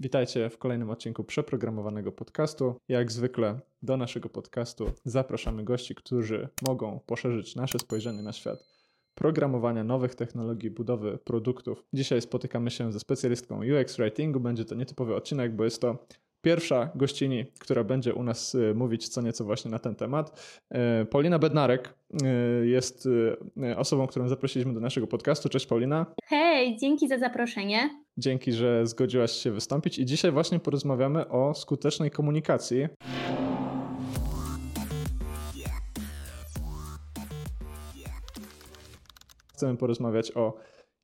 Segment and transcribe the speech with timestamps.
[0.00, 2.74] Witajcie w kolejnym odcinku przeprogramowanego podcastu.
[2.88, 8.58] Jak zwykle do naszego podcastu zapraszamy gości, którzy mogą poszerzyć nasze spojrzenie na świat
[9.14, 11.84] programowania nowych technologii, budowy produktów.
[11.92, 14.40] Dzisiaj spotykamy się ze specjalistką UX Writingu.
[14.40, 16.06] Będzie to nietypowy odcinek, bo jest to
[16.40, 20.60] pierwsza gościni, która będzie u nas y, mówić co nieco właśnie na ten temat.
[21.02, 21.94] Y, Paulina Bednarek
[22.62, 23.08] y, jest
[23.76, 25.48] osobą, którą zaprosiliśmy do naszego podcastu.
[25.48, 26.06] Cześć Paulina.
[26.24, 28.05] Hej, dzięki za zaproszenie.
[28.18, 32.88] Dzięki, że zgodziłaś się wystąpić i dzisiaj właśnie porozmawiamy o skutecznej komunikacji.
[39.52, 40.54] Chcemy porozmawiać o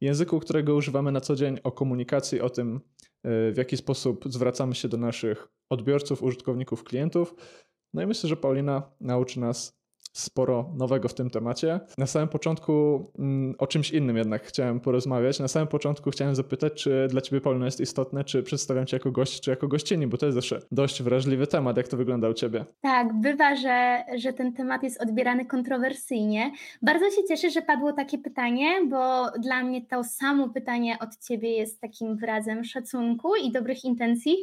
[0.01, 2.81] języku, którego używamy na co dzień, o komunikacji, o tym,
[3.25, 7.35] w jaki sposób zwracamy się do naszych odbiorców, użytkowników, klientów.
[7.95, 9.82] No i myślę, że Paulina nauczy nas
[10.13, 11.81] sporo nowego w tym temacie.
[11.99, 15.41] Na samym początku mm, o czymś innym jednak chciałem porozmawiać.
[15.41, 19.11] Na samym początku chciałem zapytać, czy dla Ciebie Paulina jest istotne, czy przedstawiam Cię jako
[19.11, 21.77] gość, czy jako gościni, bo to jest zawsze dość wrażliwy temat.
[21.77, 22.65] Jak to wygląda u Ciebie?
[22.81, 26.53] Tak, bywa, że, że ten temat jest odbierany kontrowersyjnie.
[26.83, 31.51] Bardzo się cieszę, że padło takie pytanie, bo dla mnie to samo pytanie od Ciebie
[31.51, 34.37] jest takim wyrazem szacunku i dobrych intencji.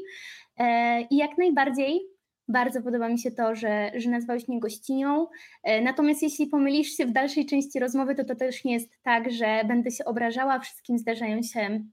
[0.57, 2.01] E, I jak najbardziej
[2.50, 5.28] bardzo podoba mi się to, że, że nazwałeś mnie gościnią.
[5.64, 9.31] E, natomiast jeśli pomylisz się w dalszej części rozmowy, to to też nie jest tak,
[9.31, 10.59] że będę się obrażała.
[10.59, 11.83] Wszystkim zdarzają się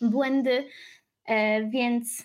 [0.00, 0.64] błędy,
[1.26, 2.24] e, więc,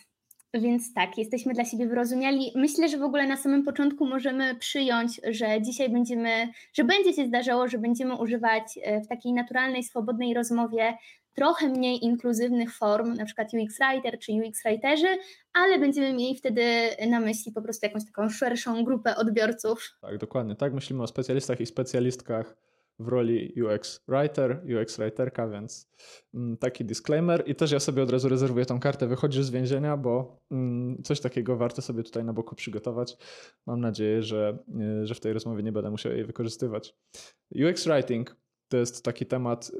[0.53, 2.51] więc tak, jesteśmy dla siebie wyrozumiali.
[2.55, 7.25] Myślę, że w ogóle na samym początku możemy przyjąć, że dzisiaj będziemy, że będzie się
[7.25, 10.93] zdarzało, że będziemy używać e, w takiej naturalnej, swobodnej rozmowie
[11.39, 15.07] trochę mniej inkluzywnych form, na przykład UX Writer czy UX Writerzy,
[15.53, 16.63] ale będziemy mieli wtedy
[17.09, 19.97] na myśli po prostu jakąś taką szerszą grupę odbiorców.
[20.01, 20.55] Tak, dokładnie.
[20.55, 22.55] Tak myślimy o specjalistach i specjalistkach
[22.99, 25.89] w roli UX Writer, UX Writerka, więc
[26.33, 27.43] mm, taki disclaimer.
[27.45, 31.19] I też ja sobie od razu rezerwuję tą kartę, wychodzisz z więzienia, bo mm, coś
[31.19, 33.17] takiego warto sobie tutaj na boku przygotować.
[33.65, 34.57] Mam nadzieję, że,
[35.01, 36.95] y, że w tej rozmowie nie będę musiał jej wykorzystywać.
[37.55, 38.35] UX Writing
[38.69, 39.71] to jest taki temat,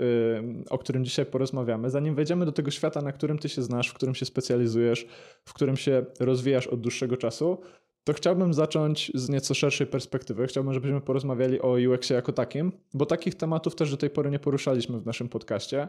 [0.70, 1.90] o którym dzisiaj porozmawiamy.
[1.90, 5.08] Zanim wejdziemy do tego świata, na którym ty się znasz, w którym się specjalizujesz,
[5.46, 7.58] w którym się rozwijasz od dłuższego czasu,
[8.04, 10.48] to chciałbym zacząć z nieco szerszej perspektywy.
[10.48, 14.40] Chciałbym, żebyśmy porozmawiali o UX-ie jako takim, bo takich tematów też do tej pory nie
[14.40, 15.88] poruszaliśmy w naszym podcaście.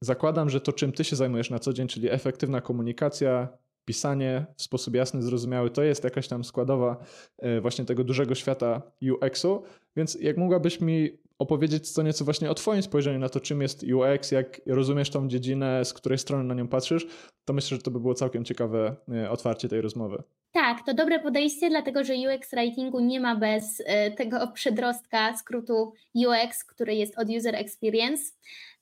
[0.00, 3.48] Zakładam, że to, czym ty się zajmujesz na co dzień, czyli efektywna komunikacja,
[3.84, 6.96] pisanie w sposób jasny, zrozumiały, to jest jakaś tam składowa
[7.38, 9.62] e, właśnie tego dużego świata UX-u.
[9.96, 13.82] Więc jak mogłabyś mi opowiedzieć co nieco właśnie o Twoim spojrzeniu na to, czym jest
[13.82, 17.06] UX, jak rozumiesz tą dziedzinę, z której strony na nią patrzysz,
[17.44, 20.22] to myślę, że to by było całkiem ciekawe e, otwarcie tej rozmowy.
[20.52, 25.92] Tak, to dobre podejście, dlatego że UX writingu nie ma bez e, tego przedrostka skrótu
[26.14, 28.22] UX, który jest od User Experience.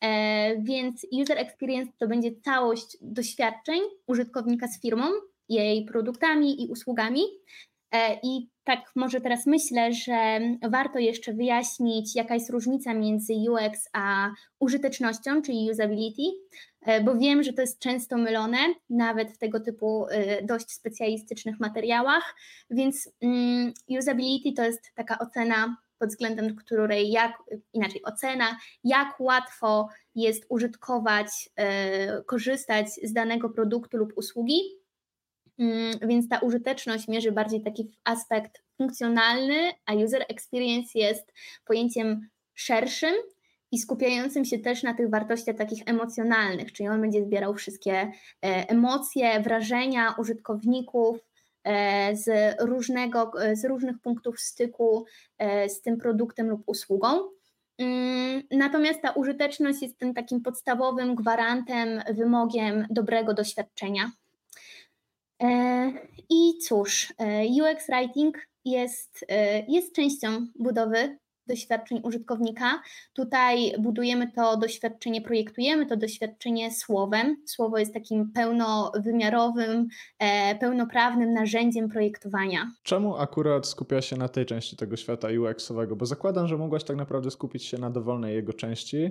[0.01, 5.07] E, więc User Experience to będzie całość doświadczeń użytkownika z firmą,
[5.49, 7.21] jej produktami i usługami.
[8.23, 14.31] I tak może teraz myślę, że warto jeszcze wyjaśnić, jaka jest różnica między UX a
[14.59, 16.23] użytecznością, czyli usability,
[16.81, 18.59] e, bo wiem, że to jest często mylone,
[18.91, 22.35] nawet w tego typu e, dość specjalistycznych materiałach,
[22.71, 27.33] więc mm, usability to jest taka ocena pod względem której jak,
[27.73, 34.80] inaczej ocena, jak łatwo jest użytkować, e, korzystać z danego produktu lub usługi,
[36.03, 41.33] więc ta użyteczność mierzy bardziej taki aspekt funkcjonalny, a user experience jest
[41.65, 43.15] pojęciem szerszym
[43.73, 48.11] i skupiającym się też na tych wartościach takich emocjonalnych, czyli on będzie zbierał wszystkie e,
[48.69, 51.19] emocje, wrażenia użytkowników
[51.65, 55.05] e, z, różnego, z różnych punktów styku
[55.39, 57.09] e, z tym produktem lub usługą.
[57.79, 64.11] Mm, natomiast ta użyteczność jest tym takim podstawowym gwarantem, wymogiem dobrego doświadczenia.
[65.41, 65.93] E,
[66.29, 72.83] I cóż, e, UX Writing jest, e, jest częścią budowy doświadczeń użytkownika.
[73.13, 77.37] Tutaj budujemy to doświadczenie, projektujemy to doświadczenie słowem.
[77.47, 79.89] Słowo jest takim pełnowymiarowym,
[80.61, 82.73] pełnoprawnym narzędziem projektowania.
[82.83, 85.97] Czemu akurat skupia się na tej części tego świata UX-owego?
[85.97, 89.11] Bo zakładam, że mogłaś tak naprawdę skupić się na dowolnej jego części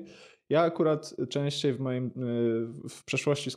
[0.50, 3.50] ja akurat częściej w moim y, w przeszłości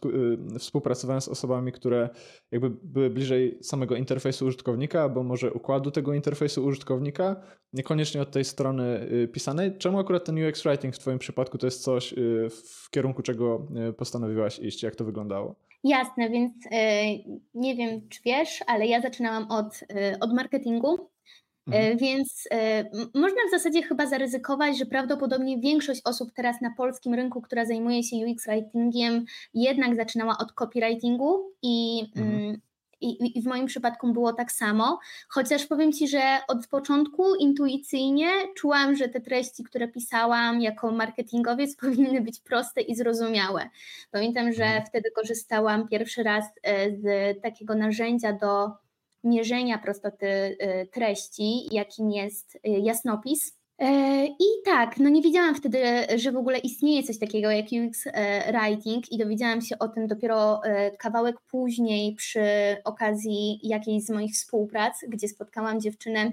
[0.55, 2.09] y, współpracowałem z osobami, które
[2.51, 7.37] jakby były bliżej samego interfejsu użytkownika, albo może układu tego interfejsu użytkownika,
[7.73, 9.79] niekoniecznie od tej strony y, pisanej.
[9.79, 12.15] Czemu akurat ten UX Writing w Twoim przypadku to jest coś,
[12.51, 13.67] w kierunku czego
[13.97, 14.83] postanowiłaś iść?
[14.83, 15.55] Jak to wyglądało?
[15.85, 16.53] Jasne, więc
[17.55, 19.81] nie wiem, czy wiesz, ale ja zaczynałam od,
[20.21, 21.12] od marketingu
[21.67, 21.99] Mhm.
[21.99, 22.49] Więc
[23.15, 28.03] można w zasadzie chyba zaryzykować, że prawdopodobnie większość osób teraz na polskim rynku, która zajmuje
[28.03, 29.25] się UX writingiem,
[29.55, 32.35] jednak zaczynała od copywritingu i mhm.
[32.35, 32.61] Mm,
[33.03, 34.99] i, I, w moim przypadku było tak samo,
[35.29, 41.77] chociaż powiem Ci, że od początku intuicyjnie czułam, że te treści, które pisałam jako marketingowiec,
[41.81, 43.71] powinny być proste i zrozumiałe.
[44.11, 44.87] Pamiętam, że mhm.
[44.87, 48.71] wtedy korzystałam pierwszy raz e, z takiego narzędzia do
[49.25, 53.63] mierzenia prostoty e, treści, jakim jest e, jasnopis.
[53.83, 55.79] E, I tak, no nie wiedziałam wtedy,
[56.17, 60.07] że w ogóle istnieje coś takiego jak UX e, Writing i dowiedziałam się o tym
[60.07, 62.43] dopiero e, kawałek później przy
[62.85, 66.33] okazji jakiejś z moich współprac, gdzie spotkałam dziewczynę,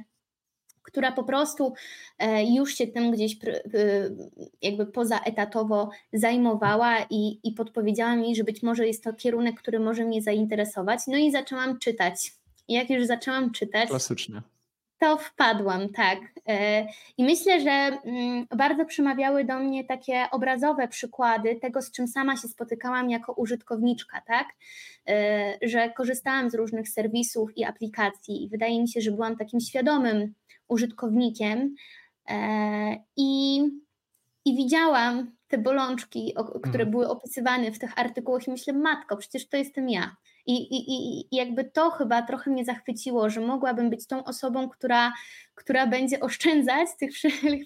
[0.81, 1.74] która po prostu
[2.47, 3.38] już się tym gdzieś
[4.62, 10.06] jakby pozaetatowo zajmowała i, i podpowiedziała mi, że być może jest to kierunek, który może
[10.06, 11.00] mnie zainteresować.
[11.07, 12.38] No i zaczęłam czytać.
[12.69, 13.89] I jak już zaczęłam czytać.
[13.89, 14.42] Klasycznie
[15.00, 16.19] to wpadłam, tak.
[16.48, 16.88] E,
[17.18, 22.38] I myślę, że mm, bardzo przemawiały do mnie takie obrazowe przykłady tego, z czym sama
[22.38, 24.48] się spotykałam jako użytkowniczka, tak?
[25.07, 29.60] E, że korzystałam z różnych serwisów i aplikacji i wydaje mi się, że byłam takim
[29.60, 30.33] świadomym
[30.68, 31.75] użytkownikiem
[32.30, 33.62] e, i,
[34.45, 36.92] i widziałam te bolączki, które mhm.
[36.92, 40.16] były opisywane w tych artykułach i myślę, matko, przecież to jestem ja.
[40.45, 45.13] I, i, I jakby to chyba trochę mnie zachwyciło, że mogłabym być tą osobą, która,
[45.56, 47.12] która będzie oszczędzać tych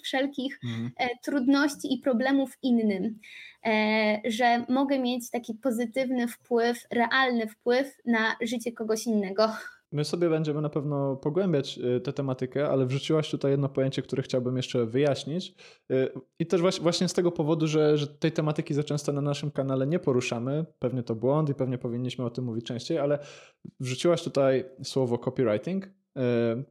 [0.04, 0.92] wszelkich mm.
[1.24, 3.20] trudności i problemów innym.
[3.66, 9.56] E, że mogę mieć taki pozytywny wpływ, realny wpływ na życie kogoś innego.
[9.94, 14.24] My sobie będziemy na pewno pogłębiać y, tę tematykę, ale wrzuciłaś tutaj jedno pojęcie, które
[14.24, 15.56] chciałbym jeszcze wyjaśnić.
[15.92, 19.52] Y, I też właśnie z tego powodu, że, że tej tematyki za często na naszym
[19.52, 20.66] kanale nie poruszamy.
[20.80, 23.20] Pewnie to błąd i pewnie powinniśmy o tym mówić częściej, ale
[23.80, 25.88] wrzuciłaś tutaj słowo copywriting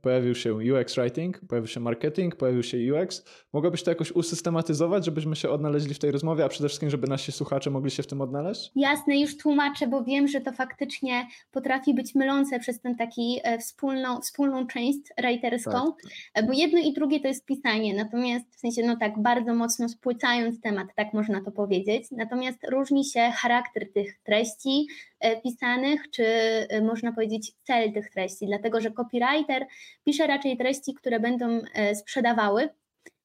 [0.03, 3.25] pojawił się UX writing, pojawił się marketing, pojawił się UX.
[3.53, 7.33] Mogłabyś to jakoś usystematyzować, żebyśmy się odnaleźli w tej rozmowie, a przede wszystkim, żeby nasi
[7.33, 8.71] słuchacze mogli się w tym odnaleźć?
[8.77, 13.59] Jasne, już tłumaczę, bo wiem, że to faktycznie potrafi być mylące przez tę taki e,
[13.59, 16.13] wspólną, wspólną część writerską, tak.
[16.35, 19.89] E, bo jedno i drugie to jest pisanie, natomiast w sensie, no tak, bardzo mocno
[19.89, 25.12] spłycając temat, tak można to powiedzieć, natomiast różni się charakter tych treści, E,
[25.43, 29.67] pisanych, czy e, można powiedzieć cel tych treści, dlatego że copywriter
[30.05, 32.69] pisze raczej treści, które będą e, sprzedawały,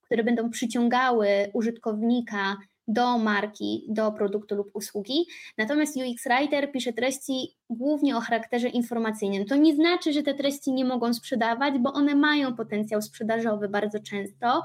[0.02, 2.58] które będą przyciągały użytkownika
[2.88, 5.26] do marki, do produktu lub usługi.
[5.58, 9.46] Natomiast UX Writer pisze treści głównie o charakterze informacyjnym.
[9.46, 14.00] To nie znaczy, że te treści nie mogą sprzedawać, bo one mają potencjał sprzedażowy bardzo
[14.00, 14.64] często.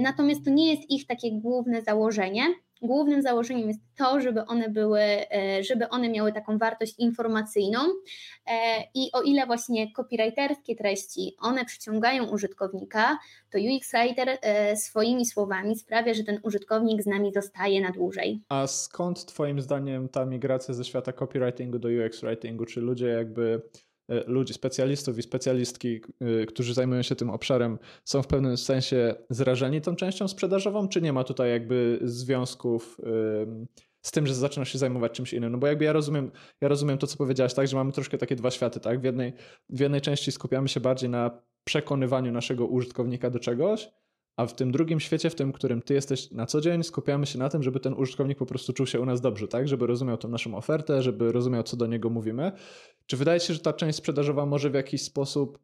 [0.00, 2.42] Natomiast to nie jest ich takie główne założenie
[2.86, 7.78] głównym założeniem jest to, żeby one były, e, żeby one miały taką wartość informacyjną
[8.46, 8.52] e,
[8.94, 13.18] i o ile właśnie copywriterskie treści, one przyciągają użytkownika,
[13.50, 18.40] to UX Writer e, swoimi słowami sprawia, że ten użytkownik z nami zostaje na dłużej.
[18.48, 22.64] A skąd twoim zdaniem ta migracja ze świata copywritingu do UX writingu?
[22.64, 23.62] Czy ludzie jakby
[24.26, 29.80] ludzi, specjalistów i specjalistki, e, którzy zajmują się tym obszarem, są w pewnym sensie zrażeni
[29.80, 33.00] tą częścią sprzedażową, czy nie ma tutaj jakby związków
[34.04, 35.52] z tym, że zaczyna się zajmować czymś innym?
[35.52, 36.30] No bo jakby ja rozumiem,
[36.60, 39.00] ja rozumiem to, co powiedziałaś, tak, że mamy troszkę takie dwa światy, tak?
[39.00, 39.32] W jednej,
[39.68, 43.88] w jednej części skupiamy się bardziej na przekonywaniu naszego użytkownika do czegoś,
[44.36, 47.38] a w tym drugim świecie, w tym, którym ty jesteś na co dzień, skupiamy się
[47.38, 49.68] na tym, żeby ten użytkownik po prostu czuł się u nas dobrze, tak?
[49.68, 52.52] Żeby rozumiał tą naszą ofertę, żeby rozumiał, co do niego mówimy.
[53.06, 55.58] Czy wydaje się, że ta część sprzedażowa może w jakiś sposób,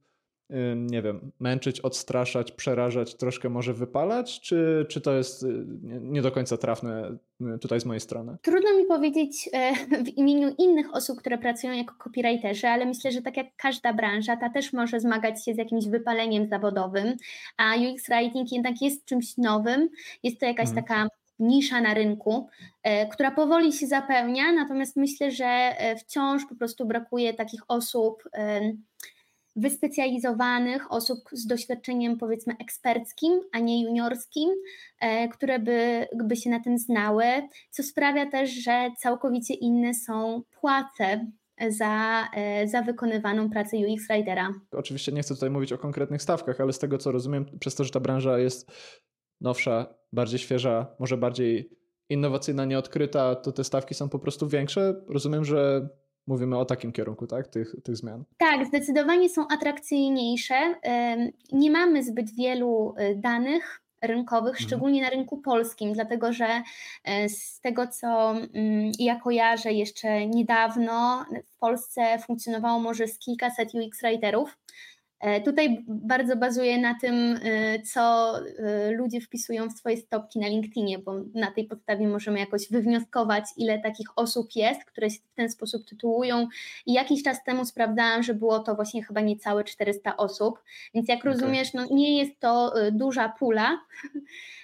[0.76, 5.64] nie wiem, męczyć, odstraszać, przerażać, troszkę może wypalać, czy, czy to jest y,
[6.00, 8.37] nie do końca trafne y, tutaj z mojej strony?
[8.42, 9.75] Trudno mi powiedzieć e,
[10.07, 14.37] w imieniu innych osób, które pracują jako copywriterzy, ale myślę, że tak jak każda branża,
[14.37, 17.16] ta też może zmagać się z jakimś wypaleniem zawodowym,
[17.57, 19.88] a UX Writing jednak jest czymś nowym,
[20.23, 20.85] jest to jakaś hmm.
[20.85, 22.49] taka nisza na rynku,
[22.83, 28.23] e, która powoli się zapełnia, natomiast myślę, że e, wciąż po prostu brakuje takich osób
[29.61, 34.50] wyspecjalizowanych, osób z doświadczeniem powiedzmy eksperckim, a nie juniorskim,
[35.33, 37.25] które by, by się na tym znały,
[37.71, 41.26] co sprawia też, że całkowicie inne są płace
[41.69, 42.25] za,
[42.64, 44.55] za wykonywaną pracę UX Writera.
[44.73, 47.85] Oczywiście nie chcę tutaj mówić o konkretnych stawkach, ale z tego co rozumiem, przez to,
[47.85, 48.71] że ta branża jest
[49.40, 51.71] nowsza, bardziej świeża, może bardziej
[52.09, 54.95] innowacyjna, nieodkryta, to te stawki są po prostu większe.
[55.09, 55.88] Rozumiem, że
[56.27, 58.25] mówimy o takim kierunku, tak, tych, tych zmian.
[58.39, 60.55] Tak, zdecydowanie są atrakcyjniejsze.
[61.53, 64.67] Nie mamy zbyt wielu y, danych rynkowych, mhm.
[64.67, 66.62] szczególnie na rynku polskim, dlatego że
[67.05, 73.75] e, z tego, co mm, ja kojarzę jeszcze niedawno, w Polsce funkcjonowało może z kilkaset
[73.75, 75.00] UX writerów, E,
[75.45, 80.99] tutaj bardzo bazuje na tym, e, co e, ludzie wpisują w swoje stopki na LinkedInie,
[80.99, 85.50] bo na tej podstawie możemy jakoś wywnioskować, ile takich osób jest, które się w ten
[85.50, 86.49] sposób tytułują.
[86.87, 90.62] I jakiś czas temu sprawdzałam, że było to właśnie chyba niecałe 400 osób,
[90.95, 91.33] więc jak okay.
[91.33, 93.79] rozumiesz, no nie jest to duża pula.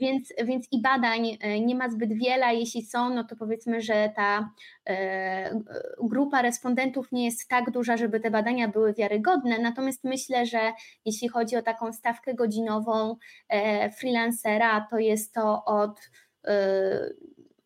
[0.00, 4.12] Więc, więc i badań e, nie ma zbyt wiele, jeśli są, no to powiedzmy, że
[4.16, 4.50] ta
[4.88, 5.60] e,
[6.02, 9.58] grupa respondentów nie jest tak duża, żeby te badania były wiarygodne.
[9.58, 10.72] Natomiast myślę, że
[11.04, 13.16] jeśli chodzi o taką stawkę godzinową
[13.48, 16.00] e, freelancera, to jest to od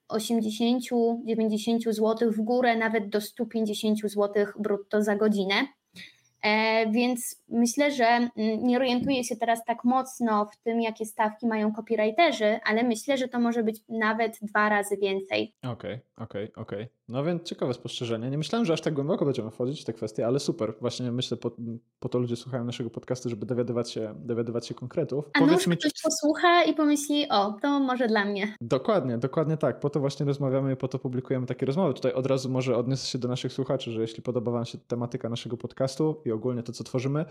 [0.08, 5.54] 80-90 zł w górę, nawet do 150 zł brutto za godzinę.
[6.44, 11.46] E, więc myślę, że mm, nie orientuję się teraz tak mocno w tym, jakie stawki
[11.46, 15.54] mają copywriterzy, ale myślę, że to może być nawet dwa razy więcej.
[15.62, 16.82] Okej, okay, okej, okay, okej.
[16.82, 17.04] Okay.
[17.08, 18.30] No więc ciekawe spostrzeżenie.
[18.30, 20.74] Nie myślałem, że aż tak głęboko będziemy wchodzić w te kwestie, ale super.
[20.80, 21.50] Właśnie myślę, po,
[22.00, 25.30] po to ludzie słuchają naszego podcastu, żeby dowiadywać się, dowiadywać się konkretów.
[25.34, 26.02] A Powiedz mi, ktoś czy...
[26.02, 28.56] posłucha i pomyśli, o, to może dla mnie.
[28.60, 29.80] Dokładnie, dokładnie tak.
[29.80, 31.94] Po to właśnie rozmawiamy i po to publikujemy takie rozmowy.
[31.94, 35.28] Tutaj od razu może odniosę się do naszych słuchaczy, że jeśli podoba wam się tematyka
[35.28, 37.24] naszego podcastu i ogólnie to, co tworzymy,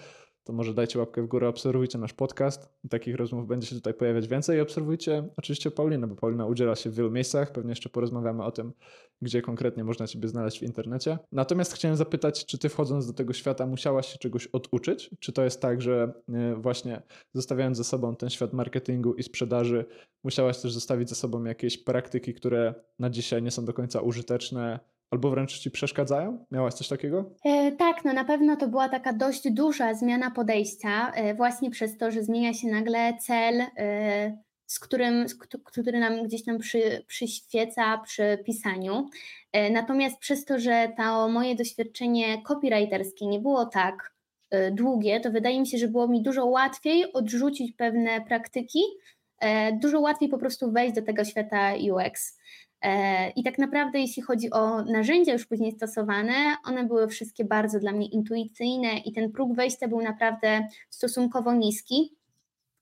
[0.44, 2.70] to może dajcie łapkę w górę, obserwujcie nasz podcast.
[2.90, 6.90] Takich rozmów będzie się tutaj pojawiać więcej i obserwujcie oczywiście Paulinę, bo Paulina udziela się
[6.90, 7.52] w wielu miejscach.
[7.52, 8.74] Pewnie jeszcze porozmawiamy o tym,
[9.22, 11.18] gdzie konkretnie można Ciebie znaleźć w internecie.
[11.32, 15.10] Natomiast chciałem zapytać, czy Ty wchodząc do tego świata musiałaś się czegoś oduczyć?
[15.20, 17.02] Czy to jest tak, że e, właśnie
[17.34, 19.86] zostawiając za sobą ten świat marketingu i sprzedaży,
[20.24, 24.80] musiałaś też zostawić za sobą jakieś praktyki, które na dzisiaj nie są do końca użyteczne,
[25.14, 26.46] albo wręcz ci przeszkadzają?
[26.52, 27.32] Miałaś coś takiego?
[27.46, 31.98] E, tak, no na pewno to była taka dość duża zmiana podejścia, e, właśnie przez
[31.98, 37.04] to, że zmienia się nagle cel, e, z którym, z, który nam gdzieś tam przy,
[37.08, 39.10] przyświeca przy pisaniu.
[39.52, 44.14] E, natomiast przez to, że to moje doświadczenie copywriterskie nie było tak
[44.52, 48.80] e, długie, to wydaje mi się, że było mi dużo łatwiej odrzucić pewne praktyki,
[49.40, 52.38] e, dużo łatwiej po prostu wejść do tego świata UX.
[53.36, 56.34] I tak naprawdę, jeśli chodzi o narzędzia już później stosowane,
[56.66, 62.16] one były wszystkie bardzo dla mnie intuicyjne i ten próg wejścia był naprawdę stosunkowo niski.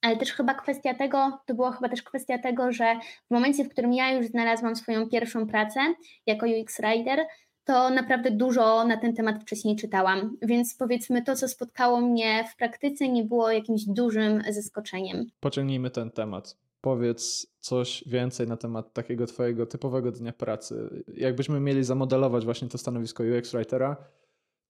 [0.02, 2.96] Ale też chyba kwestia tego, to była chyba też kwestia tego, że
[3.28, 5.80] w momencie, w którym ja już znalazłam swoją pierwszą pracę
[6.26, 7.20] jako UX Rider,
[7.64, 10.38] to naprawdę dużo na ten temat wcześniej czytałam.
[10.42, 15.26] Więc powiedzmy, to, co spotkało mnie w praktyce, nie było jakimś dużym zaskoczeniem.
[15.40, 21.04] Pociągnijmy ten temat powiedz coś więcej na temat takiego twojego typowego dnia pracy.
[21.14, 23.98] Jakbyśmy mieli zamodelować właśnie to stanowisko UX writera,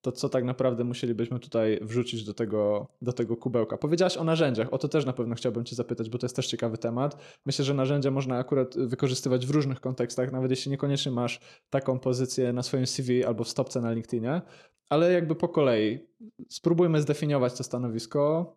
[0.01, 3.77] to co tak naprawdę musielibyśmy tutaj wrzucić do tego, do tego kubełka.
[3.77, 6.47] Powiedziałaś o narzędziach, o to też na pewno chciałbym Cię zapytać, bo to jest też
[6.47, 7.17] ciekawy temat.
[7.45, 11.39] Myślę, że narzędzia można akurat wykorzystywać w różnych kontekstach, nawet jeśli niekoniecznie masz
[11.69, 14.41] taką pozycję na swoim CV albo w stopce na LinkedInie,
[14.89, 16.07] ale jakby po kolei
[16.49, 18.55] spróbujmy zdefiniować to stanowisko,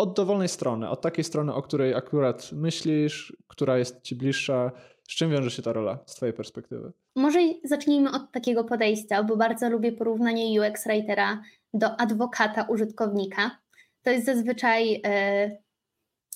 [0.00, 4.72] od dowolnej strony, od takiej strony, o której akurat myślisz, która jest ci bliższa.
[5.08, 6.92] Z czym wiąże się ta rola z Twojej perspektywy?
[7.16, 11.42] Może zacznijmy od takiego podejścia, bo bardzo lubię porównanie UX writera
[11.74, 13.58] do adwokata użytkownika.
[14.02, 15.56] To jest zazwyczaj e,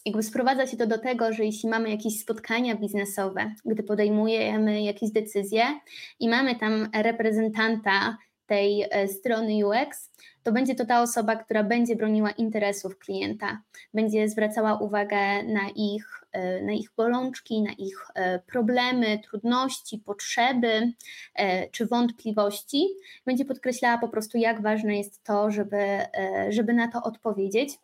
[0.07, 5.11] jakby sprowadza się to do tego, że jeśli mamy jakieś spotkania biznesowe, gdy podejmujemy jakieś
[5.11, 5.65] decyzje
[6.21, 10.11] i mamy tam reprezentanta tej e, strony UX,
[10.43, 13.63] to będzie to ta osoba, która będzie broniła interesów klienta,
[13.95, 20.93] będzie zwracała uwagę na ich, e, na ich bolączki, na ich e, problemy, trudności, potrzeby
[21.73, 22.87] czy wątpliwości,
[23.27, 25.99] będzie podkreślała po prostu, jak ważne jest to, żeby,
[26.49, 27.79] żeby na to odpowiedzieć.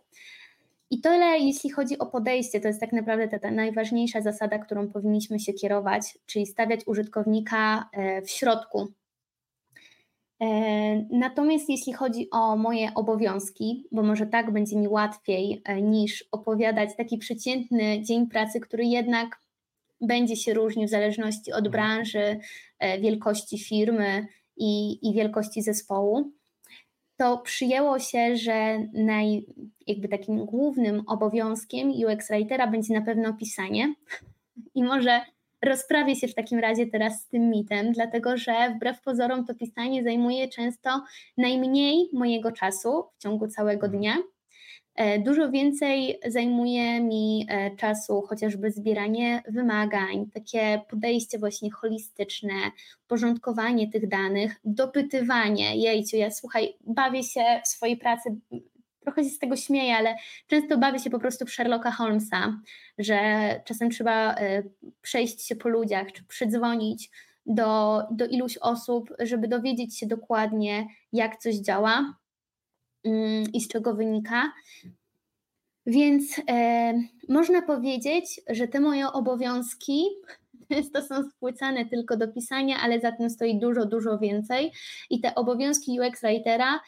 [0.90, 4.88] I tyle, jeśli chodzi o podejście, to jest tak naprawdę ta, ta, najważniejsza zasada, którą
[4.88, 7.90] powinniśmy się kierować, czyli stawiać użytkownika
[8.26, 8.92] w środku
[11.10, 16.96] natomiast jeśli chodzi o moje obowiązki, bo może tak będzie mi łatwiej e, niż opowiadać
[16.96, 19.38] taki przeciętny dzień pracy, który jednak
[20.00, 21.72] będzie się różnił w zależności od mhm.
[21.72, 22.40] branży,
[22.78, 26.32] e, wielkości firmy i, i wielkości zespołu,
[27.16, 29.46] to przyjęło się, że naj,
[29.86, 33.94] jakby takim głównym obowiązkiem UX Writera będzie na pewno pisanie.
[34.74, 35.20] I może
[35.62, 40.02] rozprawię się w takim razie teraz z tym mitem, dlatego że wbrew pozorom to pisanie
[40.02, 41.04] zajmuje często
[41.36, 43.98] najmniej mojego czasu w ciągu całego mhm.
[44.00, 44.16] dnia.
[44.94, 52.54] E, dużo więcej zajmuje mi e, czasu chociażby zbieranie wymagań, takie podejście właśnie holistyczne,
[53.06, 55.76] porządkowanie tych danych, dopytywanie.
[55.76, 58.36] Jejciu, ja słuchaj, bawię się w swojej pracy
[59.12, 60.14] trochę się z tego śmieję, ale
[60.46, 62.60] często bawię się po prostu w Sherlocka Holmesa,
[62.98, 63.20] że
[63.64, 64.62] czasem trzeba e,
[65.02, 67.10] przejść się po ludziach, czy przydzwonić
[67.46, 72.14] do, do iluś osób, żeby dowiedzieć się dokładnie, jak coś działa.
[73.04, 74.52] mm, i z czego wynika.
[75.86, 76.92] Więc e,
[77.28, 80.04] można powiedzieć, że te moje obowiązki
[80.72, 84.72] często są spłycane tylko do pisania, ale za tym stoi dużo, dużo więcej.
[85.10, 86.80] I te obowiązki UX Writera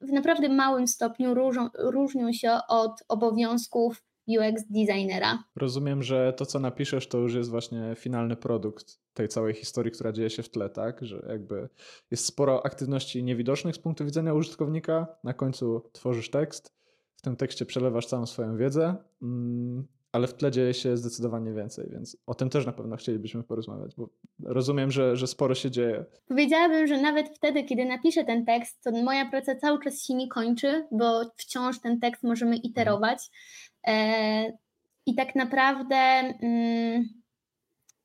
[0.00, 5.44] w naprawdę małym stopniu różnią, różnią się od obowiązków UX designera.
[5.56, 10.12] Rozumiem, że to, co napiszesz, to już jest właśnie finalny produkt tej całej historii, która
[10.12, 11.04] dzieje się w tle, tak?
[11.04, 11.68] Że jakby
[12.10, 15.06] jest sporo aktywności niewidocznych z punktu widzenia użytkownika.
[15.24, 16.74] Na końcu tworzysz tekst,
[17.16, 21.88] w tym tekście przelewasz całą swoją wiedzę, mm, ale w tle dzieje się zdecydowanie więcej,
[21.92, 24.08] więc o tym też na pewno chcielibyśmy porozmawiać, bo
[24.44, 26.04] rozumiem, że, że sporo się dzieje.
[26.28, 30.28] Powiedziałabym, że nawet wtedy, kiedy napiszę ten tekst, to moja praca cały czas się nie
[30.28, 33.30] kończy, bo wciąż ten tekst możemy iterować.
[33.86, 34.52] E,
[35.06, 35.96] I tak naprawdę.
[35.96, 37.04] Mm,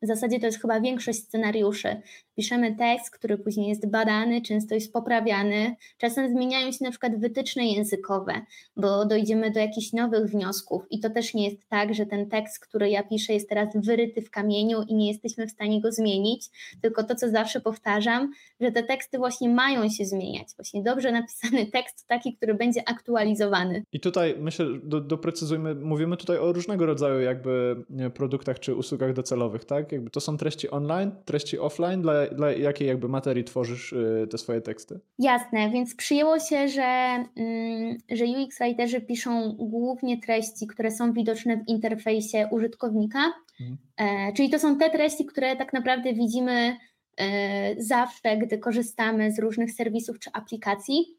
[0.02, 2.02] w zasadzie to jest chyba większość scenariuszy.
[2.36, 5.76] Piszemy tekst, który później jest badany, często jest poprawiany.
[5.98, 8.34] Czasem zmieniają się na przykład wytyczne językowe,
[8.78, 10.84] bo dojdziemy do jakichś nowych wniosków.
[10.90, 14.22] I to też nie jest tak, że ten tekst, który ja piszę, jest teraz wyryty
[14.22, 16.50] w kamieniu i nie jesteśmy w stanie go zmienić.
[16.82, 20.48] Tylko to, co zawsze powtarzam, że te teksty właśnie mają się zmieniać.
[20.58, 23.84] Właśnie dobrze napisany tekst, taki, który będzie aktualizowany.
[23.92, 27.76] I tutaj myślę, do, doprecyzujmy, mówimy tutaj o różnego rodzaju jakby
[28.14, 29.92] produktach czy usługach docelowych, tak?
[29.92, 34.38] Jakby to są treści online, treści offline, dla, dla jakiej jakby materii tworzysz y, te
[34.38, 35.00] swoje teksty?
[35.20, 41.58] Jasne, więc przyjęło się, że, mm, że UX writerzy piszą głównie treści, które są widoczne
[41.58, 43.20] w interfejsie użytkownika,
[43.62, 43.78] mhm.
[43.98, 46.78] E, czyli to są te treści, które tak naprawdę widzimy
[47.18, 51.18] e, zawsze, gdy korzystamy z różnych serwisów czy aplikacji.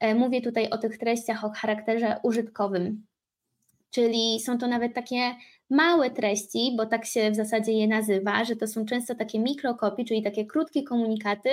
[0.00, 3.06] E, mówię tutaj o tych treściach o charakterze użytkowym,
[3.90, 5.34] czyli są to nawet takie
[5.70, 10.04] małe treści, bo tak się w zasadzie je nazywa, że to są często takie mikrokopie,
[10.04, 11.50] czyli takie krótkie komunikaty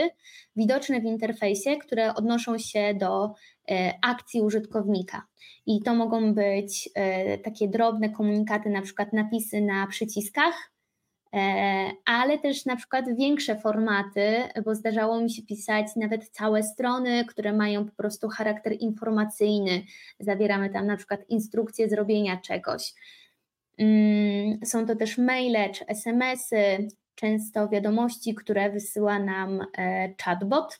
[0.56, 3.34] widoczne w interfejsie, które odnoszą się do
[3.72, 5.26] e, akcji użytkownika.
[5.66, 10.72] I to mogą być e, takie drobne komunikaty, na przykład napisy na przyciskach,
[11.34, 17.26] e, ale też na przykład większe formaty, bo zdarzało mi się pisać nawet całe strony,
[17.26, 19.84] które mają po prostu charakter informacyjny.
[20.20, 22.94] Zawieramy tam na przykład instrukcję zrobienia czegoś.
[23.78, 30.80] Mm, są to też maile czy SMS-y, często wiadomości, które wysyła nam e, chatbot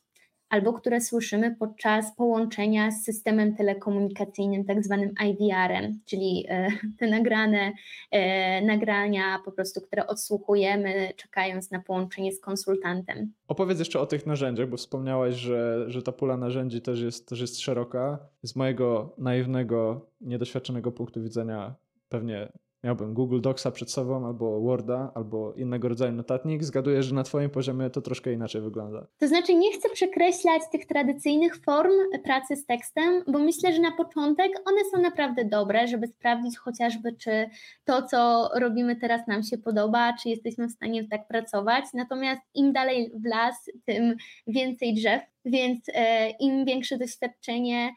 [0.52, 6.68] albo które słyszymy podczas połączenia z systemem telekomunikacyjnym, tak zwanym IVR-em, czyli e,
[7.00, 7.72] te nagrane
[8.12, 13.34] e, nagrania po prostu, które odsłuchujemy, czekając na połączenie z konsultantem.
[13.48, 17.42] Opowiedz jeszcze o tych narzędziach, bo wspomniałaś, że, że ta pula narzędzi też jest, też
[17.42, 18.20] jest szeroka.
[18.44, 21.76] Z mojego naiwnego, niedoświadczonego punktu widzenia
[22.10, 22.48] pewnie
[22.84, 27.50] miałbym Google Docsa przed sobą, albo Worda, albo innego rodzaju notatnik, zgaduję, że na Twoim
[27.50, 29.08] poziomie to troszkę inaczej wygląda.
[29.18, 31.92] To znaczy, nie chcę przekreślać tych tradycyjnych form
[32.24, 37.14] pracy z tekstem, bo myślę, że na początek one są naprawdę dobre, żeby sprawdzić chociażby,
[37.14, 37.50] czy
[37.86, 41.86] to, co robimy teraz, nam się podoba, czy jesteśmy w stanie tak pracować.
[41.94, 44.16] Natomiast im dalej w las, tym
[44.48, 47.92] więcej drzew, więc e, im większe doświadczenie,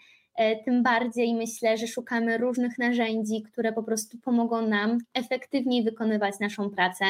[0.64, 6.70] tym bardziej myślę, że szukamy różnych narzędzi, które po prostu pomogą nam efektywniej wykonywać naszą
[6.70, 7.04] pracę.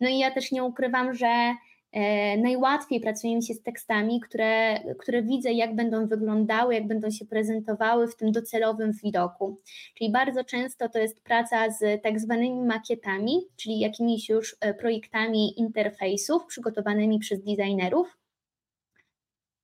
[0.00, 1.54] No i ja też nie ukrywam, że
[1.92, 7.10] e, najłatwiej pracuje mi się z tekstami, które, które widzę, jak będą wyglądały, jak będą
[7.10, 9.56] się prezentowały w tym docelowym widoku.
[9.94, 15.60] Czyli bardzo często to jest praca z tak zwanymi makietami, czyli jakimiś już e, projektami
[15.60, 18.18] interfejsów przygotowanymi przez designerów.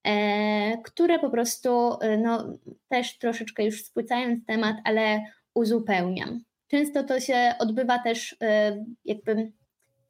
[0.04, 5.20] E, które po prostu, e, no, też troszeczkę już spłycając temat, ale
[5.54, 6.40] uzupełniam.
[6.68, 9.52] Często to się odbywa też e, jakby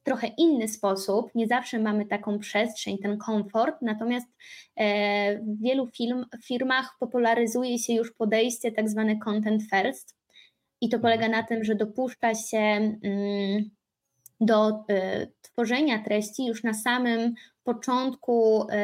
[0.01, 1.35] w trochę inny sposób.
[1.35, 4.27] Nie zawsze mamy taką przestrzeń, ten komfort, natomiast
[5.41, 10.17] w wielu film, firmach popularyzuje się już podejście tak zwane content first.
[10.81, 13.71] I to polega na tym, że dopuszcza się mm,
[14.41, 14.85] do
[15.43, 18.75] tworzenia treści już na samym początku, e,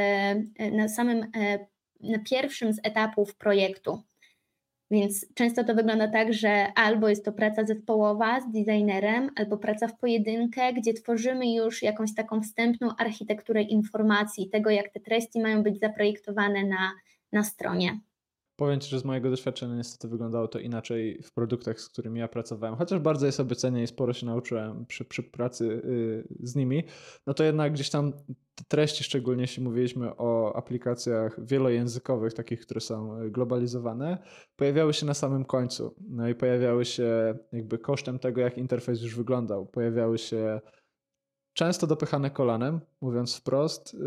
[0.59, 1.67] e, na samym, e,
[2.01, 4.03] na pierwszym z etapów projektu.
[4.91, 9.89] Więc często to wygląda tak, że albo jest to praca zespołowa z designerem, albo praca
[9.89, 15.63] w pojedynkę, gdzie tworzymy już jakąś taką wstępną architekturę informacji, tego jak te treści mają
[15.63, 16.93] być zaprojektowane na,
[17.33, 18.01] na stronie.
[18.61, 22.29] Powiem Ci, że z mojego doświadczenia niestety wyglądało to inaczej w produktach, z którymi ja
[22.29, 22.77] pracowałem.
[22.77, 26.85] Chociaż bardzo je sobie cenię i sporo się nauczyłem przy, przy pracy y, z nimi,
[27.27, 28.13] no to jednak gdzieś tam
[28.69, 34.19] treści, szczególnie jeśli mówiliśmy o aplikacjach wielojęzykowych, takich, które są globalizowane,
[34.57, 35.95] pojawiały się na samym końcu.
[36.09, 39.67] No i pojawiały się jakby kosztem tego, jak interfejs już wyglądał.
[39.67, 40.61] Pojawiały się
[41.55, 43.99] często dopychane kolanem, mówiąc wprost, y,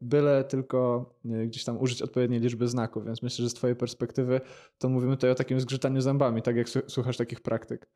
[0.00, 4.40] byle tylko y, gdzieś tam użyć odpowiedniej liczby znaków, więc myślę, że z twojej perspektywy
[4.78, 7.86] to mówimy tutaj o takim zgrzytaniu zębami, tak jak słuchasz takich praktyk.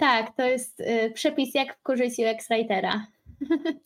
[0.00, 0.82] Tak, to jest
[1.14, 3.06] przepis jak wkurzyć UX Writera.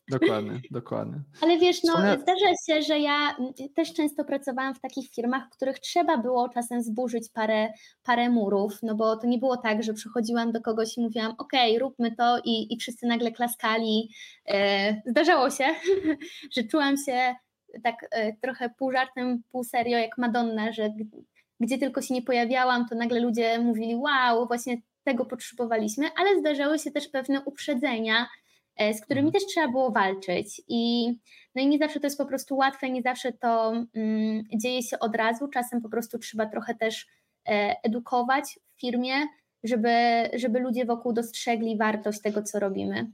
[0.08, 1.20] Dokładnie, dokładnie.
[1.40, 2.18] Ale wiesz, no Wspomnia...
[2.18, 3.36] zdarza się, że ja
[3.74, 8.78] też często pracowałam w takich firmach, w których trzeba było czasem zburzyć parę, parę murów,
[8.82, 12.38] no bo to nie było tak, że przychodziłam do kogoś i mówiłam, ok, róbmy to
[12.44, 14.10] i, i wszyscy nagle klaskali.
[14.48, 15.64] E, zdarzało się,
[16.56, 17.34] że czułam się
[17.82, 20.90] tak e, trochę pół żartem, pół serio jak Madonna, że
[21.60, 26.78] gdzie tylko się nie pojawiałam, to nagle ludzie mówili, wow, właśnie tego potrzebowaliśmy, ale zdarzały
[26.78, 28.26] się też pewne uprzedzenia,
[28.78, 29.32] z którymi mhm.
[29.32, 30.62] też trzeba było walczyć.
[30.68, 31.08] I,
[31.54, 34.98] no i nie zawsze to jest po prostu łatwe, nie zawsze to mm, dzieje się
[34.98, 35.48] od razu.
[35.48, 37.06] Czasem po prostu trzeba trochę też
[37.48, 39.14] e, edukować w firmie,
[39.64, 39.90] żeby,
[40.34, 43.12] żeby ludzie wokół dostrzegli wartość tego, co robimy.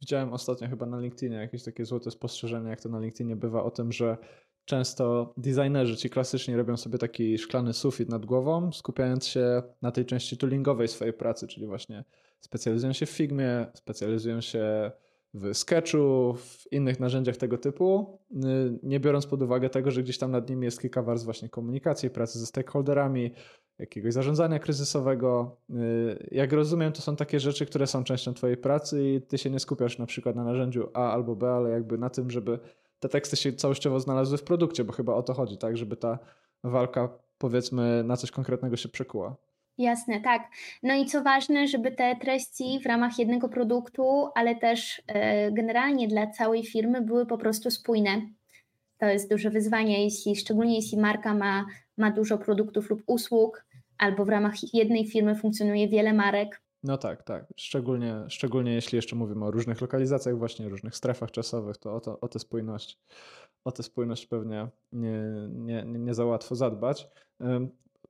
[0.00, 3.70] Widziałem ostatnio chyba na LinkedInie jakieś takie złote spostrzeżenie, jak to na LinkedInie bywa, o
[3.70, 4.16] tym, że
[4.64, 10.06] często designerzy ci klasycznie robią sobie taki szklany sufit nad głową, skupiając się na tej
[10.06, 12.04] części toolingowej swojej pracy, czyli właśnie
[12.40, 14.90] specjalizują się w Figmie, specjalizują się
[15.34, 18.36] w Sketchu, w innych narzędziach tego typu, y,
[18.82, 22.10] nie biorąc pod uwagę tego, że gdzieś tam nad nimi jest kilka warstw właśnie komunikacji,
[22.10, 23.30] pracy ze stakeholderami,
[23.78, 25.60] jakiegoś zarządzania kryzysowego.
[25.70, 29.50] Y, jak rozumiem, to są takie rzeczy, które są częścią Twojej pracy i Ty się
[29.50, 32.58] nie skupiasz na przykład na narzędziu A albo B, ale jakby na tym, żeby
[33.00, 36.18] te teksty się całościowo znalazły w produkcie, bo chyba o to chodzi, tak, żeby ta
[36.64, 39.36] walka powiedzmy na coś konkretnego się przekuła.
[39.78, 40.42] Jasne, tak.
[40.82, 46.08] No i co ważne, żeby te treści w ramach jednego produktu, ale też e, generalnie
[46.08, 48.22] dla całej firmy były po prostu spójne.
[48.98, 53.66] To jest duże wyzwanie, jeśli, szczególnie jeśli marka ma, ma dużo produktów lub usług,
[53.98, 56.62] albo w ramach jednej firmy funkcjonuje wiele marek.
[56.82, 57.44] No tak, tak.
[57.56, 62.20] Szczególnie, szczególnie jeśli jeszcze mówimy o różnych lokalizacjach, właśnie różnych strefach czasowych, to o, to,
[62.20, 62.98] o tę spójność,
[63.64, 67.08] o tę spójność pewnie nie, nie, nie za łatwo zadbać.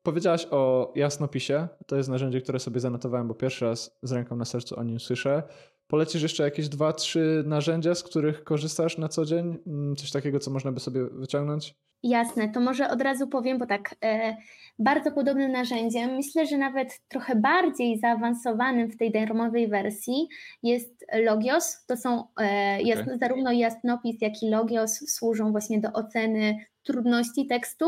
[0.06, 1.68] Powiedziałaś o jasnopisie.
[1.86, 5.00] To jest narzędzie, które sobie zanotowałem, bo pierwszy raz z ręką na sercu o nim
[5.00, 5.42] słyszę.
[5.86, 9.58] Polecisz jeszcze jakieś dwa, trzy narzędzia, z których korzystasz na co dzień?
[9.66, 11.74] Mm, coś takiego, co można by sobie wyciągnąć?
[12.02, 14.36] Jasne, to może od razu powiem, bo tak, e,
[14.78, 20.28] bardzo podobnym narzędziem, myślę, że nawet trochę bardziej zaawansowanym w tej darmowej wersji
[20.62, 21.84] jest Logios.
[21.86, 27.86] To są e, jasno, zarówno jasnopis, jak i Logios służą właśnie do oceny trudności tekstu,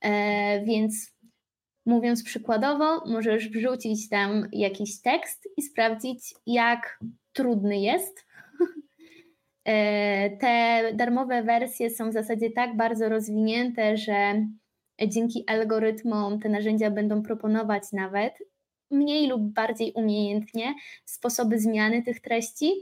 [0.00, 1.12] e, więc
[1.86, 7.00] Mówiąc przykładowo, możesz wrzucić tam jakiś tekst i sprawdzić, jak
[7.32, 8.26] trudny jest.
[9.64, 14.46] E, te darmowe wersje są w zasadzie tak bardzo rozwinięte, że
[15.08, 18.34] dzięki algorytmom te narzędzia będą proponować nawet
[18.90, 22.72] mniej lub bardziej umiejętnie sposoby zmiany tych treści.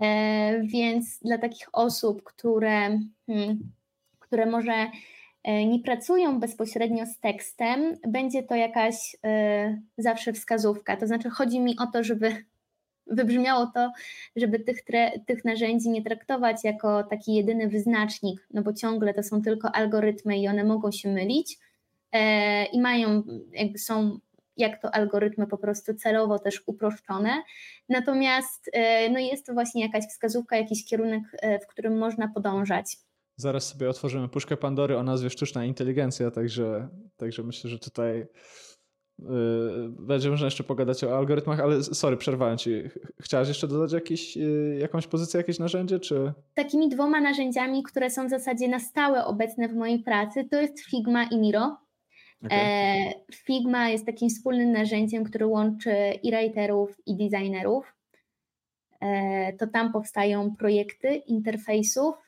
[0.00, 3.58] E, więc dla takich osób, które, hmm,
[4.18, 4.90] które może
[5.44, 10.96] nie pracują bezpośrednio z tekstem, będzie to jakaś e, zawsze wskazówka.
[10.96, 12.44] To znaczy, chodzi mi o to, żeby
[13.06, 13.92] wybrzmiało to,
[14.36, 14.84] żeby tych,
[15.26, 20.38] tych narzędzi nie traktować jako taki jedyny wyznacznik, no bo ciągle to są tylko algorytmy
[20.38, 21.58] i one mogą się mylić
[22.12, 24.18] e, i mają, jakby są
[24.56, 27.30] jak to algorytmy po prostu celowo też uproszczone.
[27.88, 28.70] Natomiast
[29.10, 31.22] no jest to właśnie jakaś wskazówka, jakiś kierunek,
[31.62, 32.96] w którym można podążać.
[33.36, 38.26] Zaraz sobie otworzymy puszkę Pandory o nazwie sztuczna inteligencja, także, także myślę, że tutaj
[39.18, 39.26] yy,
[39.88, 42.82] będzie można jeszcze pogadać o algorytmach, ale sorry, przerwałem ci.
[43.20, 46.32] Chciałaś jeszcze dodać jakiś, yy, jakąś pozycję, jakieś narzędzie, czy?
[46.54, 50.80] Takimi dwoma narzędziami, które są w zasadzie na stałe obecne w mojej pracy, to jest
[50.80, 51.84] Figma i Miro.
[52.44, 52.58] Okay.
[52.58, 57.94] E, Figma jest takim wspólnym narzędziem, które łączy i writerów, i designerów.
[59.00, 62.23] E, to tam powstają projekty interfejsów,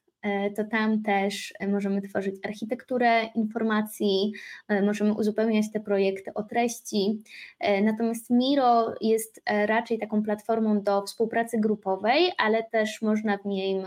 [0.57, 4.33] to tam też możemy tworzyć architekturę informacji,
[4.69, 7.23] e, możemy uzupełniać te projekty o treści.
[7.61, 13.83] E, natomiast Miro jest raczej taką platformą do współpracy grupowej, ale też można w niej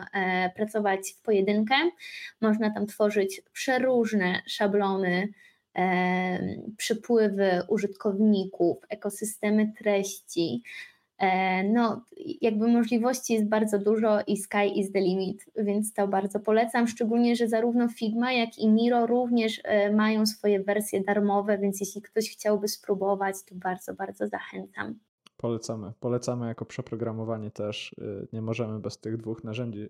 [0.56, 1.76] pracować w pojedynkę.
[2.42, 5.28] Można tam tworzyć przeróżne szablony,
[6.78, 10.64] przypływy użytkowników, ekosystemy treści.
[11.20, 12.02] E, no,
[12.42, 17.36] jakby możliwości jest bardzo dużo i sky is the limit, więc to bardzo polecam, szczególnie,
[17.36, 22.32] że zarówno Figma, jak i Miro również e, mają swoje wersje darmowe, więc jeśli ktoś
[22.32, 25.00] chciałby spróbować, to bardzo, bardzo zachęcam.
[25.42, 25.94] Polecamy.
[26.00, 27.94] Polecamy jako przeprogramowanie też.
[27.94, 29.90] Y, nie możemy bez tych dwóch narzędzi y,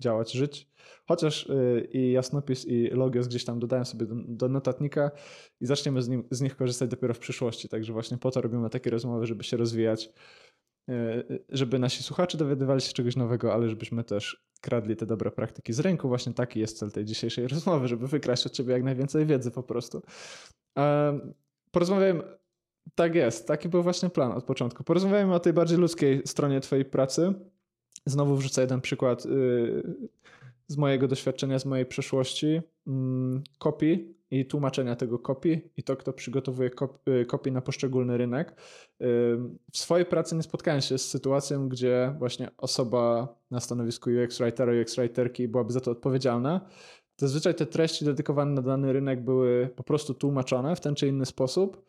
[0.00, 0.68] działać, żyć.
[1.08, 5.10] Chociaż y, i Jasnopis, i Logios gdzieś tam dodają sobie do, notatnika
[5.60, 7.68] i zaczniemy z, nim, z nich korzystać dopiero w przyszłości.
[7.68, 10.12] Także właśnie po to robimy takie rozmowy, żeby się rozwijać
[11.48, 15.80] żeby nasi słuchacze dowiadywali się czegoś nowego, ale żebyśmy też kradli te dobre praktyki z
[15.80, 16.08] rynku.
[16.08, 19.62] Właśnie taki jest cel tej dzisiejszej rozmowy, żeby wykraść od ciebie jak najwięcej wiedzy po
[19.62, 20.02] prostu.
[21.70, 22.22] Porozmawiajmy,
[22.94, 24.84] tak jest, taki był właśnie plan od początku.
[24.84, 27.34] Porozmawiajmy o tej bardziej ludzkiej stronie twojej pracy.
[28.06, 29.82] Znowu wrzucę jeden przykład y,
[30.66, 32.60] z mojego doświadczenia, z mojej przeszłości.
[32.86, 36.70] Mm, kopii i tłumaczenia tego kopii i to, kto przygotowuje
[37.08, 38.50] y, kopii na poszczególny rynek.
[38.50, 38.54] Y,
[39.72, 44.72] w swojej pracy nie spotkałem się z sytuacją, gdzie właśnie osoba na stanowisku UX writera,
[44.82, 46.60] UX writerki byłaby za to odpowiedzialna.
[47.16, 51.26] Zazwyczaj te treści dedykowane na dany rynek były po prostu tłumaczone w ten czy inny
[51.26, 51.84] sposób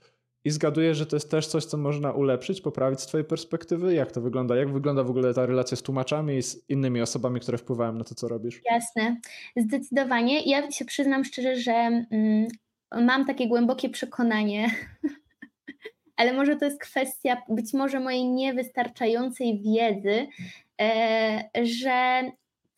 [0.46, 3.94] i zgaduję, że to jest też coś, co można ulepszyć, poprawić z Twojej perspektywy.
[3.94, 4.56] Jak to wygląda?
[4.56, 8.04] Jak wygląda w ogóle ta relacja z tłumaczami i z innymi osobami, które wpływają na
[8.04, 8.62] to, co robisz?
[8.72, 9.18] Jasne,
[9.56, 10.42] zdecydowanie.
[10.42, 12.48] Ja się przyznam szczerze, że mm,
[12.92, 14.72] mam takie głębokie przekonanie,
[16.18, 20.28] ale może to jest kwestia być może mojej niewystarczającej wiedzy,
[20.82, 22.24] e, że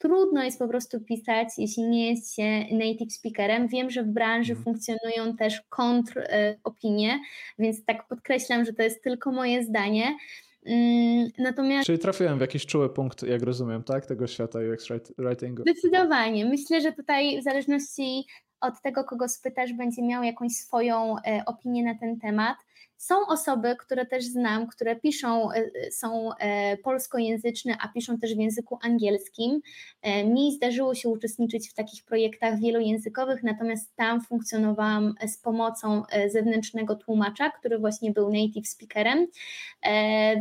[0.05, 3.67] trudno jest po prostu pisać, jeśli nie jest się native speakerem.
[3.67, 4.63] Wiem, że w branży mhm.
[4.63, 6.27] funkcjonują też kontr
[6.63, 7.19] opinie,
[7.59, 10.17] więc tak podkreślam, że to jest tylko moje zdanie.
[10.65, 11.85] Mm, natomiast...
[11.85, 14.05] Czyli trafiłem w jakiś czuły punkt, jak rozumiem, tak?
[14.05, 14.87] Tego świata UX
[15.17, 15.61] writingu.
[15.61, 16.45] Zdecydowanie.
[16.45, 18.25] Myślę, że tutaj w zależności
[18.61, 22.57] od tego, kogo spytasz, będzie miał jakąś swoją e, opinię na ten temat.
[22.97, 28.39] Są osoby, które też znam, które piszą, e, są e, polskojęzyczne, a piszą też w
[28.39, 29.61] języku angielskim.
[30.01, 36.95] E, mi zdarzyło się uczestniczyć w takich projektach wielojęzykowych, natomiast tam funkcjonowałam z pomocą zewnętrznego
[36.95, 39.27] tłumacza, który właśnie był native speakerem,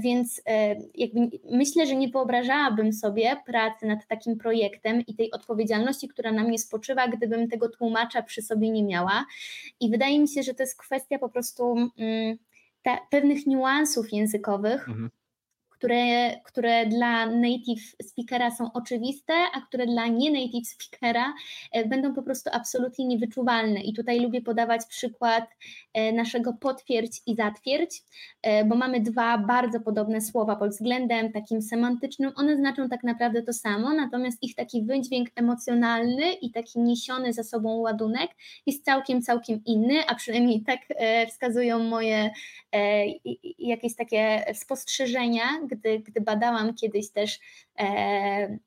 [0.02, 0.42] więc
[1.50, 6.58] myślę, że nie wyobrażałabym sobie pracy nad takim projektem i tej odpowiedzialności, która na mnie
[6.58, 9.24] spoczywa, gdybym tego tłumacza przy sobie nie miała.
[9.80, 11.76] I wydaje mi się, że to jest kwestia po prostu.
[11.98, 12.38] Mm,
[12.84, 15.10] te, pewnych niuansów językowych, mhm
[15.78, 21.34] które, które dla native speakera są oczywiste, a które dla nie-native speakera
[21.72, 23.80] e, będą po prostu absolutnie niewyczuwalne.
[23.80, 25.44] I tutaj lubię podawać przykład
[25.94, 28.02] e, naszego potwierdź i zatwierdź,
[28.42, 32.32] e, bo mamy dwa bardzo podobne słowa pod względem takim semantycznym.
[32.36, 37.42] One znaczą tak naprawdę to samo, natomiast ich taki wydźwięk emocjonalny i taki niesiony za
[37.42, 38.30] sobą ładunek
[38.66, 40.80] jest całkiem, całkiem inny, a przynajmniej tak
[41.28, 42.30] wskazują moje
[43.58, 47.38] jakieś takie spostrzeżenia, gdy, gdy badałam kiedyś też
[47.78, 48.58] e,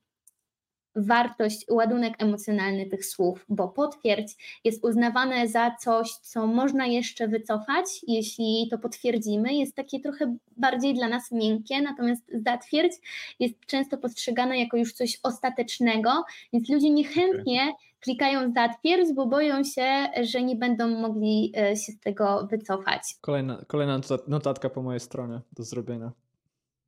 [0.97, 7.86] wartość, ładunek emocjonalny tych słów, bo potwierdź jest uznawane za coś, co można jeszcze wycofać,
[8.07, 9.53] jeśli to potwierdzimy.
[9.53, 12.93] Jest takie trochę bardziej dla nas miękkie, natomiast zatwierdź
[13.39, 16.10] jest często postrzegane jako już coś ostatecznego,
[16.53, 21.99] więc ludzie niechętnie klikają zatwierdź, bo boją się, że nie będą mogli e, się z
[21.99, 23.01] tego wycofać.
[23.21, 26.12] Kolejna, kolejna notatka po mojej stronie do zrobienia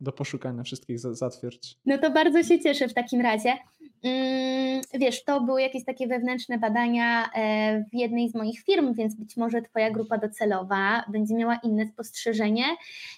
[0.01, 1.77] do poszukania wszystkich zatwierdź.
[1.85, 3.57] No to bardzo się cieszę w takim razie.
[4.03, 9.15] Mm, wiesz, to były jakieś takie wewnętrzne badania e, w jednej z moich firm, więc
[9.15, 12.63] być może Twoja grupa docelowa będzie miała inne spostrzeżenie.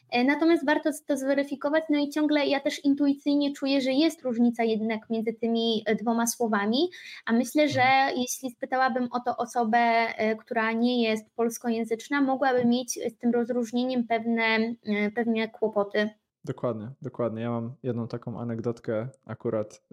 [0.09, 4.63] E, natomiast warto to zweryfikować, no i ciągle ja też intuicyjnie czuję, że jest różnica
[4.63, 6.89] jednak między tymi e, dwoma słowami,
[7.25, 7.83] a myślę, że
[8.15, 10.07] jeśli spytałabym o to osobę,
[10.39, 14.73] która nie jest polskojęzyczna, mogłaby mieć z tym rozróżnieniem pewne,
[15.15, 16.09] pewne kłopoty.
[16.43, 17.41] Dokładnie, dokładnie.
[17.41, 19.83] Ja mam jedną taką anegdotkę akurat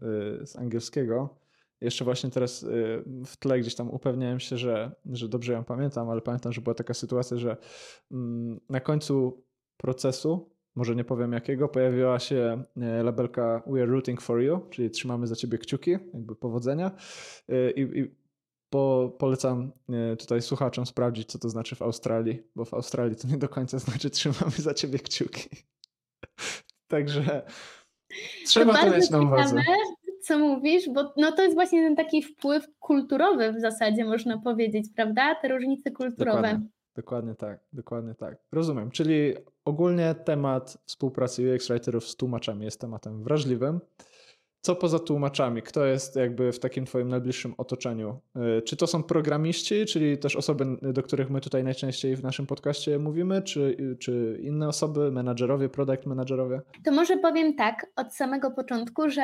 [0.42, 1.38] y, z angielskiego.
[1.80, 6.10] Jeszcze właśnie teraz y, w tle gdzieś tam upewniałem się, że, że dobrze ją pamiętam,
[6.10, 7.56] ale pamiętam, że była taka sytuacja, że
[8.12, 9.44] mm, na końcu
[9.76, 14.90] procesu, może nie powiem jakiego, pojawiła się y, labelka We are rooting for you, czyli
[14.90, 16.90] trzymamy za ciebie kciuki, jakby powodzenia.
[17.76, 18.18] I, i
[18.70, 19.72] po, polecam
[20.18, 23.78] tutaj słuchaczom sprawdzić, co to znaczy w Australii, bo w Australii to nie do końca
[23.78, 25.48] znaczy trzymamy za ciebie kciuki.
[26.88, 27.42] Także
[28.46, 29.62] trzeba to, to mieć na uwadze.
[30.22, 34.86] Co mówisz, bo no to jest właśnie ten taki wpływ kulturowy w zasadzie, można powiedzieć,
[34.96, 35.34] prawda?
[35.34, 36.42] Te różnice kulturowe.
[36.42, 38.36] Dokładnie, dokładnie tak, dokładnie tak.
[38.52, 38.90] Rozumiem.
[38.90, 43.80] Czyli ogólnie temat współpracy UX writerów z tłumaczami jest tematem wrażliwym.
[44.60, 45.62] Co poza tłumaczami?
[45.62, 48.20] Kto jest jakby w takim Twoim najbliższym otoczeniu?
[48.58, 52.46] Y, czy to są programiści, czyli też osoby, do których my tutaj najczęściej w naszym
[52.46, 56.60] podcaście mówimy, czy, czy inne osoby, menadżerowie, product menadżerowie?
[56.84, 59.22] To może powiem tak od samego początku, że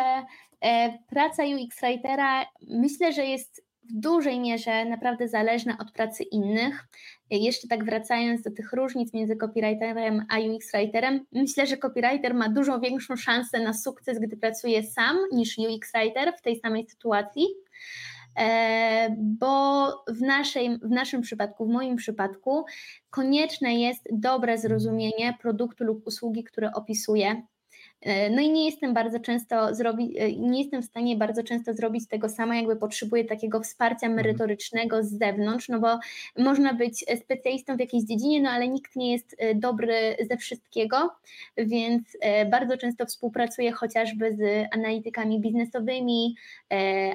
[0.60, 6.88] e, praca UX Writera myślę, że jest w dużej mierze naprawdę zależna od pracy innych.
[7.30, 12.48] Jeszcze tak wracając do tych różnic między copywriterem a UX writerem, myślę, że copywriter ma
[12.48, 17.46] dużo większą szansę na sukces, gdy pracuje sam, niż UX writer w tej samej sytuacji.
[18.38, 22.64] E, bo w, naszej, w naszym przypadku, w moim przypadku,
[23.10, 27.42] konieczne jest dobre zrozumienie produktu lub usługi, które opisuję
[28.30, 32.08] no i nie jestem bardzo często zrobić, e, nie jestem w stanie bardzo często zrobić
[32.08, 34.14] tego sama, jakby potrzebuję takiego wsparcia mhm.
[34.14, 35.98] merytorycznego z zewnątrz, no bo
[36.38, 41.10] można być specjalistą w jakiejś dziedzinie, no ale nikt nie jest e, dobry ze wszystkiego,
[41.56, 42.02] więc
[42.50, 46.36] bardzo często współpracuję chociażby z analitykami biznesowymi,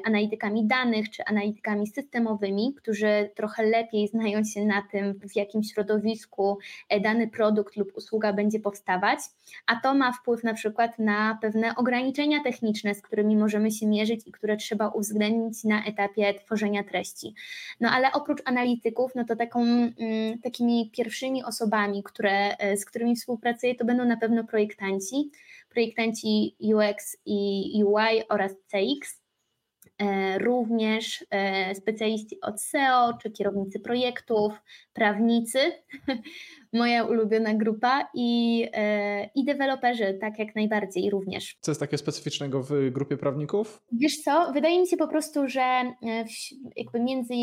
[0.05, 6.57] analitykami danych czy analitykami systemowymi, którzy trochę lepiej znają się na tym, w jakim środowisku
[7.01, 9.19] dany produkt lub usługa będzie powstawać,
[9.67, 13.87] a to ma wpływ na przykład przykład na pewne ograniczenia techniczne, z którymi możemy się
[13.87, 17.33] mierzyć i które trzeba uwzględnić na etapie tworzenia treści.
[17.79, 23.15] No ale oprócz analityków, no to taką, mm, takimi pierwszymi osobami, które, e, z którymi
[23.15, 25.31] współpracuję, to będą na pewno projektanci,
[25.69, 29.21] projektanci UX i UI oraz CX.
[29.99, 34.53] E, również e, specjaliści od SEO, czy kierownicy projektów,
[34.93, 35.59] prawnicy,
[36.73, 41.57] moja ulubiona grupa i, e, i deweloperzy, tak jak najbardziej również.
[41.61, 43.81] Co jest takie specyficznego w grupie prawników?
[43.91, 45.93] Wiesz co, wydaje mi się po prostu, że
[46.75, 47.33] jakby między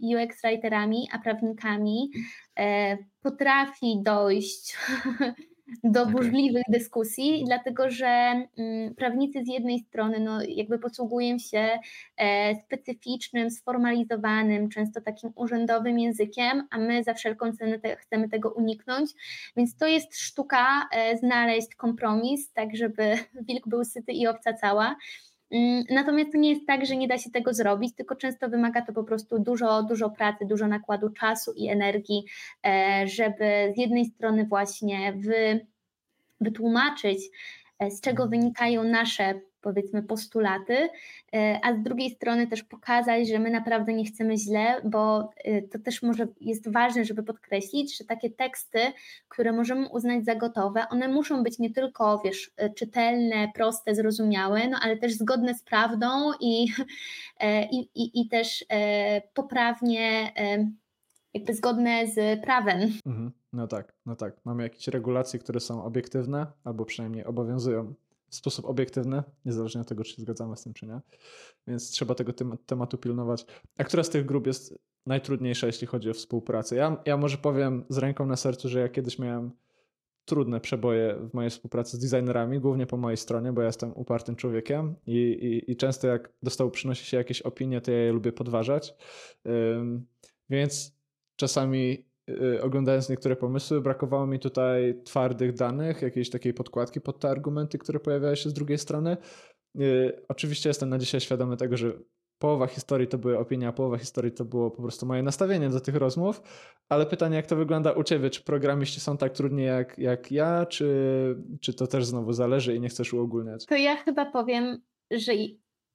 [0.00, 2.10] UX writerami a prawnikami
[3.22, 4.76] potrafi dojść
[5.84, 6.12] do okay.
[6.12, 11.78] burzliwych dyskusji, dlatego że mm, prawnicy z jednej strony no, jakby posługują się
[12.16, 18.50] e, specyficznym, sformalizowanym, często takim urzędowym językiem, a my za wszelką cenę te, chcemy tego
[18.50, 19.10] uniknąć,
[19.56, 24.96] więc to jest sztuka e, znaleźć kompromis, tak żeby wilk był syty i owca cała.
[25.50, 28.82] Mm, natomiast to nie jest tak, że nie da się tego zrobić, tylko często wymaga
[28.82, 32.24] to po prostu dużo, dużo pracy, dużo nakładu czasu i energii,
[32.66, 35.66] e, żeby z jednej strony właśnie wy,
[36.40, 37.18] wytłumaczyć,
[37.78, 40.88] e, z czego wynikają nasze powiedzmy postulaty,
[41.34, 45.62] e, a z drugiej strony też pokazać, że my naprawdę nie chcemy źle, bo e,
[45.62, 48.78] to też może jest ważne, żeby podkreślić, że takie teksty,
[49.28, 54.68] które możemy uznać za gotowe, one muszą być nie tylko, wiesz, e, czytelne, proste, zrozumiałe,
[54.68, 56.06] no ale też zgodne z prawdą
[56.40, 56.66] i,
[57.72, 58.64] i, i, i też
[59.34, 60.32] poprawnie
[61.34, 62.80] jakby zgodne z prawem.
[63.06, 63.32] Mhm.
[63.52, 64.36] No tak, no tak.
[64.44, 67.94] Mamy jakieś regulacje, które są obiektywne, albo przynajmniej obowiązują
[68.30, 71.00] w sposób obiektywny, niezależnie od tego, czy się zgadzamy z tym, czy nie.
[71.66, 72.32] Więc trzeba tego
[72.66, 73.46] tematu pilnować.
[73.78, 76.76] A która z tych grup jest najtrudniejsza, jeśli chodzi o współpracę?
[76.76, 79.52] Ja, ja może powiem z ręką na sercu, że ja kiedyś miałem
[80.24, 84.36] trudne przeboje w mojej współpracy z designerami, głównie po mojej stronie, bo ja jestem upartym
[84.36, 88.32] człowiekiem i, i, i często jak dostał przynosi się jakieś opinie, to ja je lubię
[88.32, 88.94] podważać.
[89.44, 90.06] Um,
[90.50, 90.96] więc
[91.36, 92.07] czasami
[92.62, 98.00] oglądając niektóre pomysły, brakowało mi tutaj twardych danych, jakiejś takiej podkładki pod te argumenty, które
[98.00, 99.16] pojawiały się z drugiej strony.
[99.80, 101.92] Y, oczywiście jestem na dzisiaj świadomy tego, że
[102.38, 105.80] połowa historii to były opinie, a połowa historii to było po prostu moje nastawienie do
[105.80, 106.42] tych rozmów,
[106.88, 108.30] ale pytanie, jak to wygląda u Ciebie?
[108.30, 110.86] Czy programiści są tak trudni jak, jak ja, czy,
[111.60, 113.66] czy to też znowu zależy i nie chcesz uogólniać?
[113.66, 115.32] To ja chyba powiem, że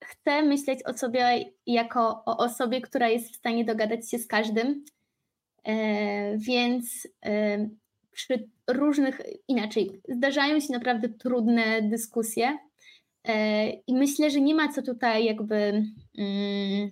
[0.04, 4.84] chcę myśleć o sobie jako o osobie, która jest w stanie dogadać się z każdym,
[6.38, 7.70] więc e,
[8.12, 12.58] przy różnych, inaczej, zdarzają się naprawdę trudne dyskusje
[13.24, 15.84] e, i myślę, że nie ma co tutaj jakby
[16.18, 16.92] mm,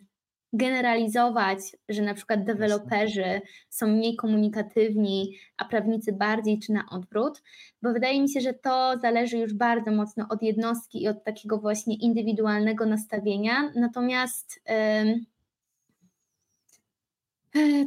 [0.54, 7.42] generalizować, że na przykład deweloperzy są mniej komunikatywni, a prawnicy bardziej, czy na odwrót,
[7.82, 11.58] bo wydaje mi się, że to zależy już bardzo mocno od jednostki i od takiego
[11.58, 13.72] właśnie indywidualnego nastawienia.
[13.76, 15.06] Natomiast E,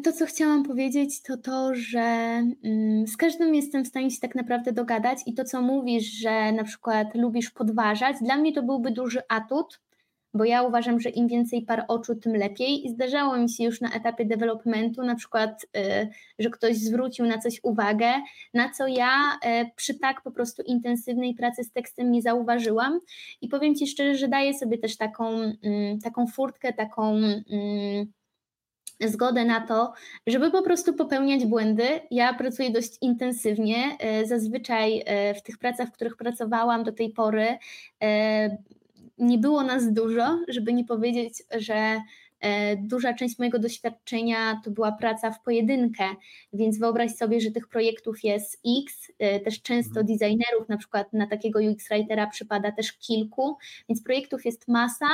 [0.04, 2.00] to, co chciałam powiedzieć, to to, że
[2.64, 6.52] mm, z każdym jestem w stanie się tak naprawdę dogadać i to, co mówisz, że
[6.52, 9.80] na przykład lubisz podważać, dla mnie to byłby duży atut,
[10.34, 12.86] bo ja uważam, że im więcej par oczu, tym lepiej.
[12.86, 17.38] I zdarzało mi się już na etapie developmentu, na przykład, y, że ktoś zwrócił na
[17.38, 18.12] coś uwagę,
[18.54, 23.00] na co ja y, przy tak po prostu intensywnej pracy z tekstem nie zauważyłam.
[23.40, 25.30] I powiem Ci szczerze, że daję sobie też taką,
[25.62, 28.06] mm, taką furtkę, taką mm,
[29.00, 29.92] zgodę na to,
[30.26, 31.84] żeby po prostu popełniać błędy.
[32.10, 33.76] Ja pracuję dość intensywnie.
[33.98, 37.58] E, zazwyczaj e, w tych pracach, w których pracowałam do tej pory,
[38.02, 38.56] e,
[39.18, 42.00] nie było nas dużo, żeby nie powiedzieć, że
[42.76, 46.04] duża część mojego doświadczenia to była praca w pojedynkę,
[46.52, 50.06] więc wyobraź sobie, że tych projektów jest X, e, też często mhm.
[50.06, 53.56] designerów, na przykład na takiego UX writera przypada też kilku,
[53.88, 55.08] więc projektów jest masa,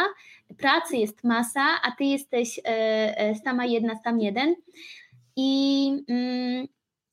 [0.59, 4.55] pracy jest masa, a ty jesteś e, sama jedna, sam jeden.
[5.37, 6.67] I mm,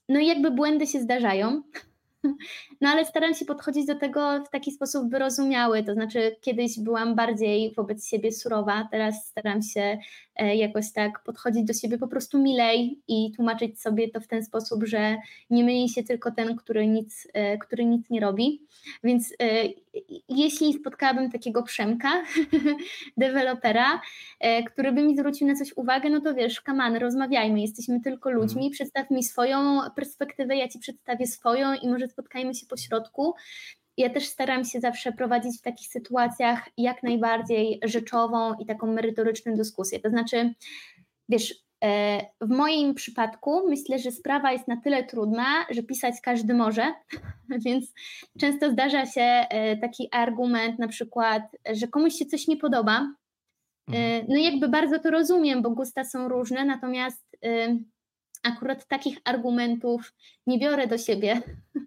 [0.10, 1.62] no i jakby błędy się zdarzają.
[2.82, 7.16] No ale staram się podchodzić do tego w taki sposób wyrozumiały, to znaczy kiedyś byłam
[7.16, 9.98] bardziej wobec siebie surowa, teraz staram się
[10.46, 14.84] jakoś tak podchodzić do siebie po prostu milej i tłumaczyć sobie to w ten sposób,
[14.84, 15.18] że
[15.50, 18.62] nie myli się tylko ten, który nic, e, który nic nie robi.
[19.04, 19.46] Więc e,
[20.30, 22.24] jeśli spotkałabym takiego Przemka,
[23.18, 24.02] dewelopera,
[24.68, 28.62] który by mi zwrócił na coś uwagę, no to wiesz, kaman, rozmawiajmy, jesteśmy tylko ludźmi,
[28.62, 28.72] mhm.
[28.72, 33.34] przedstaw mi swoją perspektywę, ja ci przedstawię swoją i może spotkajmy się po środku.
[33.98, 39.56] Ja też staram się zawsze prowadzić w takich sytuacjach jak najbardziej rzeczową i taką merytoryczną
[39.56, 40.00] dyskusję.
[40.00, 40.54] To znaczy,
[41.30, 46.54] wiesz, e, w moim przypadku myślę, że sprawa jest na tyle trudna, że pisać każdy
[46.54, 46.94] może,
[47.66, 47.94] więc
[48.40, 51.44] często zdarza się e, taki argument, na przykład,
[51.74, 53.14] że komuś się coś nie podoba.
[53.90, 54.26] E, mhm.
[54.30, 57.28] No jakby bardzo to rozumiem, bo gusta są różne, natomiast
[58.44, 60.14] akurat takich argumentów
[60.48, 61.42] nie biorę do siebie,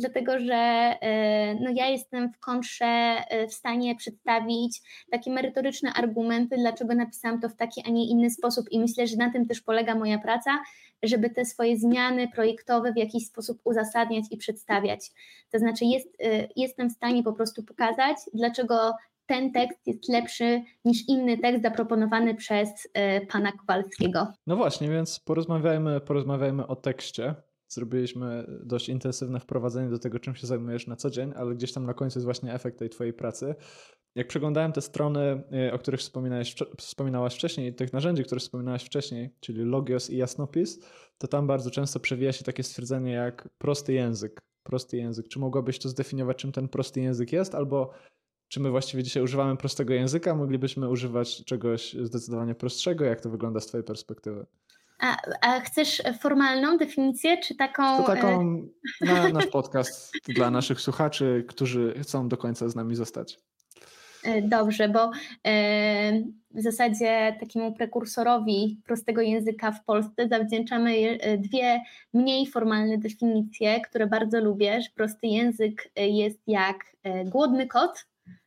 [0.00, 6.56] dlatego że e, no, ja jestem w kontrze e, w stanie przedstawić takie merytoryczne argumenty,
[6.56, 9.60] dlaczego napisałam to w taki, a nie inny sposób i myślę, że na tym też
[9.60, 10.50] polega moja praca,
[11.02, 15.10] żeby te swoje zmiany projektowe w jakiś sposób uzasadniać i przedstawiać.
[15.50, 18.92] To znaczy jest, e, jestem w stanie po prostu pokazać, dlaczego
[19.26, 24.26] ten tekst jest lepszy niż inny tekst zaproponowany przez e, pana Kowalskiego.
[24.46, 27.34] No właśnie, więc porozmawiajmy, porozmawiajmy o tekście.
[27.72, 31.86] Zrobiliśmy dość intensywne wprowadzenie do tego, czym się zajmujesz na co dzień, ale gdzieś tam
[31.86, 33.54] na końcu jest właśnie efekt tej twojej pracy.
[34.14, 39.30] Jak przeglądałem te strony, e, o których wspominałeś, wspominałaś wcześniej, tych narzędzi, które wspominałaś wcześniej,
[39.40, 40.80] czyli Logios i Jasnopis,
[41.18, 44.40] to tam bardzo często przewija się takie stwierdzenie jak prosty język.
[44.62, 45.28] Prosty język.
[45.28, 47.90] Czy mogłabyś to zdefiniować, czym ten prosty język jest, albo
[48.48, 50.34] czy my właściwie dzisiaj używamy prostego języka?
[50.34, 53.04] Moglibyśmy używać czegoś zdecydowanie prostszego?
[53.04, 54.46] Jak to wygląda z Twojej perspektywy?
[55.00, 57.96] A, a chcesz formalną definicję, czy taką?
[57.96, 58.62] To taką
[59.00, 63.38] e, na nasz podcast dla naszych słuchaczy, którzy chcą do końca z nami zostać.
[64.24, 65.10] E, dobrze, bo
[65.46, 66.12] e,
[66.50, 71.80] w zasadzie takiemu prekursorowi prostego języka w Polsce zawdzięczamy dwie
[72.14, 76.76] mniej formalne definicje, które bardzo lubię, prosty język jest jak
[77.24, 78.06] głodny kot,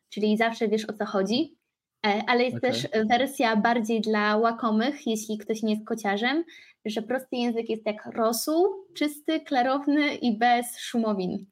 [0.10, 1.56] czyli zawsze wiesz o co chodzi,
[2.04, 2.72] ale jest okay.
[2.72, 6.44] też wersja bardziej dla łakomych, jeśli ktoś nie jest kociarzem,
[6.86, 11.46] że prosty język jest jak rosół, czysty, klarowny i bez szumowin.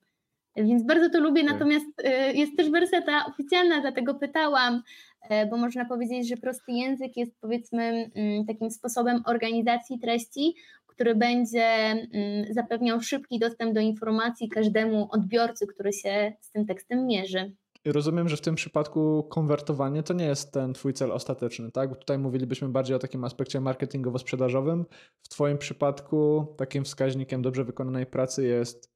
[0.56, 4.82] Więc bardzo to lubię, natomiast e, jest też wersja ta oficjalna, dlatego pytałam,
[5.30, 10.56] e, bo można powiedzieć, że prosty język jest powiedzmy mm, takim sposobem organizacji treści,
[10.88, 17.08] który będzie mm, zapewniał szybki dostęp do informacji każdemu odbiorcy, który się z tym tekstem
[17.08, 17.52] mierzy.
[17.86, 21.90] Rozumiem, że w tym przypadku konwertowanie to nie jest ten twój cel ostateczny, tak?
[21.90, 24.86] Bo tutaj mówilibyśmy bardziej o takim aspekcie marketingowo-sprzedażowym.
[25.24, 28.92] W twoim przypadku takim wskaźnikiem dobrze wykonanej pracy jest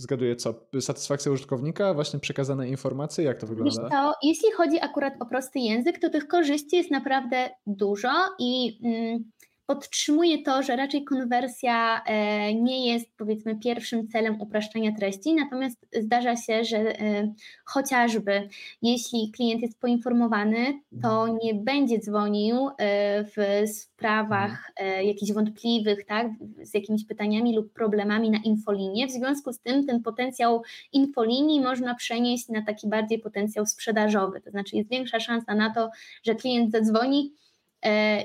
[0.00, 0.54] Zgaduję co?
[0.80, 3.82] Satysfakcja użytkownika, właśnie przekazane informacje, jak to wygląda?
[3.82, 8.08] Wiesz to, jeśli chodzi akurat o prosty język, to tych korzyści jest naprawdę dużo
[8.38, 9.30] i mm,
[9.70, 16.36] podtrzymuje to, że raczej konwersja e, nie jest powiedzmy pierwszym celem upraszczania treści, natomiast zdarza
[16.36, 18.48] się, że e, chociażby
[18.82, 24.72] jeśli klient jest poinformowany, to nie będzie dzwonił e, w sprawach
[25.04, 26.26] jakichś wątpliwych, tak,
[26.62, 29.06] z jakimiś pytaniami lub problemami na infolinię.
[29.06, 30.62] W związku z tym ten potencjał
[30.92, 35.90] infolinii można przenieść na taki bardziej potencjał sprzedażowy, to znaczy jest większa szansa na to,
[36.22, 37.32] że klient zadzwoni,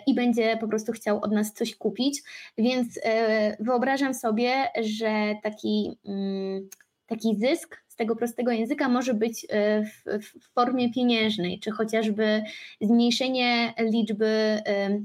[0.08, 2.22] i będzie po prostu chciał od nas coś kupić.
[2.58, 6.70] Więc e, wyobrażam sobie, że taki, mm,
[7.06, 12.44] taki zysk z tego prostego języka może być e, w, w formie pieniężnej, czy chociażby
[12.82, 14.62] zmniejszenie liczby,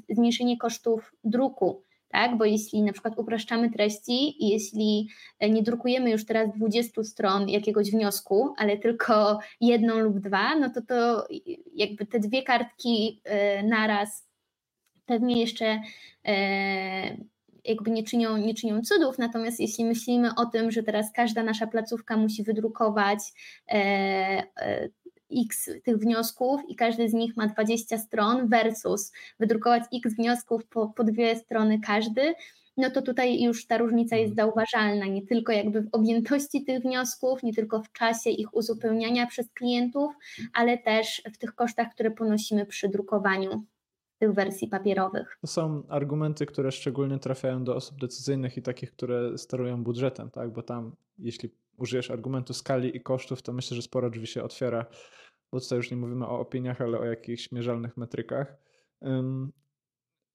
[0.08, 1.82] zmniejszenie kosztów druku.
[2.08, 5.08] Tak, bo jeśli na przykład upraszczamy treści i jeśli
[5.50, 10.82] nie drukujemy już teraz 20 stron jakiegoś wniosku, ale tylko jedną lub dwa, no to
[10.82, 11.26] to
[11.74, 13.22] jakby te dwie kartki
[13.64, 14.29] naraz
[15.10, 15.82] pewnie jeszcze
[16.26, 17.16] e,
[17.64, 21.66] jakby nie czynią, nie czynią cudów, natomiast jeśli myślimy o tym, że teraz każda nasza
[21.66, 23.18] placówka musi wydrukować
[23.68, 23.74] e,
[24.56, 24.88] e,
[25.32, 30.88] x tych wniosków i każdy z nich ma 20 stron versus wydrukować x wniosków po,
[30.88, 32.34] po dwie strony każdy,
[32.76, 34.48] no to tutaj już ta różnica jest mhm.
[34.48, 39.50] zauważalna, nie tylko jakby w objętości tych wniosków, nie tylko w czasie ich uzupełniania przez
[39.52, 40.12] klientów,
[40.52, 43.64] ale też w tych kosztach, które ponosimy przy drukowaniu
[44.20, 45.38] tych wersji papierowych.
[45.40, 50.52] To są argumenty, które szczególnie trafiają do osób decyzyjnych i takich, które sterują budżetem, tak?
[50.52, 54.86] Bo tam, jeśli użyjesz argumentu skali i kosztów, to myślę, że sporo drzwi się otwiera.
[55.52, 58.56] Bo tutaj już nie mówimy o opiniach, ale o jakichś mierzalnych metrykach.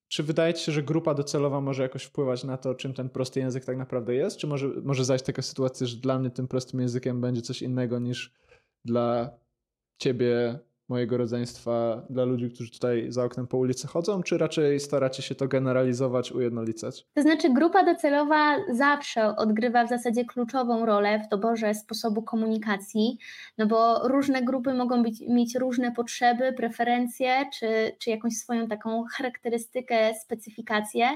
[0.07, 3.39] czy wydaje ci się, że grupa docelowa może jakoś wpływać na to, czym ten prosty
[3.39, 4.37] język tak naprawdę jest?
[4.37, 7.99] Czy może, może zajść taka sytuacja, że dla mnie tym prostym językiem będzie coś innego
[7.99, 8.33] niż
[8.85, 9.29] dla
[9.97, 10.59] ciebie
[10.89, 15.35] mojego rodzeństwa dla ludzi, którzy tutaj za oknem po ulicy chodzą, czy raczej staracie się
[15.35, 17.05] to generalizować, ujednolicać?
[17.13, 23.17] To znaczy, grupa docelowa zawsze odgrywa w zasadzie kluczową rolę w doborze sposobu komunikacji,
[23.57, 27.67] no bo różne grupy mogą być, mieć różne potrzeby, preferencje, czy,
[27.99, 31.09] czy jakąś swoją taką charakterystykę, specyfikację.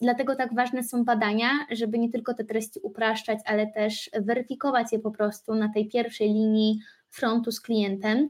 [0.00, 4.98] Dlatego tak ważne są badania, żeby nie tylko te treści upraszczać, ale też weryfikować je
[4.98, 6.78] po prostu na tej pierwszej linii
[7.14, 8.28] frontu z klientem.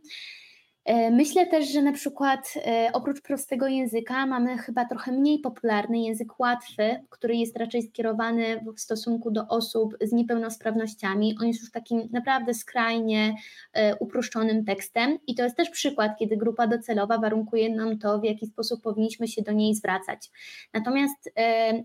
[0.85, 5.99] E, myślę też, że na przykład e, oprócz prostego języka mamy chyba trochę mniej popularny
[5.99, 11.37] język łatwy, który jest raczej skierowany w stosunku do osób z niepełnosprawnościami.
[11.41, 13.35] On jest już takim naprawdę skrajnie
[13.73, 18.25] e, uproszczonym tekstem i to jest też przykład, kiedy grupa docelowa warunkuje nam to, w
[18.25, 20.31] jaki sposób powinniśmy się do niej zwracać.
[20.73, 21.33] Natomiast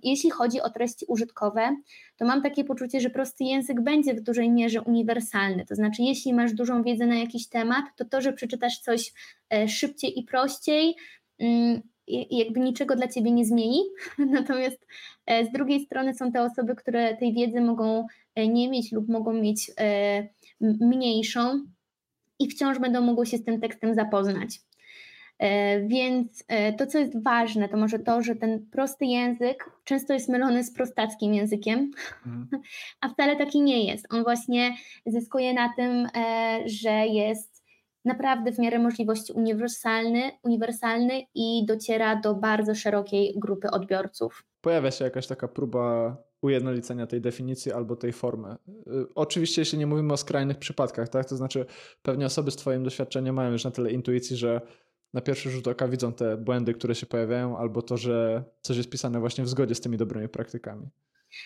[0.04, 1.76] jeśli chodzi o treści użytkowe,
[2.20, 5.65] to mam takie poczucie, że prosty język będzie w dużej mierze uniwersalny.
[5.65, 9.13] To znaczy, jeśli masz dużą wiedzę na jakiś temat, to to, że przeczytasz coś
[9.49, 10.95] e, szybciej i prościej,
[11.39, 11.82] mm,
[12.32, 13.84] jakby niczego dla ciebie nie zmieni.
[14.17, 14.88] Natomiast
[15.26, 19.09] e, z drugiej strony są te osoby, które tej wiedzy mogą e, nie mieć lub
[19.09, 19.72] mogą mieć
[20.61, 21.65] mniejszą
[22.39, 24.59] i wciąż będą mogły się z tym tekstem zapoznać.
[25.40, 30.14] E, więc e, to, co jest ważne, to może to, że ten prosty język często
[30.14, 31.92] jest mylony z prostackim językiem,
[32.26, 32.48] mhm.
[33.02, 34.14] a wcale taki nie jest.
[34.14, 34.76] On właśnie
[35.06, 37.64] zyskuje na tym, e, że jest
[38.06, 44.44] naprawdę w miarę możliwości uniwersalny, uniwersalny i dociera do bardzo szerokiej grupy odbiorców.
[44.62, 48.56] Pojawia się jakaś taka próba ujednolicenia tej definicji albo tej formy.
[49.16, 51.26] Oczywiście, jeśli nie mówimy o skrajnych przypadkach, tak?
[51.26, 51.66] To znaczy,
[52.02, 54.62] pewnie osoby z Twoim doświadczeniem mają już na tyle intuicji, że
[55.14, 58.89] na pierwszy rzut oka widzą te błędy, które się pojawiają, albo to, że coś jest
[58.89, 60.89] pisane właśnie w zgodzie z tymi dobrymi praktykami.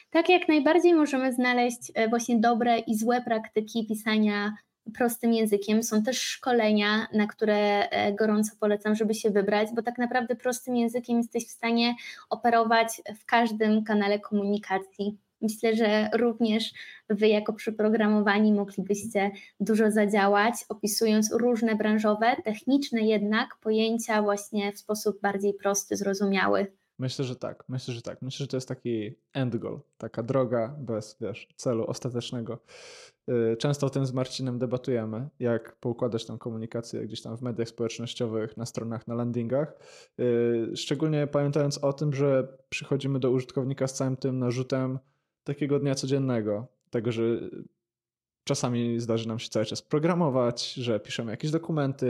[0.09, 4.53] Tak, jak najbardziej możemy znaleźć e, właśnie dobre i złe praktyki pisania
[4.97, 5.84] prostym językiem.
[5.84, 10.76] Są też szkolenia, na które e, gorąco polecam, żeby się wybrać, bo tak naprawdę prostym
[10.76, 11.95] językiem jesteś w stanie
[12.30, 15.18] operować w każdym kanale komunikacji.
[15.44, 16.74] Myślę, że również
[17.10, 25.22] Wy, jako przyprogramowani, moglibyście dużo zadziałać, opisując różne branżowe, techniczne jednak pojęcia właśnie w sposób
[25.22, 26.68] bardziej prosty, zrozumiały.
[27.00, 27.64] Myślę, że tak.
[27.70, 28.22] Myślę, że tak.
[28.22, 32.60] Myślę, że to jest taki end goal, taka droga bez wiesz, celu ostatecznego.
[33.30, 37.70] Y, często o tym z Marcinem debatujemy, jak poukładać tę komunikację gdzieś tam w mediach
[37.70, 39.76] społecznościowych, na stronach, na landingach.
[40.20, 45.00] Y, szczególnie pamiętając o tym, że przychodzimy do użytkownika z całym tym narzutem
[45.44, 47.24] takiego dnia codziennego, tego, że
[48.44, 52.08] czasami zdarzy nam się cały czas programować, że piszemy jakieś dokumenty,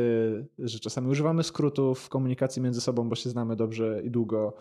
[0.60, 4.54] że czasami używamy skrótów w komunikacji między sobą, bo się znamy dobrze i długo.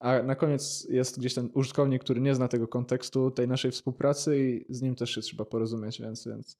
[0.00, 4.38] A na koniec jest gdzieś ten użytkownik, który nie zna tego kontekstu tej naszej współpracy
[4.68, 6.58] i z nim też się trzeba porozumieć, więc, więc,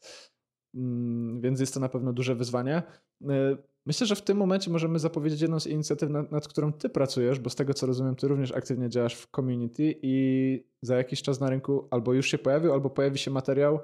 [0.74, 2.82] mm, więc jest to na pewno duże wyzwanie.
[3.88, 7.38] Myślę, że w tym momencie możemy zapowiedzieć jedną z inicjatyw, nad, nad, którą ty pracujesz,
[7.38, 11.40] bo z tego co rozumiem, ty również aktywnie działasz w community i za jakiś czas
[11.40, 13.78] na rynku albo już się pojawił, albo pojawi się materiał,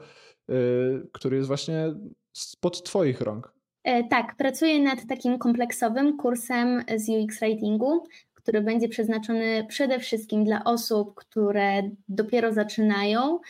[0.49, 1.95] yy, który jest właśnie
[2.33, 3.53] spod twoich rąk.
[3.85, 10.45] E, tak, pracuję nad takim kompleksowym kursem z UX Writingu, który będzie przeznaczony przede wszystkim
[10.45, 13.41] dla osób, które dopiero zaczynają,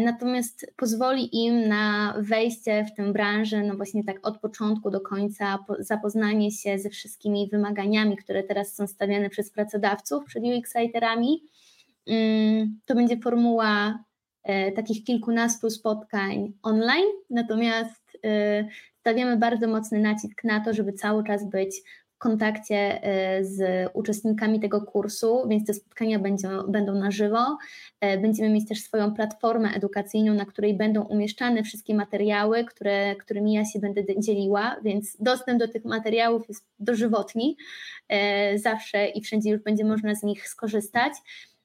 [0.00, 5.58] natomiast pozwoli im na wejście w tę branżę, no właśnie tak od początku do końca,
[5.78, 11.42] zapoznanie się ze wszystkimi wymaganiami, które teraz są stawiane przez pracodawców przed UX-writerami.
[12.06, 14.04] Mm, to będzie formuła
[14.42, 18.68] e, takich kilkunastu spotkań online, natomiast e,
[19.00, 21.82] stawiamy bardzo mocny nacisk na to, żeby cały czas być
[22.20, 27.58] kontakcie e, z uczestnikami tego kursu, więc te spotkania będą, będą na żywo.
[28.00, 33.52] E, będziemy mieć też swoją platformę edukacyjną, na której będą umieszczane wszystkie materiały, które, którymi
[33.52, 37.56] ja się będę dzieliła, więc dostęp do tych materiałów jest dożywotni.
[38.08, 41.12] E, zawsze i wszędzie już będzie można z nich skorzystać.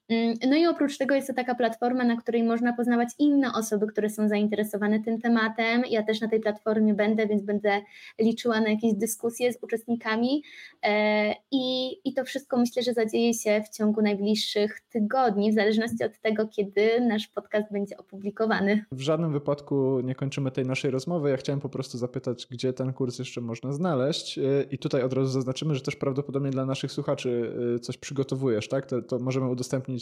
[0.08, 3.86] Mm, no i oprócz tego jest to taka platforma, na której można poznawać inne osoby,
[3.86, 5.82] które są zainteresowane tym tematem.
[5.90, 7.82] Ja też na tej platformie będę, więc będę
[8.20, 10.42] liczyła na jakieś dyskusje z uczestnikami
[10.82, 16.04] e, i, i to wszystko myślę, że zadzieje się w ciągu najbliższych tygodni, w zależności
[16.04, 18.84] od tego, kiedy nasz podcast będzie opublikowany.
[18.92, 21.30] W żadnym wypadku nie kończymy tej naszej rozmowy.
[21.30, 25.12] Ja chciałem po prostu zapytać, gdzie ten kurs jeszcze można znaleźć e, i tutaj od
[25.12, 28.86] razu zaznaczymy, że też prawdopodobnie dla naszych słuchaczy e, coś przygotowujesz, tak?
[28.86, 29.95] To, to możemy udostępnić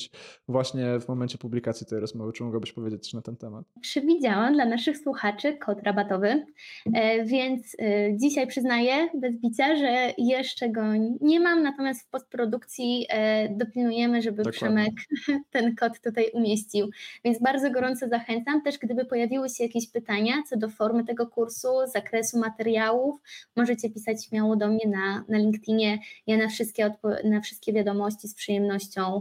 [0.49, 2.33] właśnie w momencie publikacji tej rozmowy?
[2.33, 3.65] Czy mogłabyś powiedzieć coś na ten temat?
[3.81, 6.47] Przewidziałam dla naszych słuchaczy kod rabatowy,
[6.95, 10.83] e, więc e, dzisiaj przyznaję bez bicia, że jeszcze go
[11.21, 14.59] nie mam, natomiast w postprodukcji e, dopilnujemy, żeby Dokładnie.
[14.59, 14.95] Przemek
[15.55, 16.91] ten kod tutaj umieścił.
[17.25, 21.69] Więc bardzo gorąco zachęcam też, gdyby pojawiły się jakieś pytania co do formy tego kursu,
[21.95, 23.21] zakresu materiałów,
[23.57, 25.99] możecie pisać śmiało do mnie na, na LinkedInie.
[26.27, 29.21] Ja na wszystkie, na wszystkie wiadomości z przyjemnością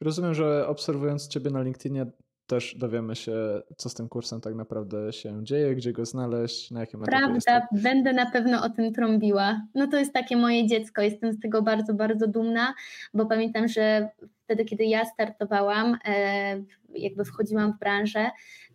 [0.00, 2.06] Rozumiem, że obserwując Ciebie na LinkedInie
[2.48, 6.80] też dowiemy się, co z tym kursem tak naprawdę się dzieje, gdzie go znaleźć, na
[6.80, 9.60] jakim etapie Prawda, będę na pewno o tym trąbiła.
[9.74, 12.74] No to jest takie moje dziecko, jestem z tego bardzo, bardzo dumna,
[13.14, 14.08] bo pamiętam, że
[14.48, 16.62] wtedy, kiedy ja startowałam, e,
[16.94, 18.30] jakby wchodziłam w branżę,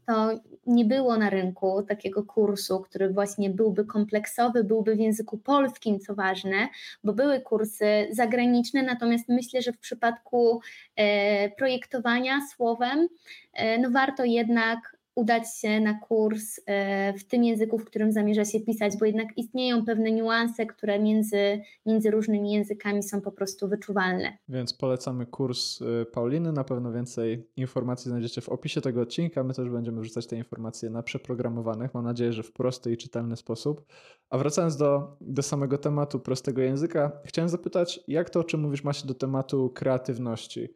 [0.06, 0.30] to
[0.68, 6.16] nie było na rynku takiego kursu, który właśnie byłby kompleksowy, byłby w języku polskim, co
[6.16, 6.68] ważne,
[7.04, 10.62] bo były kursy zagraniczne, natomiast myślę, że w przypadku
[10.96, 13.08] e, projektowania słowem,
[13.54, 18.45] e, no warto jednak udać się na kurs e, w tym języku, w którym zamierza
[18.45, 23.68] się pisać, bo jednak istnieją pewne niuanse, które między, między różnymi językami są po prostu
[23.68, 24.38] wyczuwalne.
[24.49, 26.51] Więc polecamy kurs e, Pauliny.
[26.51, 29.43] Na pewno więcej informacji znajdziecie w opisie tego odcinka.
[29.43, 31.93] My też będziemy wrzucać te informacje na przeprogramowanych.
[31.93, 33.86] Mam nadzieję, że w prosty i czytelny sposób.
[34.30, 38.84] A wracając do, do samego tematu prostego języka, chciałem zapytać, jak to, o czym mówisz,
[38.84, 40.70] ma się do tematu kreatywności?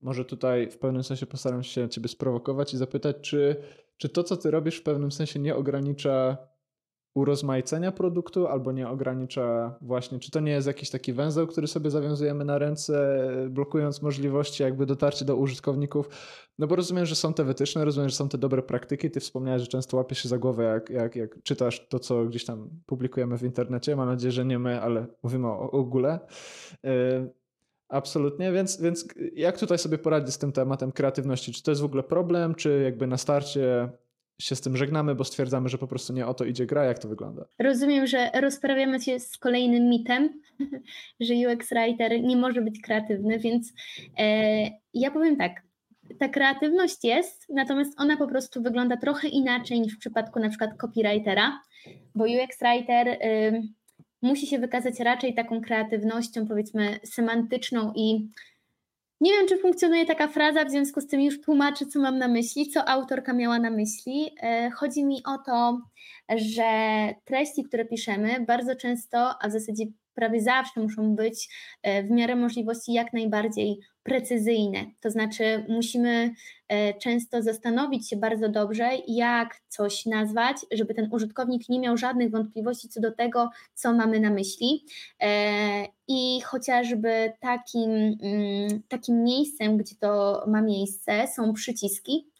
[0.00, 3.56] Może tutaj w pewnym sensie postaram się Ciebie sprowokować i zapytać, czy,
[3.96, 6.36] czy to, co Ty robisz, w pewnym sensie nie ogranicza
[7.14, 11.90] urozmaicenia produktu albo nie ogranicza właśnie, czy to nie jest jakiś taki węzeł, który sobie
[11.90, 16.08] zawiązujemy na ręce, blokując możliwości jakby dotarcia do użytkowników.
[16.58, 19.10] No bo rozumiem, że są te wytyczne, rozumiem, że są te dobre praktyki.
[19.10, 22.44] Ty wspomniałeś, że często łapiesz się za głowę, jak, jak, jak czytasz to, co gdzieś
[22.44, 23.96] tam publikujemy w internecie.
[23.96, 26.18] Mam nadzieję, że nie my, ale mówimy o, o ogóle.
[27.92, 31.52] Absolutnie, więc, więc jak tutaj sobie poradzić z tym tematem kreatywności?
[31.52, 33.88] Czy to jest w ogóle problem, czy jakby na starcie
[34.40, 36.84] się z tym żegnamy, bo stwierdzamy, że po prostu nie o to idzie gra?
[36.84, 37.44] Jak to wygląda?
[37.58, 40.40] Rozumiem, że rozprawiamy się z kolejnym mitem,
[41.20, 43.72] że UX Writer nie może być kreatywny, więc
[44.18, 45.62] e, ja powiem tak.
[46.18, 50.70] Ta kreatywność jest, natomiast ona po prostu wygląda trochę inaczej niż w przypadku na przykład
[50.76, 51.60] copywritera,
[52.14, 53.08] bo UX Writer.
[53.08, 53.62] Y,
[54.22, 58.30] musi się wykazać raczej taką kreatywnością, powiedzmy, semantyczną i
[59.20, 62.28] nie wiem, czy funkcjonuje taka fraza, w związku z tym już tłumaczę, co mam na
[62.28, 64.30] myśli, co autorka miała na myśli.
[64.42, 65.80] E, chodzi mi o to,
[66.36, 66.64] że
[67.24, 71.48] treści, które piszemy, bardzo często, a w zasadzie prawie zawsze muszą być
[71.82, 74.86] e, w miarę możliwości jak najbardziej precyzyjne.
[75.00, 76.34] To znaczy, musimy
[76.68, 82.30] e, często zastanowić się bardzo dobrze, jak coś nazwać, żeby ten użytkownik nie miał żadnych
[82.30, 84.84] wątpliwości co do tego, co mamy na myśli.
[85.22, 87.90] E, I chociażby takim,
[88.22, 92.32] mm, takim miejscem, gdzie to ma miejsce, są przyciski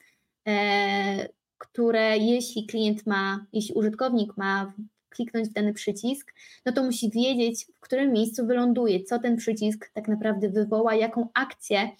[1.62, 4.72] które jeśli klient ma, jeśli użytkownik ma
[5.12, 6.34] kliknąć w dany przycisk,
[6.66, 11.28] no to musi wiedzieć, w którym miejscu wyląduje, co ten przycisk tak naprawdę wywoła, jaką
[11.34, 11.90] akcję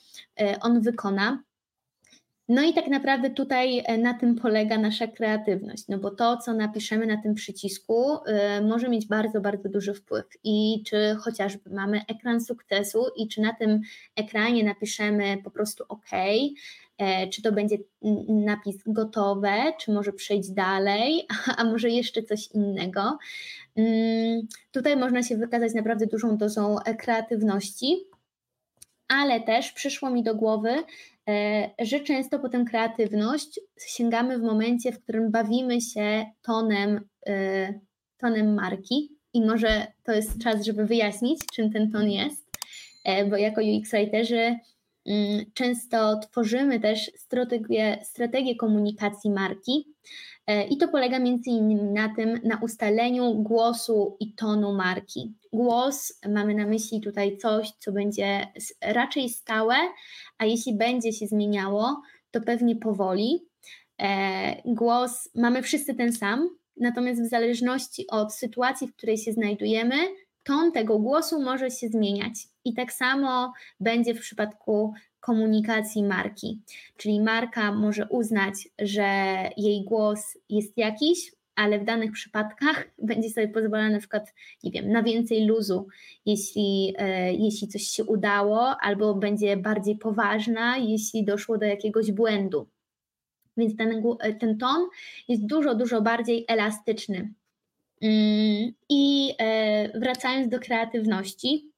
[0.41, 1.43] e, on wykona.
[2.49, 6.55] No i tak naprawdę tutaj e, na tym polega nasza kreatywność, no bo to, co
[6.55, 8.15] napiszemy na tym przycisku,
[8.59, 10.25] y, może mieć bardzo, bardzo duży wpływ.
[10.45, 13.81] I czy chociażby mamy ekran sukcesu i czy na tym
[14.17, 16.11] ekranie napiszemy po prostu OK,
[16.92, 16.92] E,
[17.33, 17.77] czy to będzie
[18.29, 21.27] napis gotowe, czy może przejść dalej,
[21.59, 23.19] a może jeszcze coś innego.
[23.77, 27.97] Mm, tutaj można się wykazać naprawdę dużą dozą e, kreatywności,
[29.09, 30.71] ale też przyszło mi do głowy,
[31.29, 37.01] e, że często po tę kreatywność sięgamy w momencie, w którym bawimy się tonem,
[38.19, 39.17] tonem marki.
[39.35, 42.47] I może to jest czas, żeby wyjaśnić, czym ten ton jest,
[43.31, 44.57] bo jako UX-writerzy
[45.55, 49.89] często tworzymy też strategię, strategię komunikacji marki
[50.47, 55.35] e, i to polega między innymi na tym, na ustaleniu głosu i tonu marki.
[55.53, 58.47] Głos mamy na myśli tutaj coś, co będzie
[58.83, 59.75] raczej stałe,
[60.39, 63.47] a jeśli będzie się zmieniało, to pewnie powoli.
[64.03, 69.97] E, głos mamy wszyscy ten sam, natomiast w zależności od sytuacji, w której się znajdujemy,
[70.45, 72.35] ton tego głosu może się zmieniać.
[72.65, 76.61] I tak samo będzie w przypadku komunikacji marki.
[76.97, 79.05] Czyli marka może uznać, że
[79.57, 84.35] jej głos jest jakiś, ale w danych przypadkach będzie sobie pozwalała na przykład,
[84.65, 85.87] nie wiem, na więcej luzu,
[86.27, 92.69] jeśli, e, jeśli coś się udało, albo będzie bardziej poważna, jeśli doszło do jakiegoś błędu.
[93.57, 94.03] Więc ten,
[94.41, 94.89] ten ton
[95.29, 97.33] jest dużo, dużo bardziej elastyczny.
[98.89, 101.73] I e, wracając do kreatywności,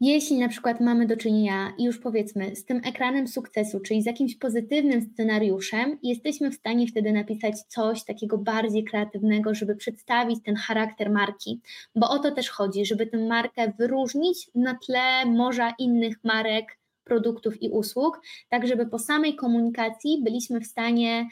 [0.00, 4.36] jeśli na przykład mamy do czynienia już powiedzmy z tym ekranem sukcesu, czyli z jakimś
[4.36, 11.10] pozytywnym scenariuszem, jesteśmy w stanie wtedy napisać coś takiego bardziej kreatywnego, żeby przedstawić ten charakter
[11.10, 11.60] marki,
[11.94, 17.62] bo o to też chodzi, żeby tę markę wyróżnić na tle morza innych marek, produktów
[17.62, 21.28] i usług, tak żeby po samej komunikacji byliśmy w stanie,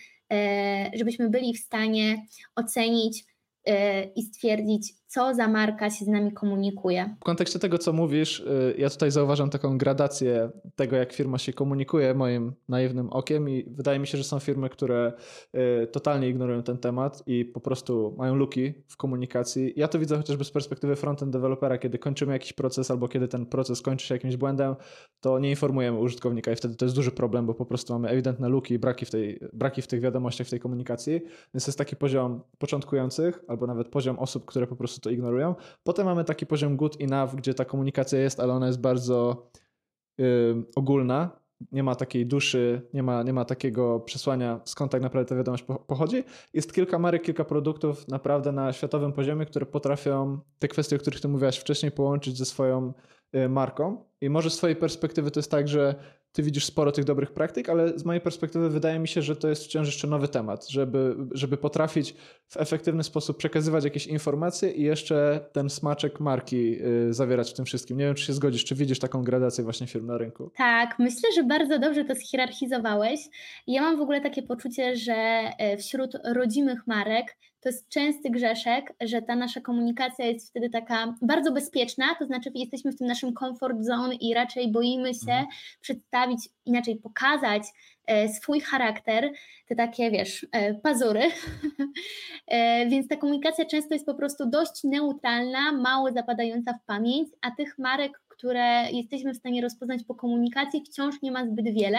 [0.95, 3.25] żebyśmy byli w stanie ocenić e,
[4.17, 7.17] i stwierdzić, co za marka się z nami komunikuje.
[7.21, 11.53] W kontekście tego, co mówisz, y, ja tutaj zauważam taką gradację tego, jak firma się
[11.53, 15.13] komunikuje moim naiwnym okiem i wydaje mi się, że są firmy, które
[15.83, 19.73] y, totalnie ignorują ten temat i po prostu mają luki w komunikacji.
[19.77, 23.47] Ja to widzę chociażby z perspektywy frontend dewelopera, kiedy kończymy jakiś proces albo kiedy ten
[23.47, 24.77] proces kończy się jakimś błędem,
[25.21, 28.49] to nie informujemy użytkownika i wtedy to jest duży problem, bo po prostu mamy ewidentne
[28.49, 31.21] luki i braki w, tej, braki w tych wiadomościach, w tej komunikacji.
[31.55, 35.55] Więc jest taki poziom początkujących albo nawet poziom osób, które po prostu to ignorują.
[35.85, 39.51] Potem mamy taki poziom good enough, gdzie ta komunikacja jest, ale ona jest bardzo
[40.19, 41.41] yy, ogólna.
[41.73, 45.65] Nie ma takiej duszy, nie ma, nie ma takiego przesłania, skąd tak naprawdę ta wiadomość
[45.87, 46.25] pochodzi.
[46.55, 51.21] Jest kilka marek, kilka produktów naprawdę na światowym poziomie, które potrafią te kwestie, o których
[51.21, 52.93] ty mówiłaś wcześniej, połączyć ze swoją
[53.35, 54.05] y, marką.
[54.21, 55.95] I może z twojej perspektywy to jest tak, że
[56.37, 59.49] ty widzisz sporo tych dobrych praktyk, ale z mojej perspektywy wydaje mi się, że to
[59.49, 62.15] jest wciąż jeszcze nowy temat, żeby, żeby potrafić
[62.49, 67.65] w efektywny sposób przekazywać jakieś informacje i jeszcze ten smaczek marki y, zawierać w tym
[67.65, 67.99] wszystkim.
[67.99, 70.51] Nie wiem, czy się zgodzisz, czy widzisz taką gradację właśnie firm na rynku?
[70.57, 73.21] Tak, myślę, że bardzo dobrze to schierarchizowałeś.
[73.67, 75.15] Ja mam w ogóle takie poczucie, że
[75.59, 81.15] e, wśród rodzimych marek to jest częsty grzeszek, że ta nasza komunikacja jest wtedy taka
[81.23, 85.47] bardzo bezpieczna, to znaczy jesteśmy w tym naszym comfort zone i raczej boimy się mhm.
[85.81, 87.63] przedstawić, inaczej pokazać
[88.07, 89.33] e, swój charakter,
[89.69, 91.23] te takie, wiesz, e, pazury.
[92.47, 97.51] e, więc ta komunikacja często jest po prostu dość neutralna, mało zapadająca w pamięć, a
[97.51, 101.99] tych marek, które jesteśmy w stanie rozpoznać po komunikacji, wciąż nie ma zbyt wiele.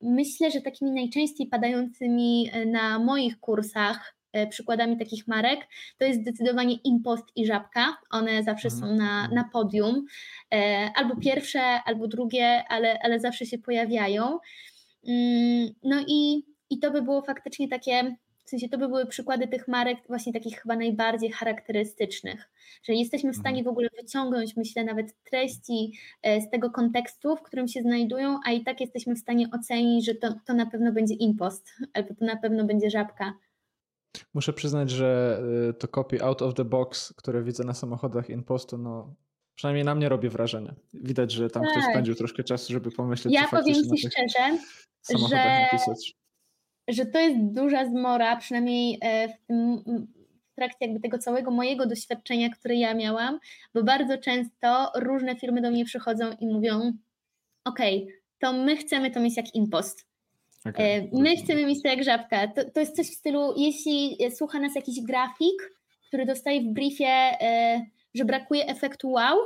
[0.00, 5.60] Myślę, że takimi najczęściej padającymi na moich kursach przykładami takich marek,
[5.98, 7.96] to jest zdecydowanie Impost i Żabka.
[8.10, 9.34] One zawsze są na, mhm.
[9.34, 10.06] na podium.
[10.54, 14.38] E, albo pierwsze, albo drugie, ale, ale zawsze się pojawiają.
[15.08, 18.16] Mm, no i, i to by było faktycznie takie,
[18.48, 22.50] w sensie to by były przykłady tych marek właśnie takich chyba najbardziej charakterystycznych,
[22.82, 23.42] że jesteśmy w mhm.
[23.42, 28.38] stanie w ogóle wyciągnąć, myślę, nawet treści e, z tego kontekstu, w którym się znajdują,
[28.44, 32.14] a i tak jesteśmy w stanie ocenić, że to, to na pewno będzie impost, albo
[32.14, 33.34] to na pewno będzie żabka.
[34.34, 35.40] Muszę przyznać, że
[35.70, 39.14] y, to copy out of the box, które widzę na samochodach InPostu, no
[39.54, 40.74] przynajmniej na mnie robi wrażenie.
[40.94, 41.72] Widać, że tam tak.
[41.72, 44.58] ktoś spędził troszkę czasu, żeby pomyśleć, ja powiem Ci szczerze,
[45.28, 45.68] że,
[46.88, 49.82] że to jest duża zmora, przynajmniej e, w tym
[50.52, 53.38] w trakcie jakby tego całego mojego doświadczenia, które ja miałam,
[53.74, 56.92] bo bardzo często różne firmy do mnie przychodzą i mówią,
[57.64, 57.78] ok,
[58.38, 60.06] to my chcemy to mieć jak impost.
[60.64, 61.10] Okay.
[61.12, 62.48] My chcemy mieć to jak żabka.
[62.48, 65.74] To, to jest coś w stylu, jeśli słucha nas jakiś grafik,
[66.08, 67.06] który dostaje w briefie,
[67.40, 67.86] e,
[68.18, 69.38] że brakuje efektu wow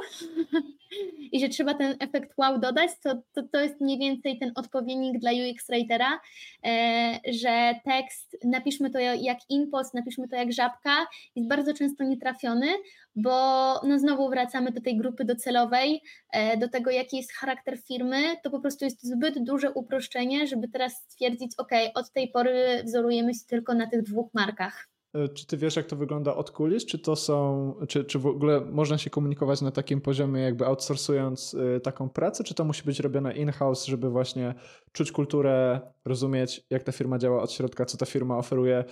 [1.33, 5.19] i że trzeba ten efekt wow dodać, to, to, to jest mniej więcej ten odpowiednik
[5.19, 6.21] dla UX Writera,
[6.65, 11.07] e, że tekst, napiszmy to jak impost, napiszmy to jak żabka,
[11.37, 12.67] jest bardzo często nietrafiony,
[13.17, 13.31] bo
[13.85, 16.03] no znowu wracamy do tej grupy docelowej,
[16.33, 20.69] e, do tego jaki jest charakter firmy, to po prostu jest zbyt duże uproszczenie, żeby
[20.69, 24.92] teraz stwierdzić, ok, od tej pory wzorujemy się tylko na tych dwóch markach.
[25.15, 26.87] E, czy ty wiesz, jak to wygląda od kulis?
[26.87, 31.55] Czy to są, czy, czy w ogóle można się komunikować na takim poziomie, jakby outsourcując
[31.55, 34.55] e, taką pracę, czy to musi być robione in-house, żeby właśnie
[34.93, 38.85] czuć kulturę, rozumieć, jak ta firma działa od środka, co ta firma oferuje,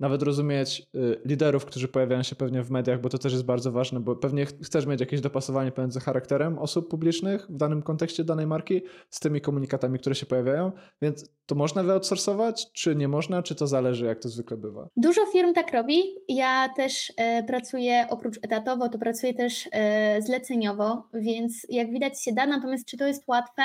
[0.00, 3.72] nawet rozumieć y, liderów, którzy pojawiają się pewnie w mediach, bo to też jest bardzo
[3.72, 8.46] ważne, bo pewnie chcesz mieć jakieś dopasowanie pomiędzy charakterem osób publicznych w danym kontekście danej
[8.46, 10.72] marki z tymi komunikatami, które się pojawiają,
[11.02, 14.88] więc to można wyoutsourcować, czy nie można, czy to zależy, jak to zwykle bywa?
[14.96, 16.02] Dużo firm tak robi.
[16.28, 22.32] Ja też e, pracuję oprócz etatowo, to pracuję też e, zleceniowo, więc jak widać się
[22.32, 23.62] da, natomiast czy to jest łatwe?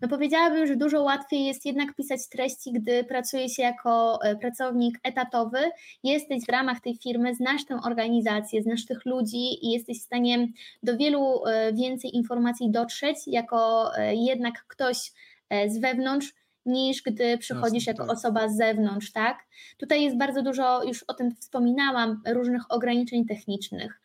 [0.00, 4.98] No powiedziałabym, że dużo łatwiej jest jednak pisać treści, gdy pracuje się jako e, pracownik
[5.02, 5.59] etatowy,
[6.04, 10.48] jesteś w ramach tej firmy, znasz tę organizację, znasz tych ludzi i jesteś w stanie
[10.82, 15.12] do wielu e, więcej informacji dotrzeć jako e, jednak ktoś
[15.50, 16.32] e, z wewnątrz,
[16.66, 18.16] niż gdy przychodzisz jako tak.
[18.16, 19.38] osoba z zewnątrz, tak?
[19.78, 24.00] Tutaj jest bardzo dużo, już o tym wspominałam, różnych ograniczeń technicznych,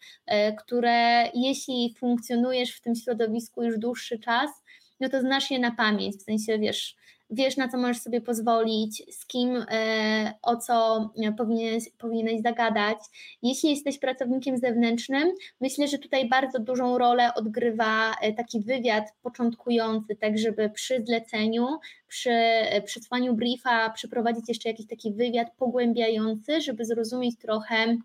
[0.57, 4.49] które jeśli funkcjonujesz w tym środowisku już dłuższy czas,
[4.99, 6.95] no to znasz je na pamięć, w sensie wiesz,
[7.29, 9.65] wiesz na co możesz sobie pozwolić, z kim,
[10.41, 12.97] o co powinieneś, powinieneś zagadać.
[13.41, 20.37] Jeśli jesteś pracownikiem zewnętrznym, myślę, że tutaj bardzo dużą rolę odgrywa taki wywiad początkujący, tak
[20.37, 21.67] żeby przy zleceniu,
[22.07, 22.31] przy
[22.85, 27.97] przesłaniu briefa przeprowadzić jeszcze jakiś taki wywiad pogłębiający, żeby zrozumieć trochę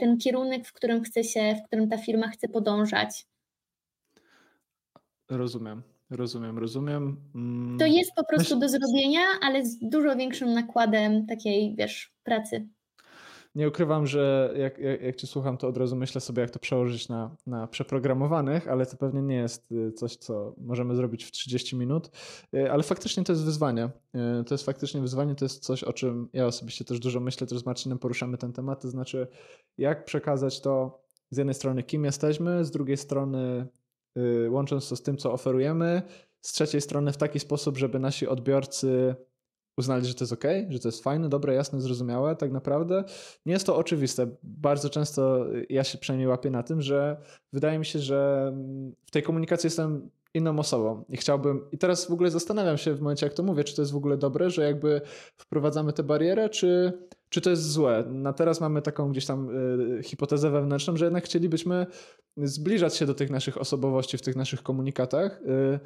[0.00, 3.26] ten kierunek, w którym chce się, w którym ta firma chce podążać.
[5.30, 7.16] Rozumiem, rozumiem, rozumiem.
[7.34, 12.68] Mm, to jest po prostu do zrobienia, ale z dużo większym nakładem takiej, wiesz, pracy.
[13.56, 16.58] Nie ukrywam, że jak, jak, jak cię słucham, to od razu myślę sobie, jak to
[16.58, 21.30] przełożyć na, na przeprogramowanych, ale to pewnie nie jest y, coś, co możemy zrobić w
[21.30, 22.10] 30 minut.
[22.54, 23.84] Y, ale faktycznie to jest wyzwanie.
[24.40, 27.46] Y, to jest faktycznie wyzwanie, to jest coś, o czym ja osobiście też dużo myślę,
[27.46, 29.26] też z Marcinem poruszamy ten temat, to znaczy
[29.78, 33.66] jak przekazać to z jednej strony, kim jesteśmy, z drugiej strony
[34.48, 36.02] łącząc to z tym, co oferujemy,
[36.40, 39.14] z trzeciej strony w taki sposób, żeby nasi odbiorcy
[39.78, 43.04] uznali, że to jest ok, że to jest fajne, dobre, jasne, zrozumiałe, tak naprawdę.
[43.46, 44.26] Nie jest to oczywiste.
[44.42, 47.16] Bardzo często ja się przynajmniej łapię na tym, że
[47.52, 48.52] wydaje mi się, że
[49.06, 53.00] w tej komunikacji jestem inną osobą i chciałbym, i teraz w ogóle zastanawiam się w
[53.00, 55.00] momencie, jak to mówię, czy to jest w ogóle dobre, że jakby
[55.36, 56.92] wprowadzamy tę barierę, czy,
[57.28, 58.04] czy to jest złe.
[58.08, 59.50] Na teraz mamy taką gdzieś tam
[59.98, 61.86] y, hipotezę wewnętrzną, że jednak chcielibyśmy
[62.36, 65.80] zbliżać się do tych naszych osobowości w tych naszych komunikatach y,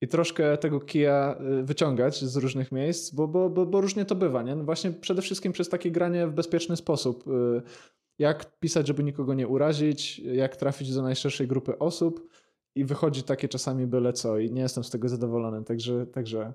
[0.00, 4.14] i troszkę tego kija y, wyciągać z różnych miejsc, bo, bo, bo, bo różnie to
[4.14, 4.42] bywa.
[4.42, 4.56] Nie?
[4.56, 7.24] No właśnie przede wszystkim przez takie granie w bezpieczny sposób.
[8.18, 12.28] Jak pisać, żeby nikogo nie urazić, jak trafić do najszerszej grupy osób
[12.74, 16.52] i wychodzi takie czasami byle co i nie jestem z tego zadowolony, także, także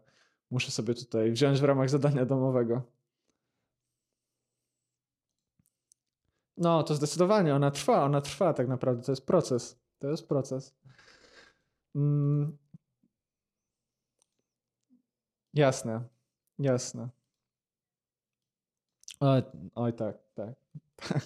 [0.52, 2.82] muszę sobie tutaj wziąć w ramach zadania domowego.
[6.62, 9.80] No, to zdecydowanie, ona trwa, ona trwa tak naprawdę, to jest proces.
[10.00, 10.76] To jest proces.
[11.96, 12.58] Mm.
[15.54, 16.02] Jasne,
[16.60, 17.10] jasne.
[19.20, 19.42] Oj,
[19.76, 20.54] oj tak, tak.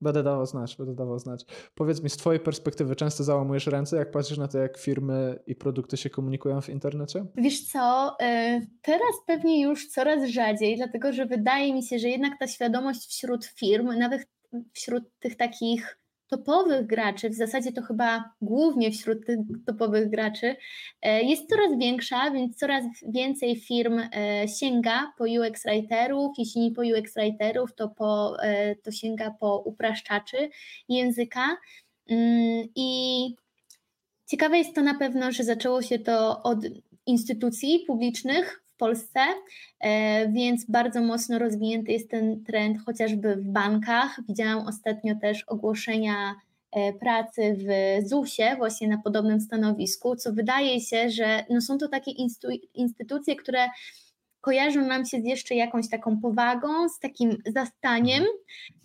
[0.00, 1.44] Będę dawał znać, będę dawał znać.
[1.74, 5.54] Powiedz mi, z Twojej perspektywy często załamujesz ręce, jak patrzysz na to, jak firmy i
[5.54, 7.24] produkty się komunikują w internecie?
[7.36, 12.38] Wiesz co, y, teraz pewnie już coraz rzadziej, dlatego że wydaje mi się, że jednak
[12.38, 14.35] ta świadomość wśród firm, nawet
[14.72, 20.56] wśród tych takich topowych graczy, w zasadzie to chyba głównie wśród tych topowych graczy,
[21.02, 26.70] e, jest coraz większa, więc coraz więcej firm e, sięga po UX writerów, jeśli nie
[26.70, 30.50] po UX writerów, to, po, e, to sięga po upraszczaczy
[30.88, 31.56] języka.
[32.10, 33.34] Mm, i
[34.26, 36.58] ciekawe jest to na pewno, że zaczęło się to od
[37.06, 39.20] instytucji publicznych, w Polsce,
[39.80, 44.20] e, więc bardzo mocno rozwinięty jest ten trend chociażby w bankach.
[44.28, 46.34] Widziałam ostatnio też ogłoszenia
[46.72, 47.68] e, pracy w
[48.08, 52.10] ZUS-ie właśnie na podobnym stanowisku, co wydaje się, że no są to takie
[52.74, 53.68] instytucje, które
[54.40, 58.24] kojarzą nam się z jeszcze jakąś taką powagą, z takim zastaniem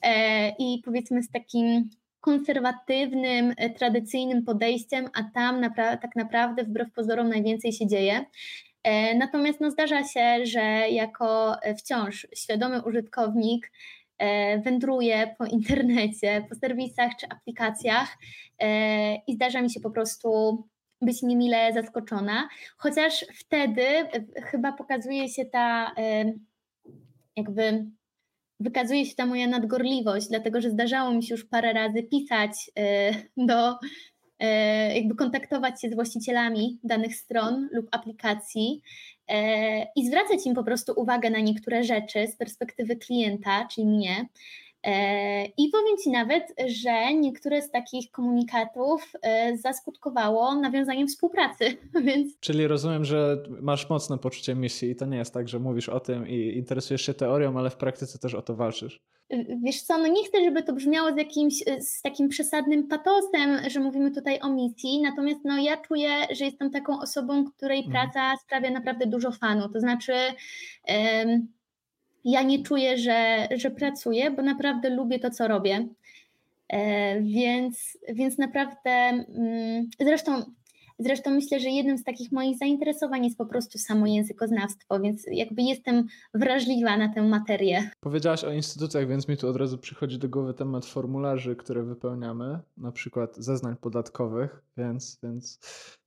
[0.02, 1.90] e, i powiedzmy z takim
[2.20, 8.26] konserwatywnym, tradycyjnym podejściem, a tam napra- tak naprawdę wbrew pozorom najwięcej się dzieje.
[8.84, 13.72] E, natomiast no, zdarza się, że jako wciąż świadomy użytkownik
[14.18, 18.18] e, wędruję po internecie, po serwisach czy aplikacjach
[18.60, 20.58] e, i zdarza mi się po prostu
[21.02, 23.84] być niemile zaskoczona, chociaż wtedy
[24.44, 25.96] chyba pokazuje się ta
[27.36, 27.86] jakby
[28.60, 32.72] wykazuje się ta moja nadgorliwość, dlatego że zdarzało mi się już parę razy pisać
[33.38, 33.78] do E,
[34.96, 38.82] jakby kontaktować się z właścicielami danych stron lub aplikacji
[39.28, 44.26] e, i zwracać im po prostu uwagę na niektóre rzeczy z perspektywy klienta, czyli mnie.
[44.84, 49.14] E, I powiem Ci nawet, że niektóre z takich komunikatów
[49.56, 51.78] zaskutkowało nawiązaniem współpracy.
[52.06, 52.40] Więc...
[52.40, 56.00] Czyli rozumiem, że masz mocne poczucie misji i to nie jest tak, że mówisz o
[56.00, 59.02] tym i interesujesz się teorią, ale w praktyce też o to walczysz
[59.64, 63.80] wiesz co, no nie chcę, żeby to brzmiało z jakimś, z takim przesadnym patosem, że
[63.80, 67.92] mówimy tutaj o misji, natomiast no ja czuję, że jestem taką osobą, której mhm.
[67.94, 70.14] praca sprawia naprawdę dużo fanu, to znaczy
[70.88, 71.48] um,
[72.26, 75.88] ja nie czuję, że, że pracuję, bo naprawdę lubię to, co robię,
[76.68, 80.44] e, więc, więc naprawdę, mm, zresztą
[81.04, 85.62] Zresztą myślę, że jednym z takich moich zainteresowań jest po prostu samo językoznawstwo, więc jakby
[85.62, 87.90] jestem wrażliwa na tę materię.
[88.00, 92.60] Powiedziałaś o instytucjach, więc mi tu od razu przychodzi do głowy temat formularzy, które wypełniamy,
[92.78, 95.60] na przykład zeznań podatkowych, więc, więc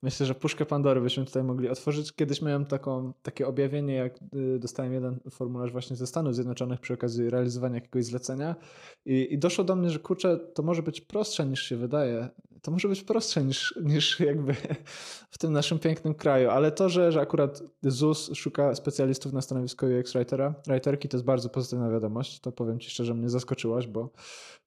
[0.02, 2.12] myślę, że puszkę Pandory byśmy tutaj mogli otworzyć.
[2.12, 6.94] Kiedyś miałem taką, takie objawienie, jak y, dostałem jeden formularz właśnie ze Stanów Zjednoczonych przy
[6.94, 8.56] okazji realizowania jakiegoś zlecenia
[9.04, 12.28] i, i doszło do mnie, że kurczę, to może być prostsze niż się wydaje
[12.64, 14.54] to może być prostsze niż, niż jakby
[15.34, 19.86] w tym naszym pięknym kraju, ale to, że, że akurat ZUS szuka specjalistów na stanowisko
[19.86, 22.40] UX writera, writerki, to jest bardzo pozytywna wiadomość.
[22.40, 24.10] To powiem Ci szczerze, mnie zaskoczyłaś, bo,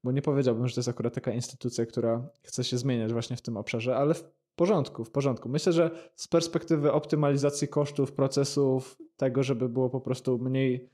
[0.03, 3.41] bo nie powiedziałbym, że to jest akurat taka instytucja, która chce się zmieniać właśnie w
[3.41, 4.23] tym obszarze, ale w
[4.55, 5.49] porządku, w porządku.
[5.49, 10.89] Myślę, że z perspektywy optymalizacji kosztów, procesów, tego, żeby było po prostu mniej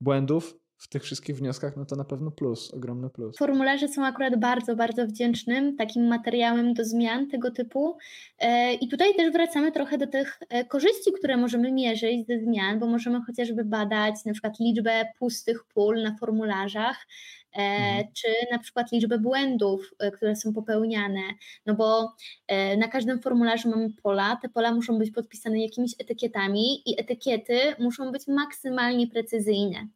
[0.00, 3.38] błędów, w tych wszystkich wnioskach, no to na pewno plus, ogromny plus.
[3.38, 7.96] Formularze są akurat bardzo, bardzo wdzięcznym takim materiałem do zmian tego typu.
[8.38, 12.78] E, I tutaj też wracamy trochę do tych e, korzyści, które możemy mierzyć ze zmian,
[12.78, 17.06] bo możemy chociażby badać na przykład liczbę pustych pól na formularzach,
[17.54, 18.04] mhm.
[18.14, 21.20] czy na przykład liczbę błędów, e, które są popełniane,
[21.66, 22.14] no bo
[22.46, 27.58] e, na każdym formularzu mamy pola, te pola muszą być podpisane jakimiś etykietami i etykiety
[27.78, 29.88] muszą być maksymalnie precyzyjne,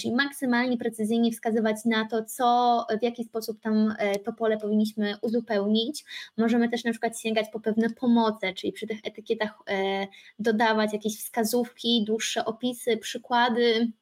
[0.00, 6.04] czyli maksymalnie precyzyjnie wskazywać na to, co, w jaki sposób tam to pole powinniśmy uzupełnić.
[6.36, 9.58] Możemy też na przykład sięgać po pewne pomoce, czyli przy tych etykietach
[10.38, 13.92] dodawać jakieś wskazówki, dłuższe opisy, przykłady,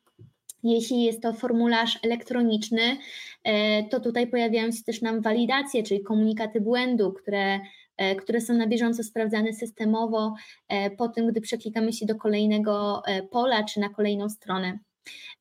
[0.65, 2.97] jeśli jest to formularz elektroniczny,
[3.45, 7.61] e, to tutaj pojawiają się też nam walidacje, czyli komunikaty błędu, które,
[7.97, 10.35] e, które są na bieżąco sprawdzane systemowo
[10.69, 14.79] e, po tym, gdy przeklikamy się do kolejnego pola czy na kolejną stronę.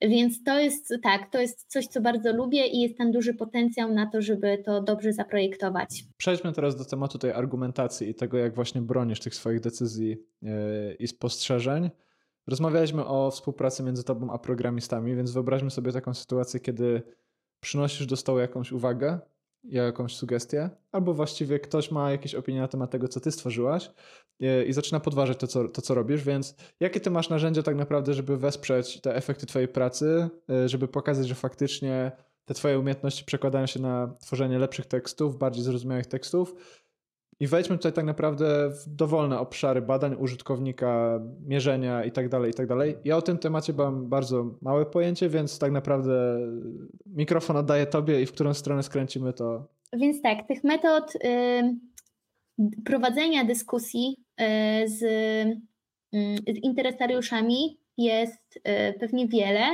[0.02, 3.94] Więc to jest tak, to jest coś, co bardzo lubię i jest tam duży potencjał
[3.94, 6.04] na to, żeby to dobrze zaprojektować.
[6.18, 10.18] Przejdźmy teraz do tematu tej argumentacji i tego, jak właśnie bronisz tych swoich decyzji
[11.00, 11.90] i spostrzeżeń.
[12.48, 17.04] Rozmawialiśmy o współpracy między tobą a programistami, więc wyobraźmy sobie taką sytuację, kiedy
[17.60, 19.20] przynosisz do stołu jakąś uwagę,
[19.64, 23.92] jakąś sugestię, albo właściwie ktoś ma jakieś opinie na temat tego, co ty stworzyłaś
[24.42, 27.76] e, i zaczyna podważać to co, to, co robisz, więc jakie ty masz narzędzia tak
[27.76, 32.12] naprawdę, żeby wesprzeć te efekty twojej pracy, e, żeby pokazać, że faktycznie
[32.46, 36.56] te twoje umiejętności przekładają się na tworzenie lepszych tekstów, bardziej zrozumiałych tekstów,
[37.44, 42.76] i wejdźmy tutaj tak naprawdę w dowolne obszary badań użytkownika, mierzenia itd., tak itd.
[42.78, 46.40] Tak ja o tym temacie mam bardzo małe pojęcie, więc tak naprawdę
[47.06, 49.68] mikrofon oddaję Tobie i w którą stronę skręcimy to.
[49.94, 51.20] Więc tak, tych metod y,
[52.86, 54.44] prowadzenia dyskusji y,
[54.90, 55.58] z, y,
[56.48, 59.66] z interesariuszami jest y, pewnie wiele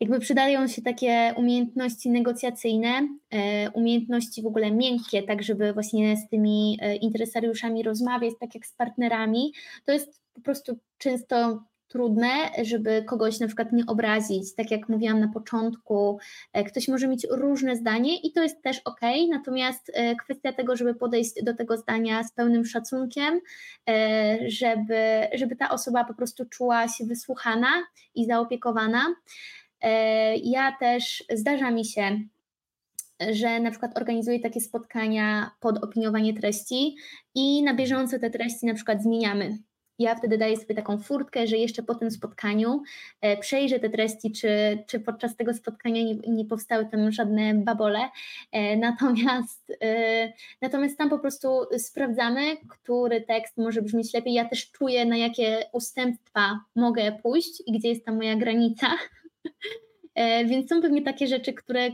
[0.00, 6.28] jakby przydają się takie umiejętności negocjacyjne, e, umiejętności w ogóle miękkie, tak żeby właśnie z
[6.28, 9.52] tymi e, interesariuszami rozmawiać, tak jak z partnerami.
[9.84, 12.28] To jest po prostu często trudne,
[12.62, 14.54] żeby kogoś na przykład nie obrazić.
[14.54, 16.18] Tak jak mówiłam na początku,
[16.52, 19.92] e, ktoś może mieć różne zdanie i to jest też ok, natomiast
[20.24, 23.40] kwestia tego, żeby podejść do tego zdania z pełnym szacunkiem,
[24.46, 27.68] żeby, żeby ta osoba po prostu czuła się wysłuchana
[28.14, 29.14] i zaopiekowana.
[29.80, 32.20] E, ja też zdarza mi się,
[33.30, 36.96] że na przykład organizuję takie spotkania pod opiniowanie treści
[37.34, 39.58] i na bieżąco te treści na przykład zmieniamy.
[39.98, 42.82] Ja wtedy daję sobie taką furtkę, że jeszcze po tym spotkaniu
[43.20, 47.98] e, przejrzę te treści, czy, czy podczas tego spotkania nie, nie powstały tam żadne babole.
[48.52, 49.72] E, natomiast,
[50.62, 51.48] natomiast tam po prostu
[51.78, 54.34] sprawdzamy, który tekst może brzmieć lepiej.
[54.34, 58.86] Ja też czuję, na jakie ustępstwa mogę pójść i gdzie jest ta moja granica.
[60.16, 61.90] E, więc są pewnie takie rzeczy, które,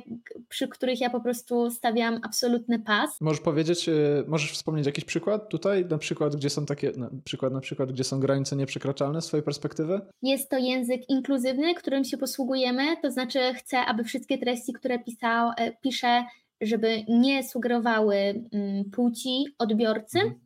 [0.49, 3.21] przy których ja po prostu stawiam absolutny pas.
[3.21, 3.93] Możesz powiedzieć, e,
[4.27, 8.05] możesz wspomnieć jakiś przykład tutaj, na przykład, gdzie są takie, na przykład, na przykład, gdzie
[8.05, 10.01] są granice nieprzekraczalne z twojej perspektywy?
[10.23, 15.51] Jest to język inkluzywny, którym się posługujemy, to znaczy chcę, aby wszystkie treści, które pisał,
[15.57, 16.25] e, piszę,
[16.61, 18.17] żeby nie sugerowały
[18.53, 20.19] mm, płci odbiorcy.
[20.19, 20.42] Mhm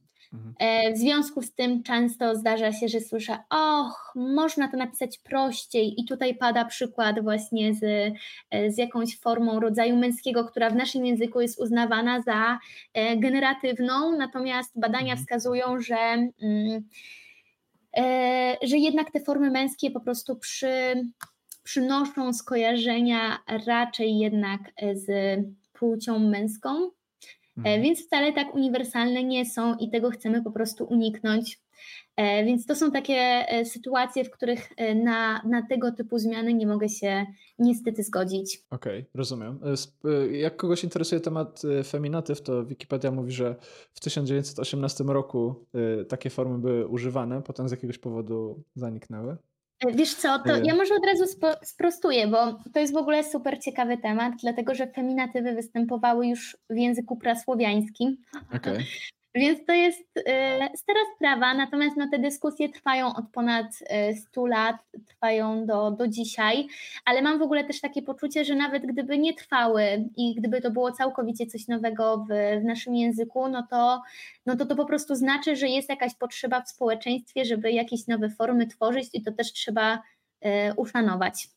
[0.95, 6.05] w związku z tym często zdarza się, że słyszę, och, można to napisać prościej, i
[6.05, 7.85] tutaj pada przykład właśnie z,
[8.51, 12.59] e, z jakąś formą rodzaju męskiego, która w naszym języku jest uznawana za
[12.95, 15.18] e, generatywną, natomiast badania mhm.
[15.18, 16.31] wskazują, że.
[16.43, 16.89] Mm,
[18.62, 20.95] że jednak te formy męskie po prostu przy,
[21.62, 24.61] przynoszą skojarzenia raczej jednak
[24.95, 25.39] z
[25.72, 26.96] płcią męską, E,
[27.59, 27.83] mhm.
[27.83, 31.61] Więc wcale tak uniwersalne nie są i tego chcemy po prostu uniknąć.
[32.17, 33.15] E, więc to są takie
[33.49, 34.69] e, sytuacje, w których
[35.05, 37.27] na, na tego typu zmiany nie mogę się
[37.59, 38.63] niestety zgodzić.
[38.71, 39.61] Okej, okay, rozumiem.
[40.31, 43.57] Jak kogoś interesuje temat feminatyw, to Wikipedia mówi, że
[43.93, 45.67] w 1918 roku
[46.09, 49.37] takie formy były używane, potem z jakiegoś powodu zaniknęły.
[49.81, 51.24] E, wiesz co, to ja może od razu
[51.62, 56.77] sprostuję, bo to jest w ogóle super ciekawy temat, dlatego że feminatywy występowały już w
[56.77, 58.16] języku prasłowiańskim.
[58.57, 58.85] Okay.
[59.37, 63.66] Więc to jest e, stara sprawa, natomiast no, te dyskusje trwają od ponad
[64.20, 64.76] 100 e, lat,
[65.07, 66.66] trwają do, do dzisiaj,
[67.05, 69.82] ale mam w ogóle też takie poczucie, że nawet gdyby nie trwały
[70.16, 74.03] i gdyby to było całkowicie coś nowego w, w naszym języku, no to,
[74.47, 78.30] no to to po prostu znaczy, że jest jakaś potrzeba w społeczeństwie, żeby jakieś nowe
[78.30, 80.03] formy tworzyć i to też trzeba
[80.41, 81.49] e, uszanować.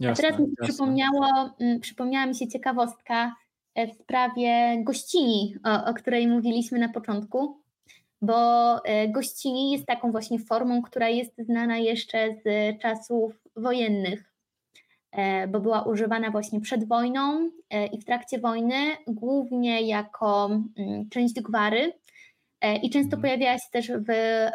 [0.00, 3.34] Jasne, A teraz mi przypomniało, przypomniała mi się ciekawostka,
[3.76, 7.60] w sprawie gościni, o, o której mówiliśmy na początku,
[8.22, 14.32] bo e, gościni jest taką właśnie formą, która jest znana jeszcze z czasów wojennych,
[15.12, 17.50] e, bo była używana właśnie przed wojną
[17.92, 21.92] i w trakcie wojny, głównie jako mm, część gwary.
[22.82, 23.22] I często mhm.
[23.22, 24.08] pojawiała się też w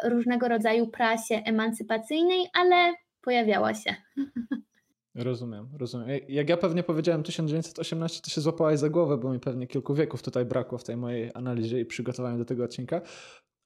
[0.04, 3.94] różnego rodzaju prasie emancypacyjnej, ale pojawiała się.
[5.14, 6.08] Rozumiem, rozumiem.
[6.28, 10.22] Jak ja pewnie powiedziałem 1918, to się złapałaś za głowę, bo mi pewnie kilku wieków
[10.22, 13.00] tutaj brakło w tej mojej analizie i przygotowaniu do tego odcinka.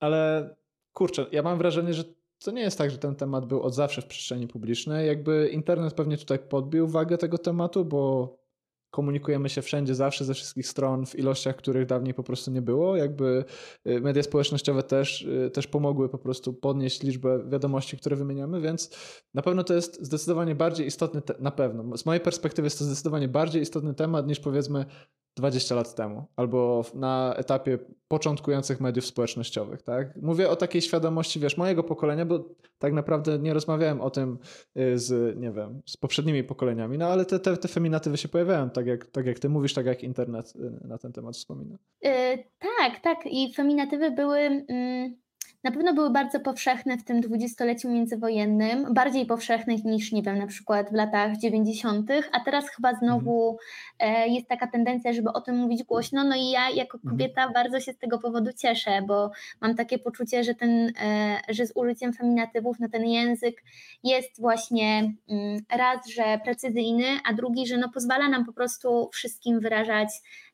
[0.00, 0.50] Ale
[0.92, 2.04] kurczę, ja mam wrażenie, że
[2.44, 5.06] to nie jest tak, że ten temat był od zawsze w przestrzeni publicznej.
[5.06, 8.43] Jakby internet pewnie tutaj podbił wagę tego tematu, bo
[8.94, 12.96] komunikujemy się wszędzie, zawsze, ze wszystkich stron, w ilościach, których dawniej po prostu nie było.
[12.96, 13.44] Jakby
[13.86, 18.90] y, media społecznościowe też, y, też pomogły po prostu podnieść liczbę wiadomości, które wymieniamy, więc
[19.34, 23.28] na pewno to jest zdecydowanie bardziej istotny, na pewno, z mojej perspektywy jest to zdecydowanie
[23.28, 24.84] bardziej istotny temat niż powiedzmy
[25.36, 27.78] 20 lat temu, albo na etapie
[28.08, 30.16] początkujących mediów społecznościowych, tak?
[30.22, 32.44] Mówię o takiej świadomości, wiesz, mojego pokolenia, bo
[32.78, 34.38] tak naprawdę nie rozmawiałem o tym
[34.78, 38.70] y, z, nie wiem, z poprzednimi pokoleniami, no ale te, te, te feminatywy się pojawiają,
[38.70, 41.78] tak jak, tak jak ty mówisz, tak jak internet y, na ten temat wspomina.
[42.02, 44.38] Yy, tak, tak i feminatywy były...
[44.68, 45.23] Mm
[45.64, 50.46] na pewno były bardzo powszechne w tym dwudziestoleciu międzywojennym, bardziej powszechne niż, nie wiem, na
[50.46, 53.58] przykład w latach 90., a teraz chyba znowu
[53.98, 54.32] mhm.
[54.32, 56.24] jest taka tendencja, żeby o tym mówić głośno.
[56.24, 57.10] No i ja jako mhm.
[57.10, 61.66] kobieta bardzo się z tego powodu cieszę, bo mam takie poczucie, że, ten, e, że
[61.66, 63.62] z użyciem feminatywów na ten język
[64.04, 69.60] jest właśnie mm, raz, że precyzyjny, a drugi, że no pozwala nam po prostu wszystkim
[69.60, 70.08] wyrażać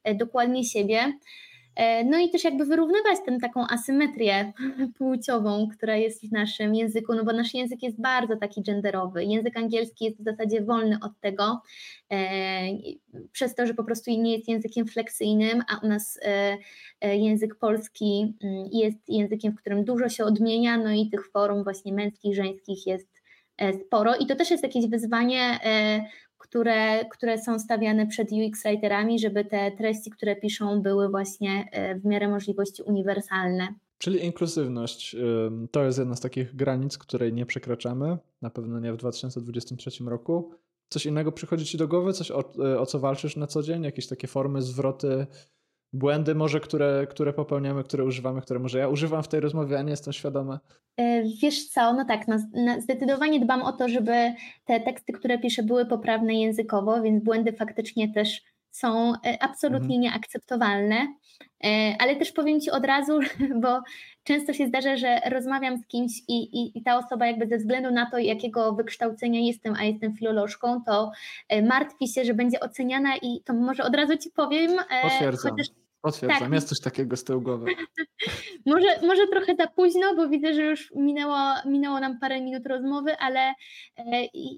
[0.04, 1.12] e, dokładnie siebie.
[1.76, 4.52] E, no i też jakby wyrównywać tę taką asymetrię
[4.98, 9.24] płciową, która jest w naszym języku, no bo nasz język jest bardzo taki genderowy.
[9.24, 11.62] Język angielski jest w zasadzie wolny od tego,
[12.12, 12.60] e,
[13.32, 18.34] przez to, że po prostu nie jest językiem fleksyjnym, a u nas e, język polski
[18.42, 22.86] mm, jest językiem, w którym dużo się odmienia, no i tych form właśnie męskich, żeńskich
[22.86, 23.20] jest
[23.86, 25.58] sporo i to też jest jakieś wyzwanie,
[26.50, 32.04] które, które są stawiane przed UX-writerami, żeby te treści, które piszą, były właśnie e, w
[32.04, 33.74] miarę możliwości uniwersalne.
[33.98, 35.16] Czyli inkluzywność
[35.70, 40.50] to jest jedna z takich granic, której nie przekraczamy, na pewno nie w 2023 roku.
[40.88, 42.12] Coś innego przychodzi Ci do głowy?
[42.12, 43.84] Coś o, e, o co walczysz na co dzień?
[43.84, 45.26] Jakieś takie formy, zwroty
[45.92, 49.82] błędy może, które, które popełniamy, które używamy, które może ja używam w tej rozmowie, a
[49.82, 50.60] nie jestem świadoma?
[50.96, 54.34] E, wiesz co, no tak, no, no, zdecydowanie dbam o to, żeby
[54.64, 60.00] te teksty, które piszę, były poprawne językowo, więc błędy faktycznie też są e, absolutnie mhm.
[60.00, 61.06] nieakceptowalne.
[61.64, 63.18] E, ale też powiem Ci od razu,
[63.62, 63.82] bo
[64.24, 67.90] często się zdarza, że rozmawiam z kimś i, i, i, ta osoba jakby ze względu
[67.90, 71.10] na to, jakiego wykształcenia jestem, a jestem filolożką, to
[71.62, 74.70] martwi się, że będzie oceniana i to może od razu Ci powiem.
[75.02, 75.52] Potwierdzam.
[75.52, 75.66] Chociaż
[76.02, 76.52] Potwierdzam, tak.
[76.52, 77.66] jest coś takiego z tyłu głowy.
[78.66, 83.16] może, może trochę za późno, bo widzę, że już minęło, minęło nam parę minut rozmowy,
[83.18, 83.54] ale e,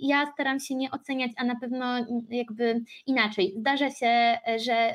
[0.01, 3.55] ja staram się nie oceniać, a na pewno jakby inaczej.
[3.57, 4.95] Zdarza się, że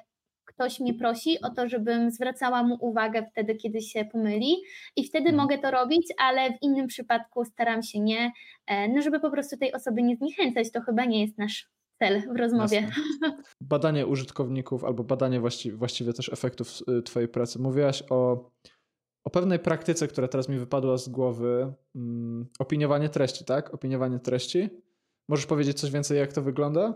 [0.57, 4.55] ktoś mnie prosi o to, żebym zwracała mu uwagę wtedy, kiedy się pomyli
[4.95, 5.35] i wtedy mhm.
[5.35, 8.31] mogę to robić, ale w innym przypadku staram się nie,
[8.65, 11.69] e, no żeby po prostu tej osoby nie zniechęcać, to chyba nie jest nasz
[11.99, 12.81] cel w rozmowie.
[12.81, 13.43] Jasne.
[13.61, 17.59] Badanie użytkowników albo badanie właściwie, właściwie też efektów y, Twojej pracy.
[17.59, 18.49] Mówiłaś o,
[19.23, 21.73] o pewnej praktyce, która teraz mi wypadła z głowy.
[21.95, 23.73] Mm, opiniowanie treści, tak?
[23.73, 24.69] Opiniowanie treści.
[25.29, 26.93] Możesz powiedzieć coś więcej, jak to wygląda?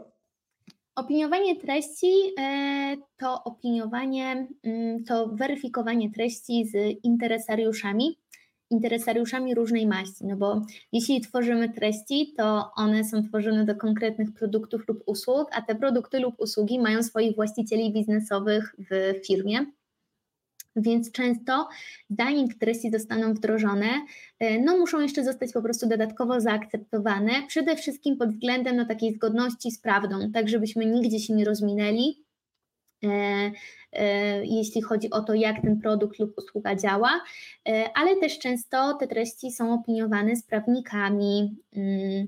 [0.95, 8.20] Opiniowanie treści e, to opiniowanie, mm, to weryfikowanie treści z interesariuszami
[8.71, 10.61] interesariuszami różnej maści, no bo
[10.91, 16.19] jeśli tworzymy treści, to one są tworzone do konkretnych produktów lub usług, a te produkty
[16.19, 19.65] lub usługi mają swoich właścicieli biznesowych w firmie.
[20.75, 21.67] Więc często,
[22.09, 23.87] zanim treści zostaną wdrożone,
[24.39, 29.13] e, no muszą jeszcze zostać po prostu dodatkowo zaakceptowane, przede wszystkim pod względem no, takiej
[29.13, 32.23] zgodności z prawdą, tak żebyśmy nigdzie się nie rozminęli,
[34.43, 37.21] jeśli chodzi o to, jak ten produkt lub usługa działa,
[37.69, 42.27] e, ale też często te treści są opiniowane z prawnikami, mm,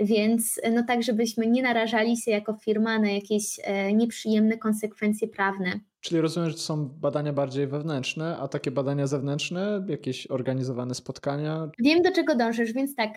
[0.00, 3.60] Więc no tak, żebyśmy nie narażali się jako firma na jakieś
[3.94, 5.80] nieprzyjemne konsekwencje prawne.
[6.00, 11.70] Czyli rozumiem, że to są badania bardziej wewnętrzne, a takie badania zewnętrzne, jakieś organizowane spotkania?
[11.78, 13.10] Wiem, do czego dążysz, więc tak.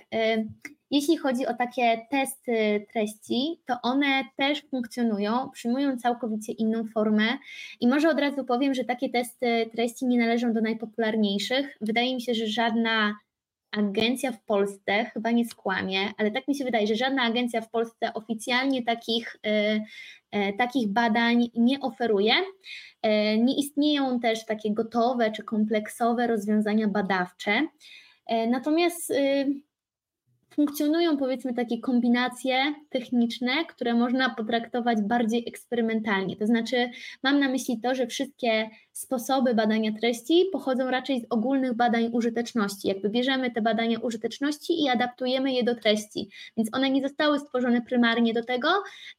[0.91, 7.23] Jeśli chodzi o takie testy treści, to one też funkcjonują, przyjmują całkowicie inną formę
[7.80, 11.77] i może od razu powiem, że takie testy treści nie należą do najpopularniejszych.
[11.81, 13.15] Wydaje mi się, że żadna
[13.76, 17.69] agencja w Polsce chyba nie skłamie, ale tak mi się wydaje, że żadna agencja w
[17.69, 19.49] Polsce oficjalnie takich, y,
[20.38, 22.34] y, takich badań nie oferuje.
[22.34, 27.68] Y, nie istnieją też takie gotowe czy kompleksowe rozwiązania badawcze.
[28.47, 29.14] Natomiast
[30.56, 36.36] funkcjonują powiedzmy takie kombinacje techniczne, które można potraktować bardziej eksperymentalnie.
[36.36, 36.90] To znaczy,
[37.23, 42.88] mam na myśli to, że wszystkie sposoby badania treści pochodzą raczej z ogólnych badań użyteczności.
[42.88, 46.30] Jakby bierzemy te badania użyteczności i adaptujemy je do treści.
[46.57, 48.69] Więc one nie zostały stworzone prymarnie do tego,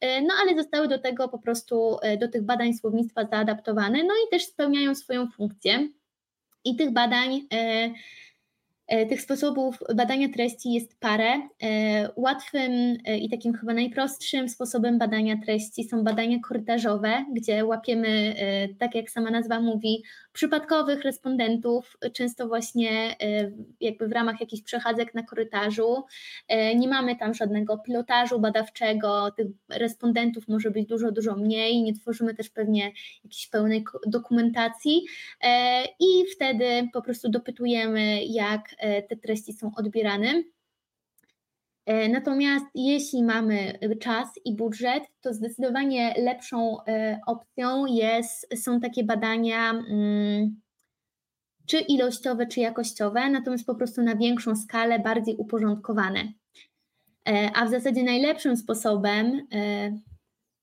[0.01, 4.15] e, no ale zostały do tego po prostu, e, do tych badań słownictwa zaadaptowane, no
[4.27, 5.89] i też spełniają swoją funkcję.
[6.65, 7.35] I tych badań.
[7.35, 7.95] Yy,
[9.09, 11.49] tych sposobów badania treści jest parę.
[11.63, 18.35] E, łatwym e, i takim chyba najprostszym sposobem badania treści są badania korytarzowe, gdzie łapiemy,
[18.79, 20.03] tak jak sama nazwa mówi,
[20.37, 23.17] przypadkowych respondentów, często właśnie
[23.81, 26.05] jakby w ramach jakichś przechadzek na korytarzu.
[26.77, 32.35] Nie mamy tam żadnego pilotażu badawczego, tych respondentów może być dużo, dużo mniej, nie tworzymy
[32.35, 32.93] też pewnie
[33.25, 35.03] jakiejś pełnej dokumentacji
[36.01, 40.43] i wtedy po prostu dopytujemy, jak E, te treści są odbierane.
[41.87, 49.05] E, natomiast jeśli mamy czas i budżet, to zdecydowanie lepszą e, opcją jest, są takie
[49.05, 50.61] badania mm,
[51.67, 56.33] czy ilościowe, czy jakościowe, natomiast po prostu na większą skalę, bardziej uporządkowane.
[57.55, 59.47] A w zasadzie najlepszym sposobem,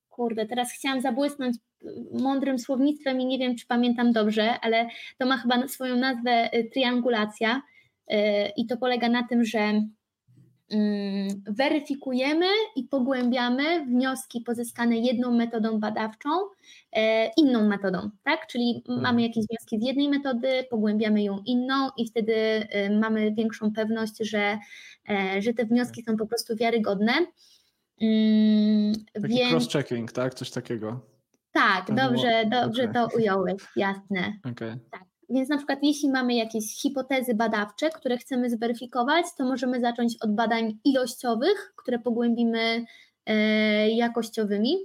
[0.10, 1.58] kurde, teraz chciałam zabłysnąć
[2.12, 4.88] mądrym słownictwem i nie wiem, czy pamiętam dobrze, ale
[5.18, 7.62] to ma chyba swoją nazwę triangulacja
[8.08, 9.82] E, i to polega na tym, że
[11.48, 12.46] weryfikujemy
[12.76, 16.30] i pogłębiamy wnioski pozyskane jedną metodą badawczą,
[16.92, 18.48] e, inną metodą, tak?
[18.48, 19.02] Czyli mhm.
[19.02, 24.18] mamy jakieś wnioski z jednej metody, pogłębiamy ją inną i wtedy e, mamy większą pewność,
[24.30, 24.58] że,
[25.40, 27.14] że te wnioski są po prostu wiarygodne.
[28.02, 29.54] Mm, Taki Więc...
[29.54, 30.34] cross-checking, tak?
[30.34, 31.00] Coś takiego.
[31.52, 32.94] Tak, dobrze, dobrze okay.
[32.94, 34.34] to ująłeś, jasne.
[34.52, 34.80] Okay.
[34.92, 35.13] Tak.
[35.34, 40.36] Więc na przykład jeśli mamy jakieś hipotezy badawcze, które chcemy zweryfikować, to możemy zacząć od
[40.36, 42.86] badań ilościowych, które pogłębimy
[43.26, 44.78] e, jakościowymi.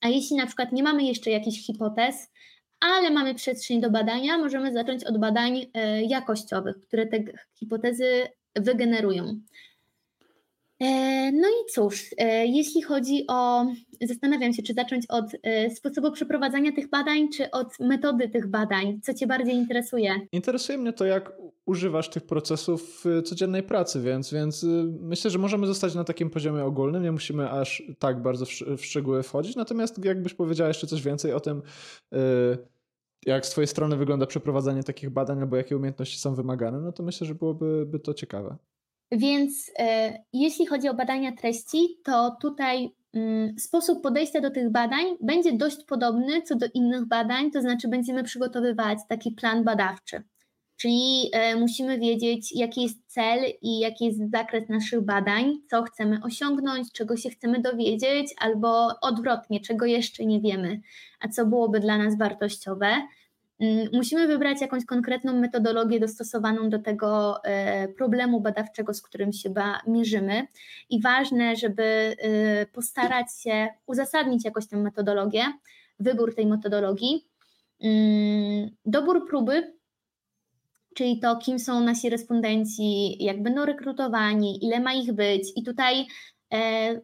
[0.00, 2.30] A jeśli na przykład nie mamy jeszcze jakichś hipotez,
[2.80, 7.18] ale mamy przestrzeń do badania, możemy zacząć od badań e, jakościowych, które te
[7.54, 9.40] hipotezy wygenerują.
[10.82, 13.66] E, no i cóż, e, jeśli chodzi o,
[14.00, 19.00] zastanawiam się, czy zacząć od e, sposobu przeprowadzania tych badań, czy od metody tych badań,
[19.02, 20.20] co Cię bardziej interesuje?
[20.32, 21.32] Interesuje mnie to, jak
[21.66, 24.66] używasz tych procesów w codziennej pracy, więc, więc
[25.00, 28.46] myślę, że możemy zostać na takim poziomie ogólnym, nie musimy aż tak bardzo
[28.76, 31.62] w szczegóły wchodzić, natomiast jakbyś powiedziała jeszcze coś więcej o tym,
[33.26, 37.02] jak z Twojej strony wygląda przeprowadzanie takich badań, albo jakie umiejętności są wymagane, no to
[37.02, 38.56] myślę, że byłoby by to ciekawe.
[39.12, 45.04] Więc e, jeśli chodzi o badania treści, to tutaj mm, sposób podejścia do tych badań
[45.20, 50.22] będzie dość podobny co do innych badań, to znaczy będziemy przygotowywać taki plan badawczy.
[50.76, 56.18] Czyli e, musimy wiedzieć, jaki jest cel i jaki jest zakres naszych badań, co chcemy
[56.22, 60.80] osiągnąć, czego się chcemy dowiedzieć, albo odwrotnie, czego jeszcze nie wiemy,
[61.20, 63.02] a co byłoby dla nas wartościowe.
[63.62, 69.54] Mm, musimy wybrać jakąś konkretną metodologię dostosowaną do tego e, problemu badawczego, z którym się
[69.86, 70.46] mierzymy.
[70.90, 75.44] I ważne, żeby e, postarać się uzasadnić jakoś tę metodologię,
[76.00, 77.28] wybór tej metodologii.
[77.80, 79.74] Mm, dobór próby,
[80.94, 85.52] czyli to, kim są nasi respondenci, jak będą rekrutowani, ile ma ich być.
[85.56, 86.06] I tutaj
[86.52, 87.00] e,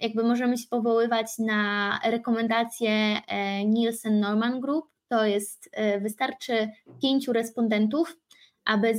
[0.00, 3.20] jakby możemy się powoływać na rekomendacje
[3.66, 6.68] Nielsen Norman Group, to jest, e, wystarczy
[7.02, 8.16] pięciu respondentów,
[8.64, 8.94] aby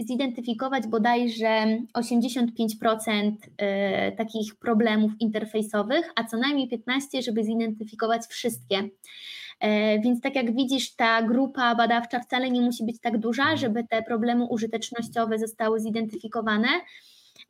[0.00, 8.88] zidentyfikować bodajże 85% e, takich problemów interfejsowych, a co najmniej 15, żeby zidentyfikować wszystkie.
[9.60, 13.84] E, więc tak jak widzisz, ta grupa badawcza wcale nie musi być tak duża, żeby
[13.84, 16.68] te problemy użytecznościowe zostały zidentyfikowane.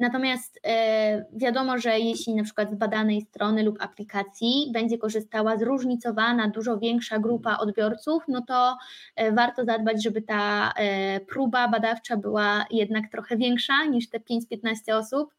[0.03, 6.49] Natomiast e, wiadomo, że jeśli na przykład z badanej strony lub aplikacji będzie korzystała zróżnicowana,
[6.49, 8.77] dużo większa grupa odbiorców, no to
[9.17, 14.93] e, warto zadbać, żeby ta e, próba badawcza była jednak trochę większa niż te 5-15
[14.93, 15.35] osób.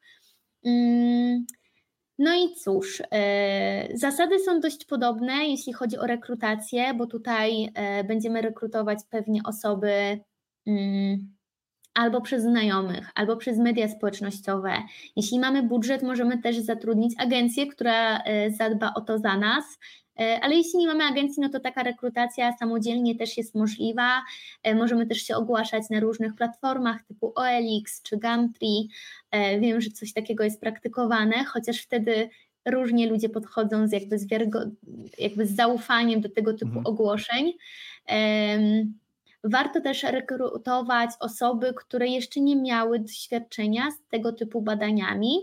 [0.66, 1.46] Mm,
[2.20, 3.04] no i cóż,
[3.94, 7.70] zasady są dość podobne, jeśli chodzi o rekrutację, bo tutaj
[8.08, 10.20] będziemy rekrutować pewnie osoby
[10.68, 11.34] mm,
[11.94, 14.74] albo przez znajomych, albo przez media społecznościowe.
[15.16, 19.66] Jeśli mamy budżet, możemy też zatrudnić agencję, która e, zadba o to za nas.
[20.20, 24.22] E, ale jeśli nie mamy agencji, no to taka rekrutacja samodzielnie też jest możliwa.
[24.64, 28.90] E, możemy też się ogłaszać na różnych platformach typu OLX czy Gumtree.
[29.60, 32.30] Wiem, że coś takiego jest praktykowane, chociaż wtedy
[32.66, 34.28] różnie ludzie podchodzą z jakby z,
[35.20, 36.86] jakby z zaufaniem do tego typu mhm.
[36.86, 37.54] ogłoszeń.
[39.44, 45.40] Warto też rekrutować osoby, które jeszcze nie miały doświadczenia z tego typu badaniami.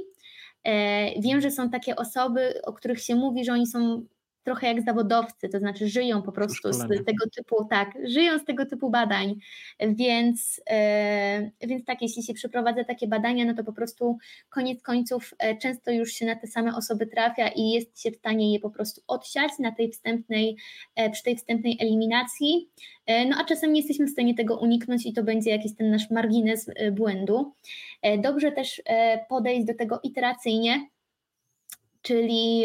[0.64, 4.04] E, wiem, że są takie osoby, o których się mówi, że oni są
[4.44, 8.66] trochę jak zawodowcy, to znaczy żyją po prostu z tego typu, tak, żyją z tego
[8.66, 9.34] typu badań,
[9.80, 14.18] więc, e, więc tak, jeśli się przeprowadza takie badania, no to po prostu
[14.48, 18.16] koniec końców e, często już się na te same osoby trafia i jest się w
[18.16, 20.56] stanie je po prostu odsiać na tej wstępnej,
[20.96, 22.68] e, przy tej wstępnej eliminacji,
[23.28, 26.10] no a czasem nie jesteśmy w stanie tego uniknąć i to będzie jakiś ten nasz
[26.10, 27.52] margines błędu.
[28.18, 28.82] Dobrze też
[29.28, 30.86] podejść do tego iteracyjnie,
[32.02, 32.64] czyli,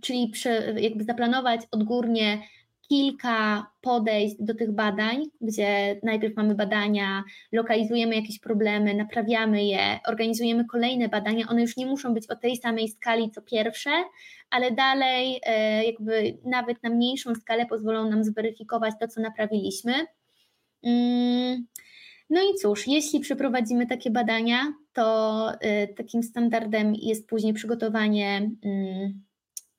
[0.00, 0.32] czyli
[0.76, 2.42] jakby zaplanować odgórnie
[2.88, 10.64] kilka podejść do tych badań, gdzie najpierw mamy badania, lokalizujemy jakieś problemy, naprawiamy je, organizujemy
[10.64, 11.46] kolejne badania.
[11.48, 13.90] One już nie muszą być o tej samej skali co pierwsze,
[14.50, 19.92] ale dalej e, jakby nawet na mniejszą skalę pozwolą nam zweryfikować to, co naprawiliśmy.
[22.30, 29.24] No i cóż, jeśli przeprowadzimy takie badania, to y, takim standardem jest później przygotowanie mm,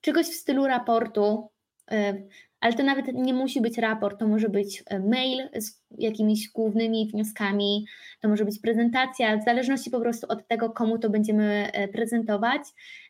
[0.01, 1.49] czegoś w stylu raportu,
[1.91, 2.27] y,
[2.59, 7.09] ale to nawet nie musi być raport, to może być e, mail z jakimiś głównymi
[7.13, 7.85] wnioskami,
[8.21, 12.61] to może być prezentacja, w zależności po prostu od tego, komu to będziemy e, prezentować.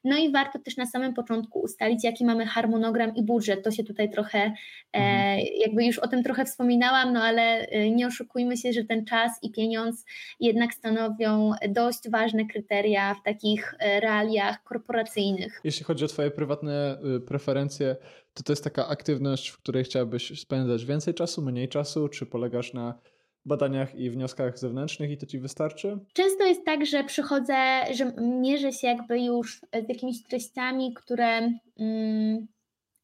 [0.04, 3.64] No i warto też na samym początku ustalić, jaki mamy harmonogram i budżet.
[3.64, 4.54] To się tutaj trochę, e,
[4.94, 5.40] mhm.
[5.58, 9.52] jakby już o tym trochę wspominałam, no ale nie oszukujmy się, że ten czas i
[9.52, 10.06] pieniądz
[10.40, 15.62] jednak stanowią dość ważne kryteria w takich realiach korporacyjnych.
[15.64, 17.96] Jeśli chodzi o Twoje prywatne y, preferencje,
[18.38, 22.74] to to jest taka aktywność, w której chciałabyś spędzać więcej czasu, mniej czasu, czy polegasz
[22.74, 23.00] na
[23.46, 26.00] badaniach i wnioskach zewnętrznych i to ci wystarczy?
[26.14, 27.56] Często jest tak, że przychodzę,
[27.94, 32.48] że mierzę się jakby już z jakimiś treściami, które mm,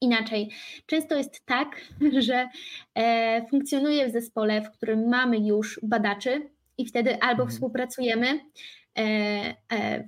[0.01, 0.51] inaczej.
[0.85, 1.81] Często jest tak,
[2.27, 2.49] że
[2.95, 7.49] e, funkcjonuję w zespole, w którym mamy już badaczy i wtedy albo mhm.
[7.49, 8.39] współpracujemy,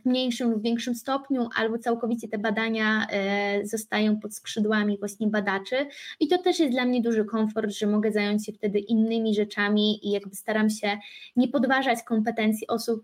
[0.02, 5.76] w mniejszym lub większym stopniu, albo całkowicie te badania e, zostają pod skrzydłami właśnie badaczy.
[6.20, 10.07] I to też jest dla mnie duży komfort, że mogę zająć się wtedy innymi rzeczami
[10.07, 10.98] i jakby staram się
[11.36, 13.03] nie podważać kompetencji osób,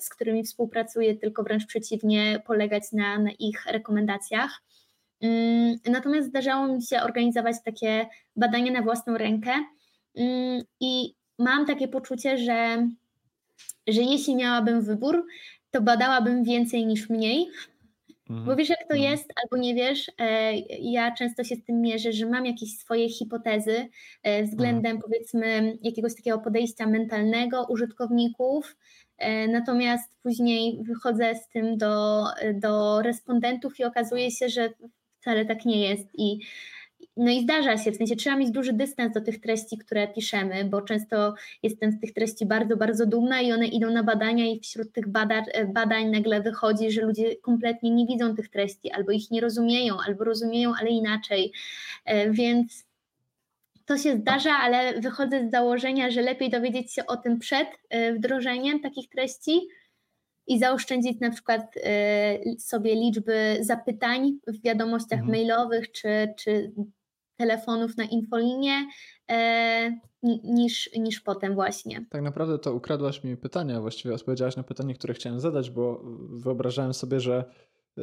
[0.00, 4.62] z którymi współpracuję, tylko wręcz przeciwnie, polegać na, na ich rekomendacjach.
[5.20, 8.06] Mm, natomiast zdarzało mi się organizować takie
[8.36, 9.50] badania na własną rękę
[10.16, 12.88] mm, i mam takie poczucie, że
[13.88, 15.26] że jeśli miałabym wybór,
[15.70, 17.50] to badałabym więcej niż mniej.
[18.30, 18.46] Mhm.
[18.46, 19.10] Bo wiesz, jak to mhm.
[19.10, 23.08] jest, albo nie wiesz, e, ja często się z tym mierzę, że mam jakieś swoje
[23.08, 23.88] hipotezy
[24.22, 25.02] e, względem mhm.
[25.02, 28.76] powiedzmy jakiegoś takiego podejścia mentalnego użytkowników,
[29.18, 32.24] e, natomiast później wychodzę z tym do,
[32.54, 34.70] do respondentów i okazuje się, że
[35.20, 36.38] wcale tak nie jest i
[37.16, 40.64] no i zdarza się, w sensie trzeba mieć duży dystans do tych treści, które piszemy,
[40.64, 44.60] bo często jestem z tych treści bardzo, bardzo dumna i one idą na badania i
[44.60, 49.30] wśród tych badań, badań nagle wychodzi, że ludzie kompletnie nie widzą tych treści, albo ich
[49.30, 51.52] nie rozumieją, albo rozumieją, ale inaczej.
[52.04, 52.84] E, więc
[53.84, 58.12] to się zdarza, ale wychodzę z założenia, że lepiej dowiedzieć się o tym przed e,
[58.12, 59.60] wdrożeniem takich treści,
[60.46, 65.30] i zaoszczędzić na przykład e, sobie liczby zapytań w wiadomościach mhm.
[65.30, 66.72] mailowych czy, czy
[67.42, 68.86] telefonów na infolinię
[69.30, 70.00] e,
[70.44, 72.06] niż, niż potem właśnie.
[72.10, 76.94] Tak naprawdę to ukradłaś mi pytania, właściwie odpowiedziałaś na pytanie, które chciałem zadać, bo wyobrażałem
[76.94, 77.44] sobie, że,
[77.98, 78.02] e,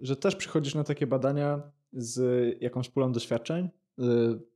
[0.00, 1.62] że też przychodzisz na takie badania
[1.92, 2.20] z
[2.62, 3.68] jakąś pulą doświadczeń,
[3.98, 4.02] e,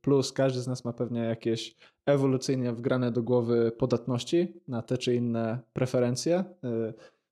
[0.01, 1.75] plus każdy z nas ma pewnie jakieś
[2.05, 6.43] ewolucyjnie wgrane do głowy podatności na te czy inne preferencje.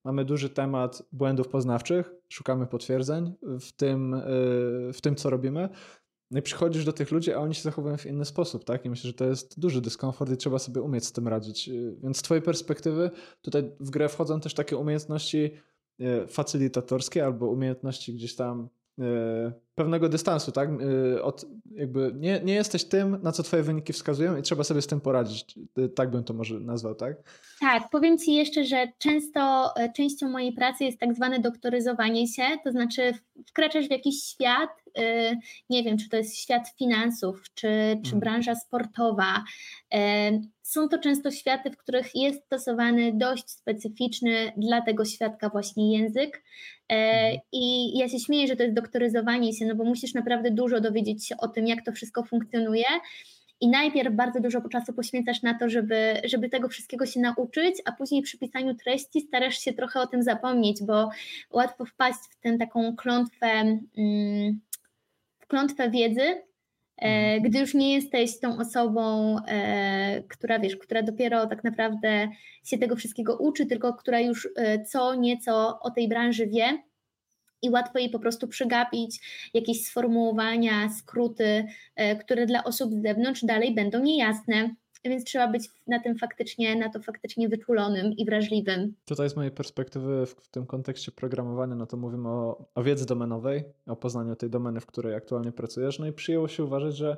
[0.04, 4.22] Mamy duży temat błędów poznawczych, szukamy potwierdzeń w tym,
[4.94, 5.70] w tym co robimy.
[6.32, 8.86] No i przychodzisz do tych ludzi, a oni się zachowują w inny sposób, tak?
[8.86, 11.70] I myślę, że to jest duży dyskomfort i trzeba sobie umieć z tym radzić.
[11.70, 15.52] Y, więc z twojej perspektywy tutaj w grę wchodzą też takie umiejętności
[16.02, 18.70] y, facylitatorskie albo umiejętności gdzieś tam
[19.76, 20.70] pewnego dystansu, tak?
[21.22, 24.88] Od, jakby nie, nie jesteś tym, na co twoje wyniki wskazują i trzeba sobie z
[24.88, 25.60] tym poradzić.
[25.96, 27.16] Tak bym to może nazwał, tak?
[27.60, 32.72] Tak, powiem Ci jeszcze, że często częścią mojej pracy jest tak zwane doktoryzowanie się, to
[32.72, 33.14] znaczy
[33.48, 34.70] wkraczasz w jakiś świat,
[35.70, 37.68] nie wiem, czy to jest świat finansów, czy,
[38.04, 38.20] czy mhm.
[38.20, 39.44] branża sportowa,
[40.72, 46.44] są to często światy, w których jest stosowany dość specyficzny dla tego świadka właśnie język.
[46.90, 47.40] E, mhm.
[47.52, 51.28] I ja się śmieję, że to jest doktoryzowanie się, no bo musisz naprawdę dużo dowiedzieć
[51.28, 52.86] się o tym, jak to wszystko funkcjonuje.
[53.62, 57.92] I najpierw bardzo dużo czasu poświęcasz na to, żeby, żeby tego wszystkiego się nauczyć, a
[57.92, 61.10] później przy pisaniu treści starasz się trochę o tym zapomnieć, bo
[61.52, 63.48] łatwo wpaść w tę taką klątwę,
[63.98, 64.60] mm,
[65.40, 66.51] w klątwę wiedzy.
[67.42, 72.30] Gdy już nie jesteś tą osobą, e, która wiesz, która dopiero tak naprawdę
[72.64, 76.84] się tego wszystkiego uczy, tylko która już e, co nieco o tej branży wie
[77.62, 79.20] i łatwo jej po prostu przegapić
[79.54, 81.66] jakieś sformułowania, skróty,
[82.20, 84.76] które dla osób z zewnątrz dalej będą niejasne
[85.10, 88.94] więc trzeba być na tym faktycznie, na to faktycznie wyczulonym i wrażliwym.
[89.06, 93.06] Tutaj z mojej perspektywy w, w tym kontekście programowania, no to mówimy o, o wiedzy
[93.06, 97.18] domenowej, o poznaniu tej domeny, w której aktualnie pracujesz, no i przyjęło się uważać, że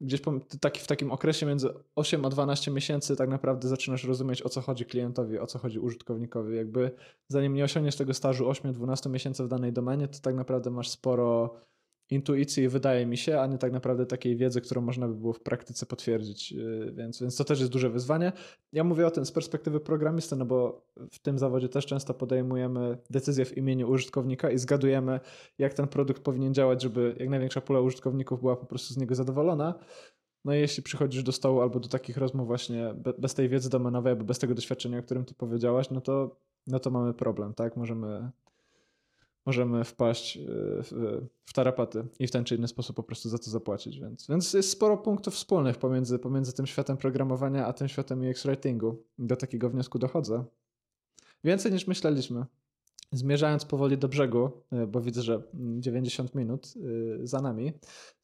[0.00, 0.20] gdzieś
[0.60, 4.60] taki, w takim okresie między 8 a 12 miesięcy tak naprawdę zaczynasz rozumieć, o co
[4.60, 6.56] chodzi klientowi, o co chodzi użytkownikowi.
[6.56, 6.90] Jakby
[7.28, 11.54] zanim nie osiągniesz tego stażu 8-12 miesięcy w danej domenie, to tak naprawdę masz sporo
[12.10, 15.40] intuicji, wydaje mi się, a nie tak naprawdę takiej wiedzy, którą można by było w
[15.40, 18.32] praktyce potwierdzić, y, więc, więc to też jest duże wyzwanie.
[18.72, 22.98] Ja mówię o tym z perspektywy programisty, no bo w tym zawodzie też często podejmujemy
[23.10, 25.20] decyzje w imieniu użytkownika i zgadujemy,
[25.58, 29.14] jak ten produkt powinien działać, żeby jak największa pula użytkowników była po prostu z niego
[29.14, 29.74] zadowolona.
[30.44, 34.10] No i jeśli przychodzisz do stołu albo do takich rozmów właśnie bez tej wiedzy domenowej,
[34.10, 36.36] albo bez tego doświadczenia, o którym ty powiedziałaś, no to,
[36.66, 37.76] no to mamy problem, tak?
[37.76, 38.30] Możemy
[39.46, 40.40] możemy wpaść e,
[40.82, 44.00] w, w tarapaty i w ten czy inny sposób po prostu za to zapłacić.
[44.00, 48.46] Więc, więc jest sporo punktów wspólnych pomiędzy, pomiędzy tym światem programowania a tym światem UX
[48.46, 49.04] writingu.
[49.18, 50.44] Do takiego wniosku dochodzę.
[51.44, 52.44] Więcej niż myśleliśmy.
[53.12, 55.42] Zmierzając powoli do brzegu, e, bo widzę, że
[55.78, 56.74] 90 minut
[57.22, 57.72] e, za nami,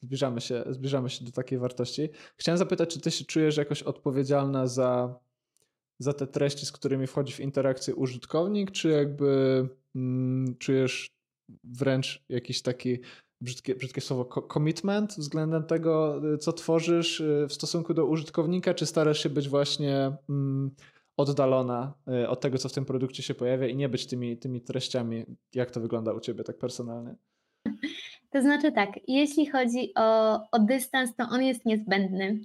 [0.03, 2.09] zbliżamy się, zbliżamy się do takiej wartości.
[2.37, 5.21] Chciałem zapytać, czy ty się czujesz jakoś odpowiedzialna za,
[5.99, 11.11] za te treści, z którymi wchodzi w interakcję użytkownik, czy jakby mm, czujesz
[11.65, 12.99] wręcz jakiś taki
[13.41, 18.87] brzydkie, brzydkie słowo commitment względem tego, y, co tworzysz y, w stosunku do użytkownika, czy
[18.87, 20.71] starasz się być właśnie mm,
[21.17, 24.61] oddalona y, od tego, co w tym produkcie się pojawia i nie być tymi, tymi
[24.61, 25.25] treściami?
[25.55, 27.15] Jak to wygląda u ciebie tak personalnie?
[28.31, 32.41] To znaczy tak, jeśli chodzi o, o dystans, to on jest niezbędny.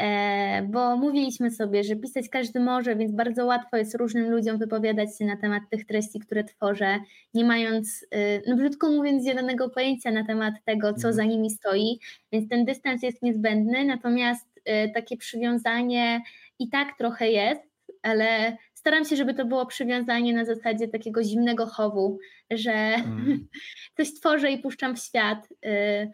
[0.00, 5.18] E, bo mówiliśmy sobie, że pisać każdy może, więc bardzo łatwo jest różnym ludziom wypowiadać
[5.18, 6.98] się na temat tych treści, które tworzę,
[7.34, 11.14] nie mając, y, no brzydko mówiąc, zielonego pojęcia na temat tego, co mhm.
[11.14, 11.98] za nimi stoi,
[12.32, 16.22] więc ten dystans jest niezbędny, natomiast y, takie przywiązanie
[16.58, 17.62] i tak trochę jest,
[18.02, 22.18] ale staram się, żeby to było przywiązanie na zasadzie takiego zimnego chowu,
[22.50, 23.48] że mm.
[23.96, 26.10] coś tworzę i puszczam w świat y,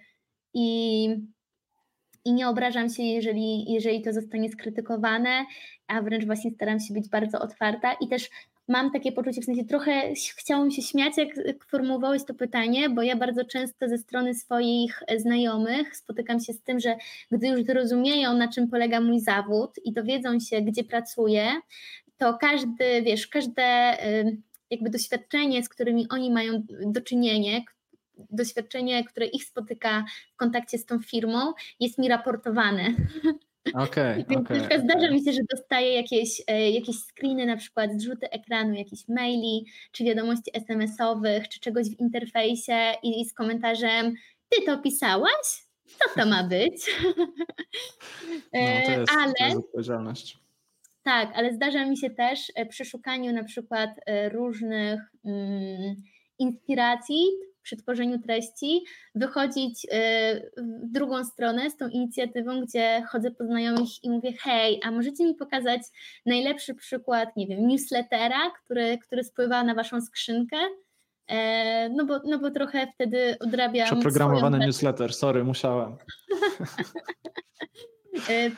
[0.54, 1.08] i
[2.24, 5.44] i nie obrażam się, jeżeli, jeżeli to zostanie skrytykowane,
[5.86, 7.92] a wręcz właśnie staram się być bardzo otwarta.
[7.92, 8.30] I też
[8.68, 11.28] mam takie poczucie, w sensie trochę chciałam się śmiać, jak
[11.70, 16.80] formułowałeś to pytanie, bo ja bardzo często ze strony swoich znajomych spotykam się z tym,
[16.80, 16.96] że
[17.30, 21.46] gdy już zrozumieją, na czym polega mój zawód i dowiedzą się, gdzie pracuję,
[22.18, 23.96] to każdy, wiesz, każde
[24.70, 27.60] jakby doświadczenie, z którymi oni mają do czynienia,
[28.30, 32.94] doświadczenie, które ich spotyka w kontakcie z tą firmą, jest mi raportowane.
[33.74, 37.56] Okay, Więc okay, na przykład zdarza mi się, że dostaję jakieś, e, jakieś screeny, na
[37.56, 44.14] przykład zrzuty ekranu, jakieś maili, czy wiadomości SMS-owych, czy czegoś w interfejsie i, z komentarzem
[44.48, 45.66] ty to pisałaś?
[45.86, 46.74] Co to ma być?
[48.52, 50.38] No, to jest, ale, to jest odpowiedzialność.
[51.02, 55.96] Tak, ale zdarza mi się też e, przy szukaniu na przykład e, różnych mm,
[56.38, 57.24] inspiracji,
[57.62, 58.84] przy tworzeniu treści
[59.14, 59.88] wychodzić y,
[60.56, 65.24] w drugą stronę z tą inicjatywą, gdzie chodzę po znajomych i mówię: Hej, a możecie
[65.24, 65.82] mi pokazać
[66.26, 70.56] najlepszy przykład, nie wiem, newslettera, który, który spływa na Waszą skrzynkę?
[71.28, 73.86] E, no bo, no bo trochę wtedy odrabiam.
[73.86, 75.96] Przeprogramowany newsletter, sorry, musiałem.
[78.28, 78.50] E,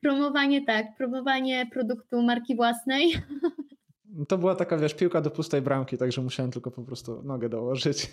[0.00, 3.14] promowanie, tak, promowanie produktu marki własnej.
[4.28, 8.10] To była taka, wiesz, piłka do pustej bramki, także musiałem tylko po prostu nogę dołożyć.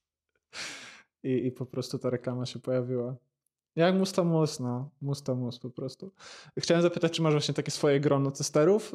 [1.24, 3.16] I, I po prostu ta reklama się pojawiła.
[3.76, 4.90] Jak musta mus, no.
[5.02, 6.12] Musta mus po prostu.
[6.58, 8.92] Chciałem zapytać, czy masz właśnie takie swoje grono testerów,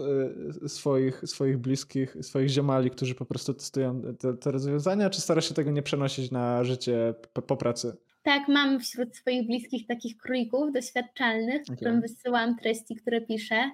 [0.64, 5.48] y, swoich, swoich bliskich, swoich ziomali, którzy po prostu testują te, te rozwiązania, czy starasz
[5.48, 7.98] się tego nie przenosić na życie po, po pracy?
[8.24, 11.76] Tak, mam wśród swoich bliskich takich królików doświadczalnych, okay.
[11.76, 13.72] którym wysyłam treści, które piszę.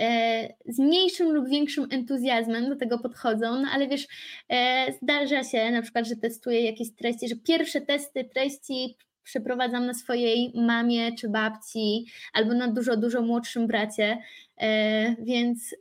[0.00, 4.06] E, z mniejszym lub większym entuzjazmem do tego podchodzą, no ale wiesz,
[4.48, 9.94] e, zdarza się na przykład, że testuję jakieś treści, że pierwsze testy treści przeprowadzam na
[9.94, 14.18] swojej mamie czy babci, albo na dużo, dużo młodszym bracie,
[14.60, 15.74] e, więc,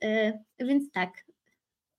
[0.59, 1.09] więc tak.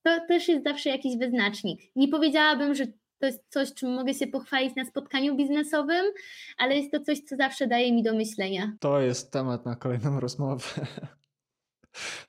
[0.03, 1.81] To też jest zawsze jakiś wyznacznik.
[1.97, 2.87] Nie powiedziałabym, że
[3.19, 6.05] to jest coś, czym mogę się pochwalić na spotkaniu biznesowym,
[6.59, 8.73] ale jest to coś, co zawsze daje mi do myślenia.
[8.81, 10.65] To jest temat na kolejną rozmowę.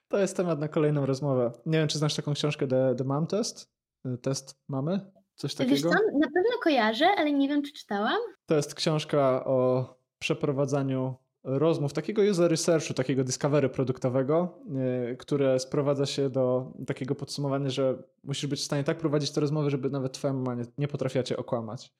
[0.07, 1.51] To jest temat na kolejną rozmowę.
[1.65, 3.73] Nie wiem, czy znasz taką książkę The, The Mom Test?
[4.21, 5.11] Test mamy?
[5.35, 5.75] Coś takiego?
[5.75, 8.19] Wiesz co, na pewno kojarzę, ale nie wiem, czy czytałam.
[8.45, 9.87] To jest książka o
[10.19, 14.59] przeprowadzaniu rozmów, takiego user researchu, takiego discovery produktowego,
[15.07, 19.41] yy, które sprowadza się do takiego podsumowania, że musisz być w stanie tak prowadzić te
[19.41, 21.93] rozmowy, żeby nawet twoja mama nie, nie potrafiła cię okłamać.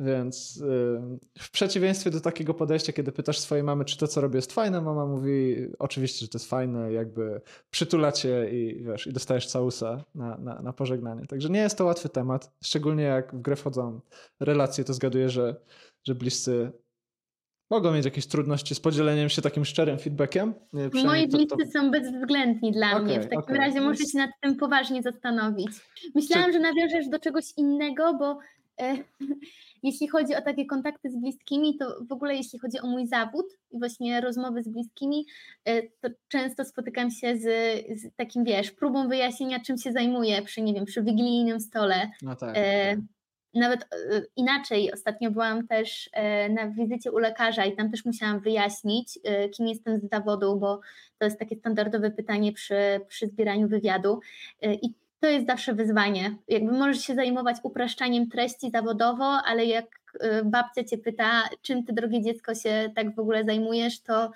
[0.00, 4.36] Więc yy, w przeciwieństwie do takiego podejścia, kiedy pytasz swojej mamy, czy to, co robię,
[4.36, 7.40] jest fajne, mama mówi, oczywiście, że to jest fajne, jakby
[7.70, 11.26] przytula cię i wiesz, i dostajesz całusa na, na, na pożegnanie.
[11.26, 14.00] Także nie jest to łatwy temat, szczególnie jak w grę wchodzą
[14.40, 15.56] relacje, to zgaduję, że,
[16.04, 16.72] że bliscy
[17.70, 20.54] mogą mieć jakieś trudności z podzieleniem się takim szczerym feedbackiem.
[21.04, 21.66] Moi bliscy to...
[21.72, 23.20] są bezwzględni dla okay, mnie.
[23.20, 23.56] W takim okay.
[23.56, 25.68] razie muszę się nad tym poważnie zastanowić.
[26.14, 26.52] Myślałam, Czy...
[26.52, 28.38] że nawiążesz do czegoś innego, bo
[28.80, 28.96] e,
[29.84, 33.46] jeśli chodzi o takie kontakty z bliskimi, to w ogóle jeśli chodzi o mój zawód
[33.70, 35.26] i właśnie rozmowy z bliskimi,
[35.64, 37.42] e, to często spotykam się z,
[38.00, 42.10] z takim, wiesz, próbą wyjaśnienia, czym się zajmuję przy, nie wiem, przy wigilijnym stole.
[42.22, 43.04] No tak, e, tak
[43.54, 43.86] nawet e,
[44.36, 49.48] inaczej, ostatnio byłam też e, na wizycie u lekarza i tam też musiałam wyjaśnić, e,
[49.48, 50.80] kim jestem z zawodu, bo
[51.18, 54.20] to jest takie standardowe pytanie przy, przy zbieraniu wywiadu.
[54.62, 54.92] I
[55.24, 56.36] to jest zawsze wyzwanie.
[56.48, 59.86] Jakby możesz się zajmować upraszczaniem treści zawodowo, ale jak
[60.44, 64.30] babcia cię pyta, czym ty, drogie dziecko, się tak w ogóle zajmujesz, to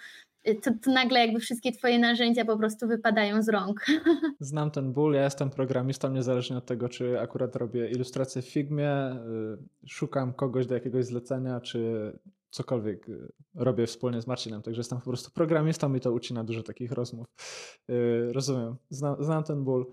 [0.63, 3.87] to, to, nagle jakby wszystkie twoje narzędzia po prostu wypadają z rąk.
[4.41, 9.13] Znam ten ból, ja jestem programistą, niezależnie od tego, czy akurat robię ilustrację w Figmie,
[9.85, 12.13] y, szukam kogoś do jakiegoś zlecenia, czy
[12.51, 16.63] cokolwiek y, robię wspólnie z Marcinem, także jestem po prostu programistą i to ucina dużo
[16.63, 17.27] takich rozmów.
[17.91, 19.87] Y, rozumiem, znam, znam ten ból.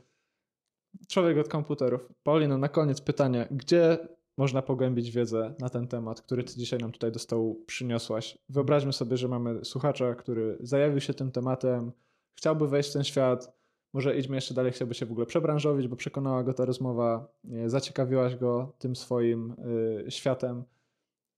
[1.07, 2.01] Człowiek od komputerów.
[2.23, 3.97] Paulino, na koniec pytanie, gdzie
[4.37, 8.37] można pogłębić wiedzę na ten temat, który ty dzisiaj nam tutaj do stołu przyniosłaś.
[8.49, 11.91] Wyobraźmy sobie, że mamy słuchacza, który zajawił się tym tematem,
[12.35, 13.55] chciałby wejść w ten świat,
[13.93, 17.27] może idźmy jeszcze dalej, chciałby się w ogóle przebranżowić, bo przekonała go ta rozmowa,
[17.65, 19.55] zaciekawiłaś go tym swoim
[20.07, 20.63] y, światem.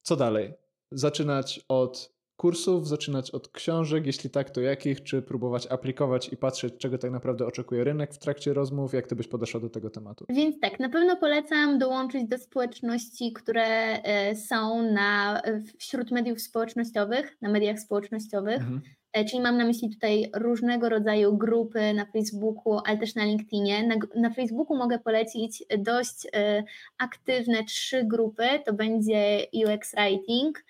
[0.02, 0.54] Co dalej?
[0.92, 4.06] Zaczynać od kursów, zaczynać od książek?
[4.06, 5.04] Jeśli tak, to jakich?
[5.04, 8.94] Czy próbować aplikować i patrzeć, czego tak naprawdę oczekuje rynek w trakcie rozmów?
[8.94, 10.26] Jak ty byś podeszła do tego tematu?
[10.30, 13.66] Więc tak, na pewno polecam dołączyć do społeczności, które
[14.04, 15.42] e, są na,
[15.78, 18.58] wśród mediów społecznościowych, na mediach społecznościowych.
[18.58, 18.82] Mhm.
[19.14, 23.88] E, czyli mam na myśli tutaj różnego rodzaju grupy na Facebooku, ale też na LinkedInie.
[23.88, 26.64] Na, na Facebooku mogę polecić dość e,
[26.98, 28.48] aktywne trzy grupy.
[28.66, 30.64] To będzie UX Writing,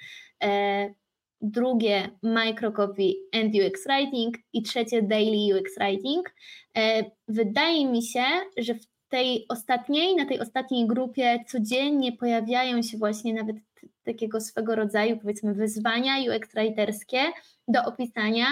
[1.41, 6.33] drugie microcopy and UX Writing i trzecie daily UX Writing.
[6.77, 8.23] E, wydaje mi się,
[8.57, 13.55] że w tej ostatniej, na tej ostatniej grupie codziennie pojawiają się właśnie nawet
[14.03, 17.19] takiego swego rodzaju powiedzmy wyzwania UX writerskie,
[17.67, 18.45] do opisania,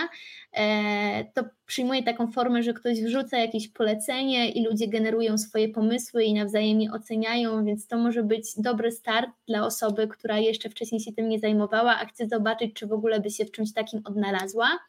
[0.54, 6.24] e, to przyjmuje taką formę, że ktoś wrzuca jakieś polecenie i ludzie generują swoje pomysły
[6.24, 11.02] i nawzajem je oceniają, więc to może być dobry start dla osoby, która jeszcze wcześniej
[11.02, 14.02] się tym nie zajmowała, a chce zobaczyć, czy w ogóle by się w czymś takim
[14.06, 14.80] odnalazła.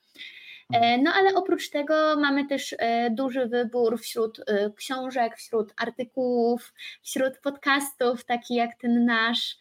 [0.72, 4.40] E, no ale oprócz tego mamy też e, duży wybór wśród
[4.76, 9.56] książek, wśród artykułów, wśród podcastów, taki jak ten nasz,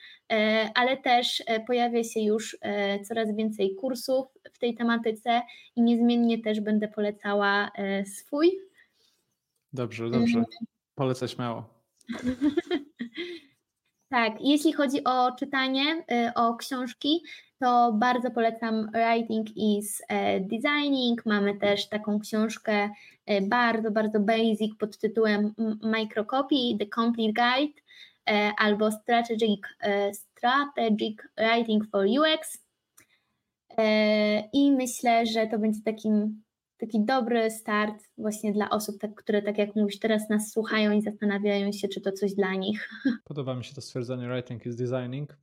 [0.76, 2.58] ale też pojawia się już
[3.08, 5.42] coraz więcej kursów w tej tematyce
[5.76, 8.60] i niezmiennie też będę polecała e, swój.
[9.74, 10.44] Dobrze, dobrze.
[10.96, 11.70] Polecę śmiało.
[14.10, 17.24] tak, jeśli chodzi o czytanie, e, o książki,
[17.60, 21.26] to bardzo polecam Writing is e, Designing.
[21.26, 22.90] Mamy też taką książkę
[23.42, 27.82] bardzo, bardzo basic pod tytułem Microcopy, The Complete Guide
[28.58, 29.62] albo Strategic,
[30.14, 32.66] Strategic Writing for UX.
[33.78, 36.44] E, I myślę, że to będzie takim,
[36.78, 41.02] taki dobry start właśnie dla osób, tak, które tak jak mówisz, teraz nas słuchają i
[41.02, 42.90] zastanawiają się, czy to coś dla nich.
[43.24, 45.38] Podoba mi się to stwierdzenie writing is designing.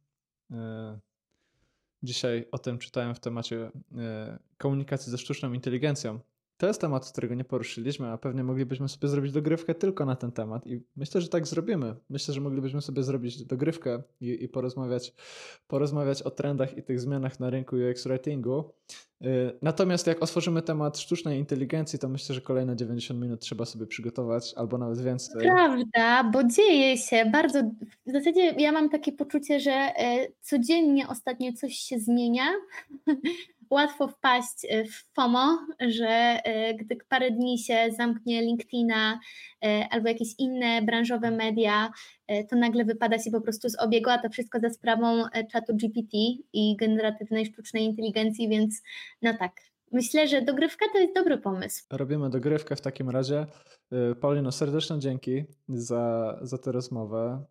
[2.02, 6.20] Dzisiaj o tym czytałem w temacie e, komunikacji ze sztuczną inteligencją.
[6.62, 10.32] To jest temat, którego nie poruszyliśmy, a pewnie moglibyśmy sobie zrobić dogrywkę tylko na ten
[10.32, 11.94] temat i myślę, że tak zrobimy.
[12.10, 15.14] Myślę, że moglibyśmy sobie zrobić dogrywkę i, i porozmawiać,
[15.68, 18.72] porozmawiać o trendach i tych zmianach na rynku UX writingu.
[19.22, 23.86] Y, natomiast jak otworzymy temat sztucznej inteligencji, to myślę, że kolejne 90 minut trzeba sobie
[23.86, 25.42] przygotować, albo nawet więcej.
[25.42, 27.62] Prawda, bo dzieje się bardzo.
[28.06, 32.44] W zasadzie ja mam takie poczucie, że e, codziennie ostatnio coś się zmienia.
[33.72, 39.20] Łatwo wpaść e, w FOMO, że e, gdy parę dni się zamknie LinkedIna
[39.90, 41.92] albo jakieś inne branżowe media,
[42.50, 46.16] to nagle wypada się po prostu z obiegu, a to wszystko za sprawą czatu GPT
[46.52, 48.82] i generatywnej sztucznej inteligencji, więc
[49.22, 49.52] no tak,
[49.92, 51.84] Myślę, że dogrywka to jest dobry pomysł.
[51.90, 53.46] Robimy dogrywkę w takim razie.
[54.10, 57.44] Y, Paulino, serdeczne dzięki za, za tę rozmowę.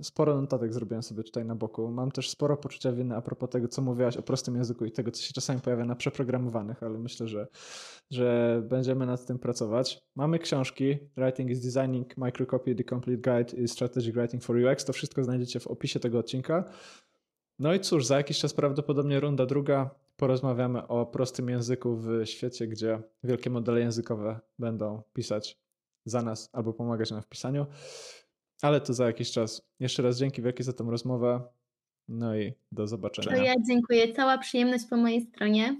[0.00, 1.90] Y, sporo notatek zrobiłem sobie tutaj na boku.
[1.90, 5.10] Mam też sporo poczucia winy a propos tego, co mówiłaś o prostym języku i tego,
[5.10, 7.46] co się czasami pojawia na przeprogramowanych, ale myślę, że,
[8.10, 9.98] że będziemy nad tym pracować.
[10.16, 14.84] Mamy książki Writing is Designing, Microcopy, The Complete Guide i Strategic Writing for UX.
[14.84, 16.64] To wszystko znajdziecie w opisie tego odcinka.
[17.58, 22.66] No i cóż, za jakiś czas prawdopodobnie runda druga porozmawiamy o prostym języku w świecie,
[22.66, 25.58] gdzie wielkie modele językowe będą pisać
[26.04, 27.66] za nas albo pomagać nam w pisaniu.
[28.62, 29.62] Ale to za jakiś czas.
[29.80, 31.40] Jeszcze raz dzięki wielkie za tę rozmowę.
[32.08, 33.36] No i do zobaczenia.
[33.36, 34.12] To ja dziękuję.
[34.14, 35.76] Cała przyjemność po mojej stronie.